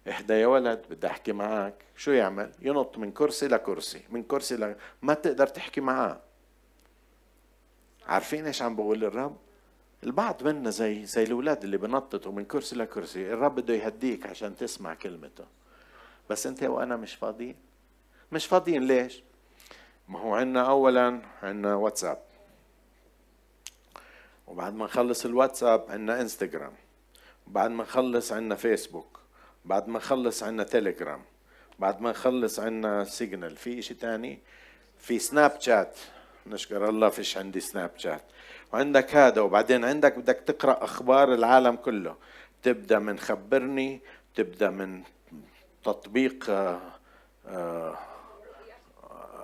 إحدى 0.08 0.34
يا 0.34 0.46
ولد 0.46 0.84
بدي 0.90 1.06
أحكي 1.06 1.32
معك 1.32 1.74
شو 1.96 2.10
يعمل؟ 2.10 2.50
ينط 2.60 2.98
من 2.98 3.12
كرسي 3.12 3.48
لكرسي. 3.48 4.02
من 4.10 4.22
كرسي 4.22 4.56
ل... 4.56 4.76
ما 5.02 5.14
تقدر 5.14 5.46
تحكي 5.46 5.80
معاه. 5.80 6.20
عارفين 8.06 8.46
إيش 8.46 8.62
عم 8.62 8.76
بقول 8.76 9.04
الرب؟ 9.04 9.36
البعض 10.04 10.42
منا 10.42 10.70
زي 10.70 11.04
زي 11.04 11.22
الأولاد 11.22 11.64
اللي 11.64 11.76
بنططوا 11.76 12.32
من 12.32 12.44
كرسي 12.44 12.76
لكرسي 12.76 13.32
الرب 13.32 13.54
بده 13.54 13.74
يهديك 13.74 14.26
عشان 14.26 14.56
تسمع 14.56 14.94
كلمته. 14.94 15.44
بس 16.30 16.46
أنت 16.46 16.62
وأنا 16.62 16.96
مش 16.96 17.14
فاضيين. 17.14 17.56
مش 18.32 18.46
فاضيين 18.46 18.82
ليش؟ 18.82 19.22
ما 20.08 20.20
هو 20.20 20.34
عندنا 20.34 20.68
اولا 20.68 21.20
عندنا 21.42 21.74
واتساب. 21.74 22.22
وبعد 24.46 24.74
ما 24.74 24.84
نخلص 24.84 25.24
الواتساب 25.24 25.84
عندنا 25.88 26.20
إنستغرام. 26.20 26.72
وبعد 27.46 27.70
ما 27.70 27.84
نخلص 27.84 28.32
عندنا 28.32 28.54
فيسبوك. 28.54 29.20
بعد 29.64 29.88
ما 29.88 29.98
نخلص 29.98 30.42
عندنا 30.42 30.64
تيليجرام. 30.64 31.22
بعد 31.78 32.00
ما 32.00 32.10
نخلص 32.10 32.60
عندنا 32.60 33.04
سيجنال. 33.04 33.56
في 33.56 33.78
إشي 33.78 33.94
تاني؟ 33.94 34.38
في 34.98 35.18
سناب 35.18 35.60
شات. 35.60 35.96
نشكر 36.46 36.88
الله 36.88 37.08
فيش 37.08 37.36
عندي 37.36 37.60
سناب 37.60 37.90
شات. 37.96 38.22
وعندك 38.72 39.16
هذا 39.16 39.40
وبعدين 39.40 39.84
عندك 39.84 40.18
بدك 40.18 40.36
تقرأ 40.46 40.84
أخبار 40.84 41.34
العالم 41.34 41.76
كله. 41.76 42.16
تبدأ 42.62 42.98
من 42.98 43.18
خبرني 43.18 44.00
تبدأ 44.34 44.70
من 44.70 45.02
تطبيق 45.84 46.50
آه، 46.50 46.80
آه، 47.46 47.98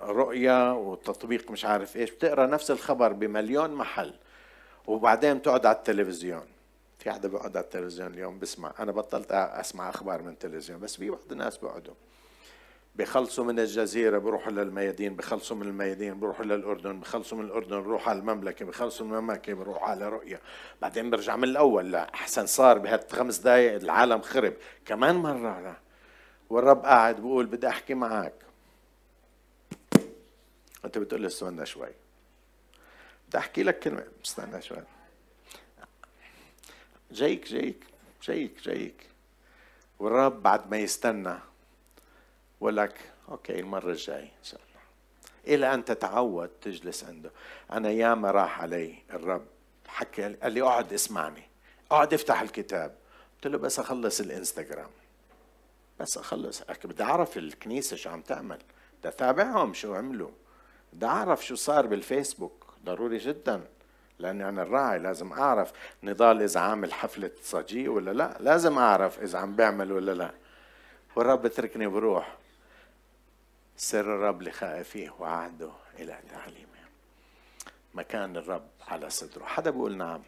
رؤية 0.03 0.75
وتطبيق 0.75 1.51
مش 1.51 1.65
عارف 1.65 1.97
إيش. 1.97 2.11
بتقرأ 2.11 2.47
نفس 2.47 2.71
الخبر 2.71 3.13
بمليون 3.13 3.71
محل 3.71 4.15
وبعدين 4.87 5.43
تقعد 5.43 5.67
على 5.67 5.77
التلفزيون. 5.77 6.47
في 6.99 7.11
حدا 7.11 7.29
بيقعد 7.29 7.57
على 7.57 7.65
التلفزيون 7.65 8.15
اليوم 8.15 8.39
بسمع 8.39 8.73
أنا 8.79 8.93
بطلت 8.93 9.33
أسمع 9.33 9.89
أخبار 9.89 10.23
من 10.23 10.29
التلفزيون 10.29 10.81
بس 10.81 10.97
في 10.97 11.11
بعض 11.11 11.33
الناس 11.33 11.59
بيقعدوا. 11.59 11.95
بخلصوا 12.95 13.45
من 13.45 13.59
الجزيرة 13.59 14.19
بروحوا 14.19 14.53
للميادين 14.53 15.17
بخلصوا 15.17 15.57
من 15.57 15.69
الميادين 15.69 16.21
بروحوا 16.21 16.45
للأردن 16.45 17.01
بخلصوا 17.01 17.39
من 17.39 17.45
الأردن 17.45 17.83
بروحوا 17.83 18.11
على 18.11 18.19
المملكة 18.19 18.65
بخلصوا 18.65 19.07
من 19.07 19.15
المملكة 19.15 19.55
بروحوا 19.55 19.89
على 19.89 20.09
رؤيا. 20.09 20.41
بعدين 20.83 21.11
برجع 21.11 21.37
من 21.37 21.45
الأول 21.45 21.93
لا 21.93 22.15
أحسن 22.15 22.47
صار 22.47 22.79
بهالخمس 22.79 23.39
دقائق 23.39 23.75
العالم 23.75 24.21
خرب. 24.21 24.55
كمان 24.87 25.17
مرة 25.17 25.61
لا. 25.61 25.75
والرب 26.51 26.85
قاعد 26.85 27.21
بقول 27.21 27.47
بدي 27.47 27.69
أحكي 27.69 27.95
معك. 27.95 28.35
أنت 30.85 30.99
بتقول 30.99 31.21
لي 31.21 31.27
استنى 31.27 31.67
شوي. 31.67 31.93
بدي 33.29 33.39
أحكي 33.39 33.63
لك 33.63 33.79
كلمة. 33.79 34.05
استنى 34.25 34.63
شوي. 34.63 34.83
جايك 37.11 37.49
جايك 37.49 37.85
جايك 38.23 38.63
جايك. 38.63 39.07
والرب 39.99 40.43
بعد 40.43 40.71
ما 40.71 40.77
يستنى 40.77 41.35
بقول 42.65 42.77
لك 42.77 42.95
okay 43.29 43.61
المرة 43.61 43.91
الجاية 43.91 44.23
إن 44.23 44.45
شاء 44.45 44.61
الله. 44.61 45.55
إلى 45.55 45.75
أن 45.75 45.85
تتعود 45.85 46.49
تجلس 46.49 47.05
عنده. 47.05 47.31
أنا 47.73 47.91
ياما 47.91 48.31
راح 48.31 48.61
علي 48.61 48.95
الرب 49.11 49.47
حكى 49.87 50.35
قال 50.35 50.53
لي 50.53 50.63
اقعد 50.63 50.93
اسمعني. 50.93 51.43
اقعد 51.91 52.15
افتح 52.15 52.41
الكتاب. 52.41 52.95
قلت 53.35 53.47
له 53.47 53.59
بس 53.59 53.79
أخلص 53.79 54.21
الإنستغرام. 54.21 54.91
بس 56.01 56.19
أخلص. 56.19 56.63
بدي 56.85 57.03
أعرف 57.03 57.37
الكنيسة 57.37 57.97
شو 57.97 58.11
عم 58.11 58.21
تعمل. 58.21 58.59
بدي 58.99 59.09
أتابعهم 59.09 59.75
شو 59.75 59.95
عملوا. 59.95 60.31
بدي 60.93 61.07
أعرف 61.07 61.47
شو 61.47 61.55
صار 61.55 61.87
بالفيسبوك. 61.87 62.67
ضروري 62.85 63.19
جدا. 63.19 63.65
لأني 64.19 64.49
أنا 64.49 64.63
الراعي 64.63 64.99
لازم 64.99 65.33
أعرف 65.33 65.73
نضال 66.03 66.43
إذا 66.43 66.61
عامل 66.61 66.93
حفلة 66.93 67.31
صجيه 67.43 67.89
ولا 67.89 68.11
لا. 68.11 68.37
لازم 68.41 68.79
أعرف 68.79 69.23
إذا 69.23 69.39
عم 69.39 69.57
بيعمل 69.57 69.93
ولا 69.93 70.13
لا. 70.13 70.31
والرب 71.17 71.43
بتركني 71.43 71.87
بروح. 71.87 72.44
سر 73.77 74.01
الرب 74.01 74.43
لخائفيه 74.43 75.11
وعهده 75.19 75.71
إلى 75.99 76.19
تعليمه. 76.31 76.69
مكان 77.95 78.37
الرب 78.37 78.69
على 78.89 79.11
صدره. 79.11 79.45
حدا 79.45 79.71
بيقول 79.71 79.97
نعم. 79.97 80.23